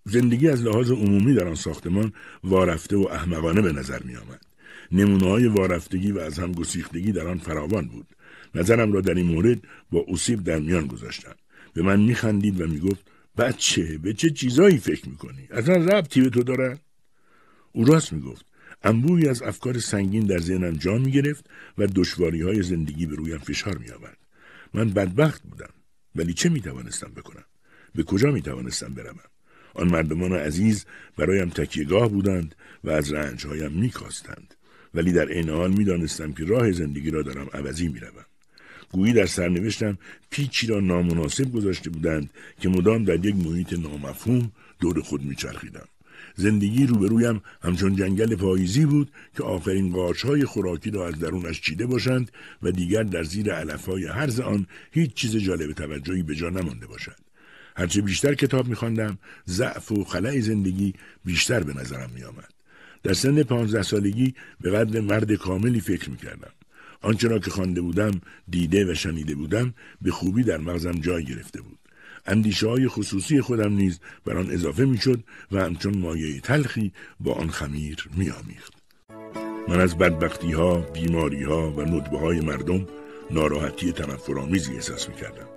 زندگی 0.06 0.50
از 0.50 0.62
لحاظ 0.62 0.92
عمومی 0.92 1.34
در 1.34 1.48
آن 1.48 1.56
ساختمان 1.56 2.14
وارفته 2.44 2.98
و 2.98 3.08
احمقانه 3.12 3.62
به 3.62 3.72
نظر 3.72 4.04
می 4.04 4.16
آمد. 4.16 4.42
نمونه 4.92 5.30
های 5.30 5.48
وارفتگی 5.48 6.12
و 6.12 6.20
از 6.20 6.40
هم 6.40 6.52
گسیختگی 6.52 7.12
در 7.12 7.28
آن 7.28 7.38
فراوان 7.38 7.88
بود. 7.88 8.08
نظرم 8.56 8.92
را 8.94 9.02
در 9.02 9.14
این 9.14 9.26
مورد 9.26 9.58
با 9.92 10.06
اصیب 10.08 10.44
در 10.44 10.60
میان 10.60 10.88
گذاشتم. 10.88 11.36
به 11.74 11.82
من 11.82 12.00
میخندید 12.00 12.62
و 12.62 12.68
می‌گفت 12.68 13.12
بچه 13.38 13.98
به 13.98 14.14
چه 14.14 14.30
چیزایی 14.30 14.78
فکر 14.78 15.10
می‌کنی؟ 15.10 15.48
اصلا 15.52 15.76
ربطی 15.76 16.22
به 16.22 16.30
تو 16.30 16.44
دارد؟ 16.44 16.82
او 17.72 17.86
راست 17.86 18.14
می‌گفت. 18.14 18.46
انبوهی 18.84 19.28
از 19.28 19.42
افکار 19.42 19.80
سنگین 19.80 20.26
در 20.26 20.38
ذهنم 20.38 20.72
جا 20.72 20.98
می 20.98 21.12
گرفت 21.12 21.46
و 21.78 21.88
دشواری 21.88 22.42
های 22.42 22.64
زندگی 22.64 23.06
به 23.06 23.16
رویم 23.16 23.38
فشار 23.38 23.78
می 23.78 23.92
آورد. 23.92 24.18
من 24.74 24.90
بدبخت 24.90 25.44
بودم 25.44 25.74
ولی 26.16 26.34
چه 26.34 26.50
می 26.50 26.62
توانستم 26.62 27.12
بکنم؟ 27.16 27.46
به 27.96 28.04
کجا 28.04 28.32
می 28.32 28.42
توانستم 28.42 28.94
بروم؟ 28.94 29.20
آن 29.74 29.88
مردمان 29.88 30.34
عزیز 30.34 30.86
برایم 31.18 31.50
تکیهگاه 31.50 32.10
بودند 32.10 32.56
و 32.84 32.90
از 32.90 33.14
رنجهایم 33.14 33.72
میکاستند 33.72 34.54
ولی 34.94 35.12
در 35.12 35.28
عین 35.28 35.50
حال 35.50 35.72
می‌دانستم 35.72 36.34
که 36.34 36.46
راه 36.46 36.72
زندگی 36.72 37.12
را 37.12 37.22
دارم 37.22 37.48
عوضی 37.54 37.88
می‌روم 37.88 38.26
گویی 38.92 39.14
در 39.14 39.26
سرنوشتم 39.26 39.98
پیچی 40.30 40.68
را 40.68 40.80
نامناسب 40.80 41.52
گذاشته 41.52 41.90
بودند 41.90 42.30
که 42.60 42.70
مدام 42.70 43.04
در 43.04 43.26
یک 43.26 43.36
محیط 43.36 43.74
نامفهوم 43.74 44.52
دور 44.80 45.02
خود 45.02 45.24
میچرخیدم 45.24 45.88
زندگی 46.36 46.86
روبرویم 46.86 47.42
همچون 47.62 47.96
جنگل 47.96 48.36
پاییزی 48.36 48.86
بود 48.86 49.12
که 49.38 49.44
آخرین 49.44 49.92
قارچهای 49.92 50.46
خوراکی 50.46 50.92
را 50.92 51.08
از 51.08 51.20
درونش 51.20 51.62
چیده 51.62 51.86
باشند 51.86 52.32
و 52.64 52.72
دیگر 52.72 53.04
در 53.04 53.24
زیر 53.24 53.54
علفهای 53.54 54.06
هرز 54.06 54.40
آن 54.40 54.68
هیچ 54.92 55.14
چیز 55.14 55.36
جالب 55.36 55.72
توجهی 55.72 56.24
به 56.24 56.36
جا 56.36 56.50
نمانده 56.50 56.88
باشد. 56.88 57.16
هرچه 57.76 58.02
بیشتر 58.02 58.34
کتاب 58.34 58.68
میخواندم 58.68 59.18
ضعف 59.48 59.92
و 59.92 60.04
خلع 60.04 60.40
زندگی 60.40 60.94
بیشتر 61.26 61.64
به 61.64 61.74
نظرم 61.74 62.10
میآمد. 62.16 62.54
در 63.04 63.14
سن 63.14 63.44
پانزده 63.44 63.84
سالگی 63.84 64.36
به 64.62 64.72
قدر 64.72 65.00
مرد 65.00 65.34
کاملی 65.34 65.80
فکر 65.80 66.10
می‌کردم. 66.10 66.52
آنچه 67.02 67.28
را 67.28 67.40
که 67.40 67.52
خوانده 67.52 67.82
بودم 67.82 68.12
دیده 68.50 68.92
و 68.92 68.96
شنیده 68.96 69.36
بودم 69.36 69.74
به 70.02 70.12
خوبی 70.12 70.44
در 70.44 70.58
مغزم 70.58 70.92
جای 70.92 71.26
گرفته 71.26 71.62
بود. 71.62 71.80
اندیشه 72.26 72.68
های 72.68 72.88
خصوصی 72.88 73.42
خودم 73.42 73.74
نیز 73.74 74.00
بر 74.26 74.38
آن 74.38 74.52
اضافه 74.52 74.86
می‌شد 74.86 75.24
و 75.52 75.64
همچون 75.64 75.98
مایه 75.98 76.40
تلخی 76.40 76.92
با 77.20 77.34
آن 77.34 77.50
خمیر 77.50 78.10
میآمیخت. 78.18 78.74
من 79.68 79.82
از 79.82 79.98
بدبختی 79.98 80.52
ها، 80.52 80.76
بیماری 80.76 81.44
ها 81.44 81.72
و 81.72 81.82
ندبه 81.82 82.20
های 82.20 82.40
مردم 82.40 82.86
ناراحتی 83.32 83.92
تنفرآمیزی 83.92 84.74
احساس 84.74 85.10
می‌کردم. 85.10 85.48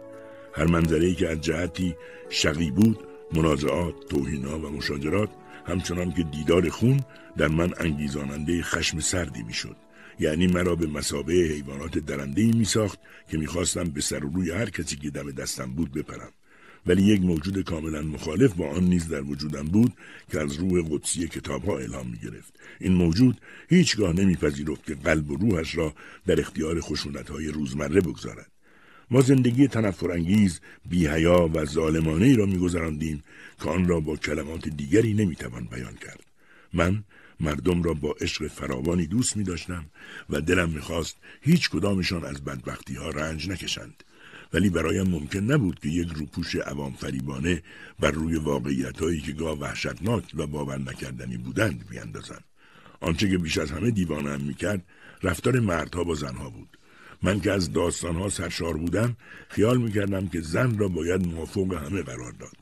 هر 0.55 0.66
منظره 0.66 1.15
که 1.15 1.28
از 1.28 1.40
جهتی 1.40 1.95
شقی 2.31 2.70
بود 2.70 2.99
منازعات 3.35 3.95
توهینا 4.11 4.59
و 4.59 4.70
مشاجرات 4.70 5.31
همچنان 5.66 6.12
که 6.12 6.23
دیدار 6.23 6.69
خون 6.69 7.01
در 7.36 7.49
من 7.49 7.70
انگیزاننده 7.81 8.62
خشم 8.62 9.01
سردی 9.01 9.43
می‌شد. 9.43 9.77
یعنی 10.20 10.47
مرا 10.47 10.74
به 10.77 10.86
مسابه 10.86 11.32
حیوانات 11.32 11.99
درنده 11.99 12.43
می 12.43 12.65
ساخت 12.65 12.99
که 13.31 13.39
می‌خواستم 13.39 13.85
به 13.85 14.01
سر 14.01 14.24
و 14.24 14.31
روی 14.31 14.51
هر 14.51 14.70
کسی 14.70 14.97
که 14.97 15.11
دم 15.11 15.31
دستم 15.31 15.74
بود 15.74 15.93
بپرم. 15.93 16.32
ولی 16.89 17.02
یک 17.02 17.20
موجود 17.20 17.65
کاملا 17.65 18.02
مخالف 18.02 18.52
با 18.52 18.70
آن 18.70 18.85
نیز 18.85 19.09
در 19.09 19.23
وجودم 19.23 19.62
بود 19.62 19.93
که 20.32 20.40
از 20.40 20.52
روح 20.52 20.89
قدسی 20.90 21.28
کتاب 21.28 21.65
ها 21.65 21.78
الهام 21.78 22.06
می 22.06 22.19
گرفت. 22.19 22.60
این 22.81 22.93
موجود 22.93 23.40
هیچگاه 23.69 24.12
نمیپذیرفت 24.12 24.86
که 24.86 24.94
قلب 24.94 25.31
و 25.31 25.36
روحش 25.36 25.77
را 25.77 25.94
در 26.27 26.40
اختیار 26.40 26.81
خشونت 26.81 27.31
های 27.31 27.48
روزمره 27.48 28.01
بگذارد. 28.01 28.51
ما 29.10 29.20
زندگی 29.20 29.69
تنفرانگیز 29.69 30.60
بیهیا 30.89 31.51
و 31.55 31.65
ظالمانه 31.65 32.27
ای 32.27 32.35
را 32.35 32.47
میگذراندیم 32.47 33.23
که 33.62 33.70
آن 33.70 33.89
را 33.89 34.01
با 34.01 34.16
کلمات 34.16 34.69
دیگری 34.69 35.15
نمی‌توان 35.15 35.65
بیان 35.65 35.94
کرد 35.94 36.24
من 36.73 37.05
مردم 37.40 37.82
را 37.82 37.94
با 37.94 38.15
عشق 38.20 38.47
فراوانی 38.47 39.06
دوست 39.06 39.36
می 39.36 39.44
داشتم 39.44 39.85
و 40.31 40.40
دلم 40.40 40.70
می‌خواست 40.70 41.16
هیچ 41.40 41.70
کدامشان 41.70 42.24
از 42.24 42.44
بدبختی 42.44 42.94
ها 42.94 43.10
رنج 43.10 43.48
نکشند 43.48 44.05
ولی 44.53 44.70
برایم 44.70 45.07
ممکن 45.07 45.39
نبود 45.39 45.79
که 45.79 45.89
یک 45.89 46.09
روپوش 46.12 46.57
عوام 46.57 46.93
فریبانه 46.93 47.62
بر 48.01 48.11
روی 48.11 48.37
واقعیت 48.37 49.01
هایی 49.01 49.20
که 49.20 49.33
گاه 49.33 49.59
وحشتناک 49.59 50.25
و 50.35 50.47
باور 50.47 50.79
نکردنی 50.79 51.37
بودند 51.37 51.89
بیاندازم. 51.91 52.45
آنچه 53.01 53.31
که 53.31 53.39
بیش 53.39 53.59
از 53.59 53.70
همه 53.70 53.91
دیوانم 53.91 54.41
می‌کرد 54.41 54.85
رفتار 55.23 55.61
مردها 55.61 56.05
با 56.05 56.15
زنها 56.15 56.51
بود. 56.51 56.79
من 57.23 57.41
که 57.41 57.53
از 57.53 57.73
داستانها 57.73 58.29
سرشار 58.29 58.77
بودم 58.77 59.16
خیال 59.49 59.79
می‌کردم 59.79 60.29
که 60.29 60.41
زن 60.41 60.79
را 60.79 60.89
باید 60.89 61.27
موافق 61.27 61.75
همه 61.75 62.03
قرار 62.03 62.33
داد. 62.33 62.57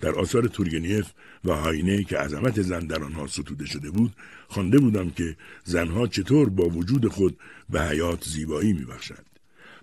در 0.00 0.14
آثار 0.14 0.48
تورگنیف 0.48 1.06
و 1.44 1.52
هاینه 1.52 2.04
که 2.04 2.18
عظمت 2.18 2.62
زن 2.62 2.86
در 2.86 3.04
آنها 3.04 3.26
ستوده 3.26 3.66
شده 3.66 3.90
بود 3.90 4.12
خوانده 4.48 4.78
بودم 4.78 5.10
که 5.10 5.36
زنها 5.64 6.06
چطور 6.06 6.48
با 6.48 6.68
وجود 6.68 7.08
خود 7.08 7.38
به 7.70 7.82
حیات 7.82 8.24
زیبایی 8.24 8.72
میبخشند. 8.72 9.27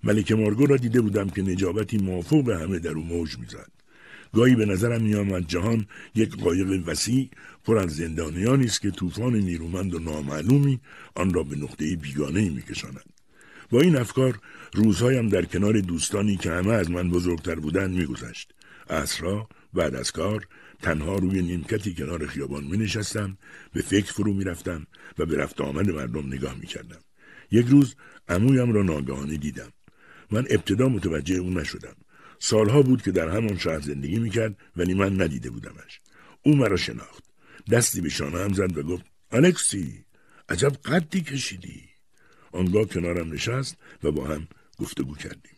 ملک 0.06 0.32
مارگو 0.32 0.66
را 0.66 0.78
دیده 0.78 1.02
بودم 1.02 1.30
که 1.30 1.42
نجابتی 1.42 1.98
موافق 1.98 2.50
همه 2.50 2.80
در 2.80 2.92
او 2.92 3.04
موج 3.04 3.38
می‌زد 3.38 3.72
گاهی 4.34 4.56
به 4.56 4.66
نظرم 4.66 5.02
میآمد 5.02 5.48
جهان 5.48 5.86
یک 6.16 6.36
قایق 6.36 6.84
وسیع 6.86 7.30
پر 7.64 7.78
از 7.78 7.96
زندانیانی 7.96 8.66
است 8.66 8.82
که 8.82 8.92
طوفان 8.92 9.36
نیرومند 9.36 9.94
و 9.94 10.00
نامعلومی 10.00 10.80
آن 11.16 11.34
را 11.34 11.44
به 11.44 11.56
نقطه 11.56 11.96
بیگانه 11.96 12.50
میکشاند 12.50 13.04
با 13.70 13.82
این 13.82 13.96
افکار 13.96 14.40
روزهایم 14.74 15.30
در 15.30 15.46
کنار 15.46 15.80
دوستانی 15.80 16.38
که 16.38 16.52
همه 16.52 16.72
از 16.72 16.92
من 16.92 17.10
بزرگتر 17.10 17.56
بودند 17.56 17.98
میگذشت 17.98 18.54
اصرا 18.90 19.50
بعد 19.74 19.96
از 19.96 20.12
کار 20.12 20.48
تنها 20.82 21.16
روی 21.16 21.42
نیمکتی 21.42 21.94
کنار 21.94 22.28
خیابان 22.28 22.64
می 22.64 22.78
نشستم 22.78 23.38
به 23.74 23.82
فکر 23.82 24.14
فرو 24.14 24.34
می 24.34 24.44
رفتم 24.44 24.88
و 25.20 25.26
به 25.26 25.38
رفت 25.38 25.62
آمد 25.62 25.90
مردم 25.90 26.28
نگاه 26.28 26.56
می 26.56 26.68
کردم. 26.68 27.00
یک 27.52 27.66
روز 27.68 27.96
عمویم 28.30 28.74
را 28.74 28.84
ناگهانه 28.84 29.38
دیدم. 29.38 29.72
من 30.32 30.46
ابتدا 30.50 30.90
متوجه 30.90 31.36
او 31.36 31.50
نشدم. 31.50 31.96
سالها 32.40 32.82
بود 32.82 33.02
که 33.02 33.12
در 33.12 33.30
همان 33.30 33.58
شهر 33.58 33.80
زندگی 33.80 34.20
می 34.20 34.30
کرد 34.30 34.56
ولی 34.78 34.94
من 34.94 35.22
ندیده 35.22 35.50
بودمش. 35.50 36.02
او 36.44 36.56
مرا 36.56 36.78
شناخت. 36.78 37.24
دستی 37.72 38.02
به 38.02 38.10
شانه 38.10 38.40
هم 38.40 38.54
زد 38.54 38.78
و 38.78 38.84
گفت 38.84 39.06
الکسی 39.32 40.06
عجب 40.50 40.72
قدی 40.86 41.22
کشیدی. 41.22 41.82
آنگاه 42.52 42.86
کنارم 42.86 43.34
نشست 43.34 43.78
و 44.04 44.12
با 44.12 44.28
هم 44.28 44.48
گفتگو 44.80 45.16
کردیم. 45.16 45.56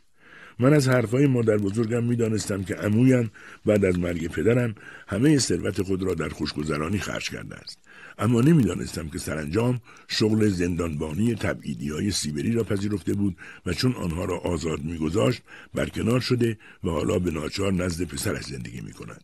من 0.59 0.73
از 0.73 0.87
حرفهای 0.87 1.27
مادر 1.27 1.57
بزرگم 1.57 2.03
می‌دانستم 2.03 2.63
که 2.63 2.85
امویم 2.85 3.31
بعد 3.65 3.85
از 3.85 3.99
مرگ 3.99 4.27
پدرم 4.27 4.75
همه 5.07 5.37
ثروت 5.37 5.81
خود 5.81 6.03
را 6.03 6.13
در 6.13 6.29
خوشگذرانی 6.29 6.99
خرج 6.99 7.29
کرده 7.29 7.55
است. 7.55 7.79
اما 8.17 8.41
نمی‌دانستم 8.41 9.09
که 9.09 9.19
سرانجام 9.19 9.81
شغل 10.07 10.47
زندانبانی 10.47 11.35
تبعیدی 11.35 11.89
های 11.89 12.11
سیبری 12.11 12.51
را 12.51 12.63
پذیرفته 12.63 13.13
بود 13.13 13.37
و 13.65 13.73
چون 13.73 13.93
آنها 13.93 14.25
را 14.25 14.37
آزاد 14.37 14.83
میگذاشت 14.83 15.41
برکنار 15.73 16.19
شده 16.19 16.57
و 16.83 16.89
حالا 16.89 17.19
به 17.19 17.31
ناچار 17.31 17.73
نزد 17.73 18.03
پسرش 18.03 18.43
زندگی 18.43 18.81
می 18.81 18.91
کند. 18.91 19.23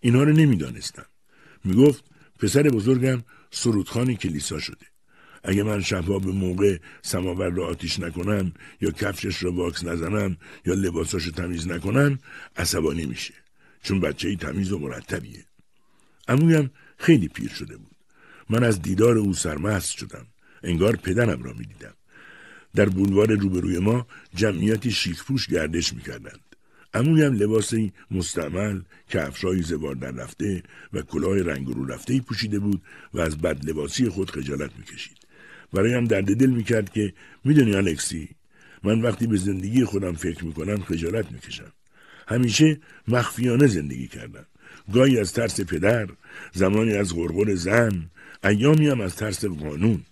اینها 0.00 0.22
را 0.22 0.32
نمی‌دانستم. 0.32 1.06
می‌گفت 1.64 2.04
پسر 2.38 2.62
بزرگم 2.62 3.22
سرودخانی 3.50 4.16
کلیسا 4.16 4.58
شده. 4.58 4.86
اگه 5.44 5.62
من 5.62 5.82
شبها 5.82 6.18
به 6.18 6.32
موقع 6.32 6.78
سماور 7.02 7.50
را 7.50 7.66
آتیش 7.66 8.00
نکنم 8.00 8.52
یا 8.80 8.90
کفشش 8.90 9.42
را 9.42 9.52
واکس 9.52 9.84
نزنم 9.84 10.36
یا 10.66 10.74
لباساشو 10.74 11.30
تمیز 11.30 11.68
نکنم 11.68 12.18
عصبانی 12.56 13.06
میشه 13.06 13.34
چون 13.82 14.00
بچه 14.00 14.28
ای 14.28 14.36
تمیز 14.36 14.72
و 14.72 14.78
مرتبیه 14.78 15.44
امویم 16.28 16.70
خیلی 16.98 17.28
پیر 17.28 17.48
شده 17.48 17.76
بود 17.76 17.91
من 18.52 18.64
از 18.64 18.82
دیدار 18.82 19.18
او 19.18 19.34
سرمست 19.34 19.98
شدم. 19.98 20.26
انگار 20.62 20.96
پدرم 20.96 21.42
را 21.42 21.52
می‌دیدم. 21.52 21.94
در 22.74 22.88
بولوار 22.88 23.32
روبروی 23.34 23.78
ما 23.78 24.06
جمعیتی 24.34 24.90
شیکپوش 24.90 25.46
گردش 25.46 25.92
می‌کردند. 25.92 26.40
امویم 26.94 27.32
لباسی 27.32 27.92
مستعمل 28.10 28.80
کفشای 29.08 29.62
زوار 29.62 29.94
در 29.94 30.10
رفته 30.10 30.62
و 30.92 31.02
کلاه 31.02 31.38
رنگ 31.38 31.66
رو 31.66 31.84
رفته 31.84 32.20
پوشیده 32.20 32.58
بود 32.58 32.82
و 33.14 33.20
از 33.20 33.38
بد 33.38 33.68
لباسی 33.68 34.08
خود 34.08 34.30
خجالت 34.30 34.70
می‌کشید. 34.78 35.18
برایم 35.72 36.04
درد 36.04 36.36
دل 36.36 36.50
می‌کرد 36.50 36.92
که 36.92 37.12
می‌دونی 37.44 37.74
الکسی 37.74 38.28
من 38.82 39.00
وقتی 39.00 39.26
به 39.26 39.36
زندگی 39.36 39.84
خودم 39.84 40.12
فکر 40.12 40.44
می‌کنم 40.44 40.82
خجالت 40.82 41.32
می‌کشم. 41.32 41.72
همیشه 42.28 42.80
مخفیانه 43.08 43.66
زندگی 43.66 44.08
کردم. 44.08 44.46
گاهی 44.94 45.18
از 45.18 45.32
ترس 45.32 45.60
پدر 45.60 46.08
زمانی 46.52 46.92
از 46.92 47.14
غرغر 47.14 47.54
زن 47.54 48.10
ایامی 48.44 48.88
هم 48.88 49.00
از 49.00 49.16
ترس 49.16 49.44
قانون. 49.44 50.02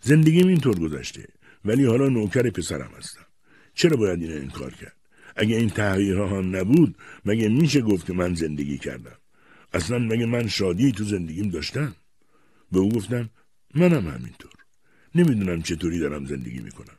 زندگیم 0.00 0.46
اینطور 0.46 0.78
گذشته 0.78 1.28
ولی 1.64 1.84
حالا 1.84 2.08
نوکر 2.08 2.50
پسرم 2.50 2.90
هستم. 2.98 3.26
چرا 3.74 3.96
باید 3.96 4.22
این 4.22 4.32
انکار 4.32 4.74
کرد؟ 4.74 4.96
اگه 5.36 5.56
این 5.56 5.70
تغییرها 5.70 6.38
هم 6.38 6.56
نبود 6.56 6.96
مگه 7.24 7.48
میشه 7.48 7.80
گفت 7.80 8.06
که 8.06 8.12
من 8.12 8.34
زندگی 8.34 8.78
کردم؟ 8.78 9.18
اصلا 9.72 9.98
مگه 9.98 10.26
من 10.26 10.48
شادی 10.48 10.92
تو 10.92 11.04
زندگیم 11.04 11.50
داشتم؟ 11.50 11.94
به 12.72 12.78
او 12.78 12.88
گفتم 12.88 13.30
منم 13.74 14.08
همینطور. 14.08 14.50
نمی‌دونم 15.14 15.62
چطوری 15.62 15.98
دارم 15.98 16.24
زندگی 16.26 16.58
می‌کنم. 16.58 16.98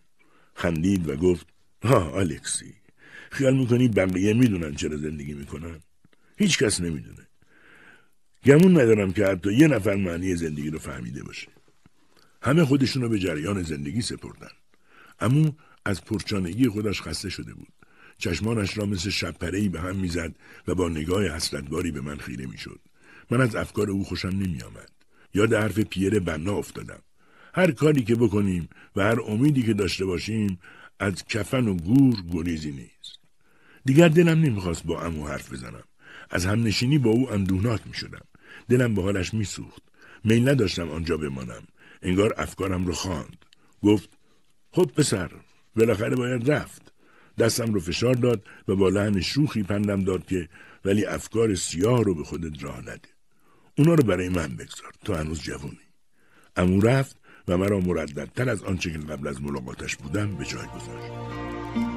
خندید 0.54 1.10
و 1.10 1.16
گفت 1.16 1.48
ها 1.84 2.20
الکسی 2.20 2.74
خیال 3.32 3.58
می‌کنی 3.58 3.88
بقیه 3.88 4.34
می‌دونن 4.34 4.76
چرا 4.76 4.98
زندگی 4.98 5.34
می‌کنن؟ 5.34 5.80
هیچ 6.38 6.58
کس 6.58 6.82
نمی‌دونه. 6.82 7.28
گمون 8.46 8.72
ندارم 8.72 9.14
که 9.14 9.26
حتی 9.26 9.54
یه 9.54 9.68
نفر 9.68 9.96
معنی 9.96 10.36
زندگی 10.36 10.70
رو 10.70 10.80
فهمیده 10.80 11.24
باشه. 11.24 11.48
همه 12.42 12.66
خودشون 12.66 13.02
رو 13.02 13.10
به 13.10 13.20
جریان 13.20 13.64
زندگی 13.64 14.02
سپردن. 14.02 14.52
اما 15.20 15.56
از 15.86 16.04
پرچانگی 16.06 16.68
خودش 16.68 17.02
خسته 17.02 17.30
شده 17.30 17.54
بود. 17.54 17.68
چشمانش 18.18 18.78
را 18.78 18.86
مثل 18.86 19.10
شبپرهی 19.10 19.70
به 19.70 19.82
هم 19.82 19.96
می‌زد 19.96 20.36
و 20.68 20.76
با 20.76 20.90
نگاه 20.90 21.28
حسرتباری 21.28 21.92
به 21.92 22.02
من 22.02 22.18
خیره 22.18 22.46
می‌شد. 22.46 22.80
من 23.32 23.42
از 23.42 23.56
افکار 23.56 23.90
او 23.90 24.04
خوشم 24.04 24.28
نمیآمد. 24.28 24.90
یاد 25.34 25.54
حرف 25.54 25.80
پیر 25.80 26.20
بنا 26.20 26.54
افتادم. 26.54 27.00
هر 27.54 27.72
کاری 27.72 28.04
که 28.04 28.16
بکنیم 28.16 28.70
و 28.96 29.02
هر 29.02 29.22
امیدی 29.22 29.64
که 29.64 29.74
داشته 29.74 30.06
باشیم 30.06 30.60
از 31.00 31.26
کفن 31.26 31.68
و 31.68 31.74
گور 31.74 32.16
گریزی 32.32 32.72
نیست. 32.72 33.20
دیگر 33.86 34.08
دلم 34.08 34.42
نمی‌خواست 34.42 34.84
با 34.84 35.02
امو 35.02 35.28
حرف 35.28 35.54
بزنم. 35.54 35.84
از 36.30 36.46
همنشینی 36.46 36.98
با 36.98 37.10
او 37.10 37.32
اندوهناک 37.32 37.82
می‌شدم. 37.86 38.26
دلم 38.70 38.96
به 38.96 39.02
حالش 39.02 39.34
میسوخت. 39.34 39.84
میل 40.24 40.50
نداشتم 40.50 40.90
آنجا 40.90 41.18
بمانم. 41.18 41.64
انگار 42.02 42.34
افکارم 42.38 42.86
رو 42.86 42.94
خواند. 42.94 43.46
گفت 43.84 44.10
خب 44.72 44.86
پسر 44.86 45.32
بالاخره 45.76 46.16
باید 46.16 46.52
رفت. 46.52 46.94
دستم 47.38 47.74
رو 47.74 47.80
فشار 47.80 48.14
داد 48.14 48.44
و 48.68 48.76
با 48.76 48.90
لحن 48.90 49.22
شوخی 49.22 49.64
پندم 49.64 50.04
داد 50.04 50.26
که 50.26 50.50
ولی 50.86 51.06
افکار 51.06 51.56
سیاه 51.56 52.04
رو 52.04 52.16
به 52.16 52.24
خودت 52.24 52.64
راه 52.64 52.80
نده. 52.80 53.10
اونا 53.78 53.94
رو 53.94 54.04
برای 54.04 54.30
من 54.30 54.56
بگذار 54.56 54.92
تو 55.06 55.14
هنوز 55.14 55.42
جوونی. 55.42 55.80
امو 56.56 56.82
رفت 56.82 57.18
و 57.48 57.58
مرا 57.58 57.80
مرددتر 57.80 58.50
از 58.50 58.64
آنچه 58.64 58.92
که 58.92 58.98
قبل 58.98 59.28
از 59.28 59.42
ملاقاتش 59.42 59.96
بودم 59.96 60.36
به 60.36 60.46
جای 60.46 60.66
گذاشت. 60.68 61.12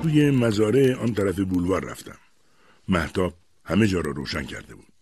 توی 0.03 0.31
مزاره 0.31 0.95
آن 0.95 1.15
طرف 1.15 1.39
بولوار 1.39 1.85
رفتم. 1.85 2.19
محتاب 2.89 3.35
همه 3.69 3.87
جا 3.87 4.01
را 4.01 4.13
روشن 4.13 4.43
کرده 4.43 4.75
بود. 4.75 4.93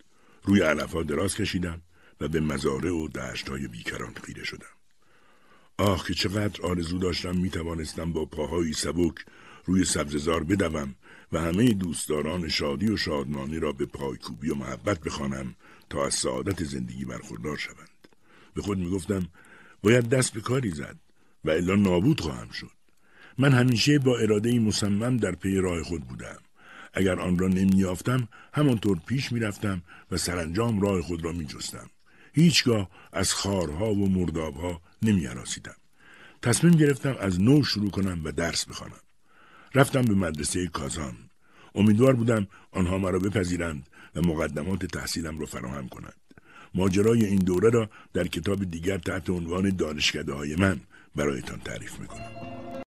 روی 0.44 0.60
علفها 0.60 1.02
دراز 1.02 1.34
کشیدم 1.34 1.82
و 2.20 2.28
به 2.28 2.40
مزاره 2.40 2.90
و 2.90 3.08
دشتهای 3.08 3.68
بیکران 3.68 4.14
خیره 4.24 4.44
شدم. 4.44 4.76
آه 5.78 6.04
که 6.06 6.14
چقدر 6.14 6.62
آرزو 6.62 6.98
داشتم 6.98 7.36
می 7.36 7.50
توانستم 7.50 8.12
با 8.12 8.24
پاهایی 8.24 8.72
سبک 8.72 9.14
روی 9.64 9.84
سبززار 9.84 10.44
بدوم 10.44 10.94
و 11.32 11.40
همه 11.40 11.72
دوستداران 11.72 12.48
شادی 12.48 12.88
و 12.88 12.96
شادمانی 12.96 13.58
را 13.58 13.72
به 13.72 13.86
پایکوبی 13.86 14.50
و 14.50 14.54
محبت 14.54 15.00
بخوانم 15.00 15.54
تا 15.90 16.06
از 16.06 16.14
سعادت 16.14 16.64
زندگی 16.64 17.04
برخوردار 17.04 17.56
شوند. 17.56 18.08
به 18.54 18.62
خود 18.62 18.78
می‌گفتم 18.78 19.28
باید 19.82 20.08
دست 20.08 20.32
به 20.32 20.40
کاری 20.40 20.70
زد 20.70 20.96
و 21.44 21.50
الا 21.50 21.74
نابود 21.74 22.20
خواهم 22.20 22.50
شد. 22.50 22.70
من 23.38 23.52
همیشه 23.52 23.98
با 23.98 24.18
اراده 24.18 24.58
مصمم 24.58 25.16
در 25.16 25.34
پی 25.34 25.56
راه 25.56 25.82
خود 25.82 26.02
بودم. 26.02 26.38
اگر 26.96 27.20
آن 27.20 27.38
را 27.38 27.48
نمیافتم 27.48 28.28
همانطور 28.54 28.98
پیش 29.06 29.32
می‌رفتم 29.32 29.82
و 30.10 30.16
سرانجام 30.16 30.80
راه 30.80 31.02
خود 31.02 31.24
را 31.24 31.32
میجستم. 31.32 31.90
هیچگاه 32.32 32.90
از 33.12 33.34
خارها 33.34 33.94
و 33.94 34.08
مردابها 34.08 34.80
نمیاراسیدم 35.02 35.76
تصمیم 36.42 36.72
گرفتم 36.72 37.16
از 37.20 37.40
نو 37.40 37.64
شروع 37.64 37.90
کنم 37.90 38.20
و 38.24 38.32
درس 38.32 38.64
بخوانم. 38.64 39.00
رفتم 39.74 40.02
به 40.02 40.14
مدرسه 40.14 40.66
کازان. 40.66 41.14
امیدوار 41.74 42.16
بودم 42.16 42.46
آنها 42.72 42.98
مرا 42.98 43.18
بپذیرند 43.18 43.88
و 44.14 44.20
مقدمات 44.20 44.86
تحصیلم 44.86 45.38
را 45.38 45.46
فراهم 45.46 45.88
کنند. 45.88 46.20
ماجرای 46.74 47.24
این 47.24 47.38
دوره 47.38 47.70
را 47.70 47.90
در 48.12 48.26
کتاب 48.26 48.64
دیگر 48.64 48.98
تحت 48.98 49.30
عنوان 49.30 49.76
دانشکده 49.76 50.32
های 50.32 50.56
من 50.56 50.80
برایتان 51.16 51.58
تعریف 51.58 52.00
می‌کنم. 52.00 52.82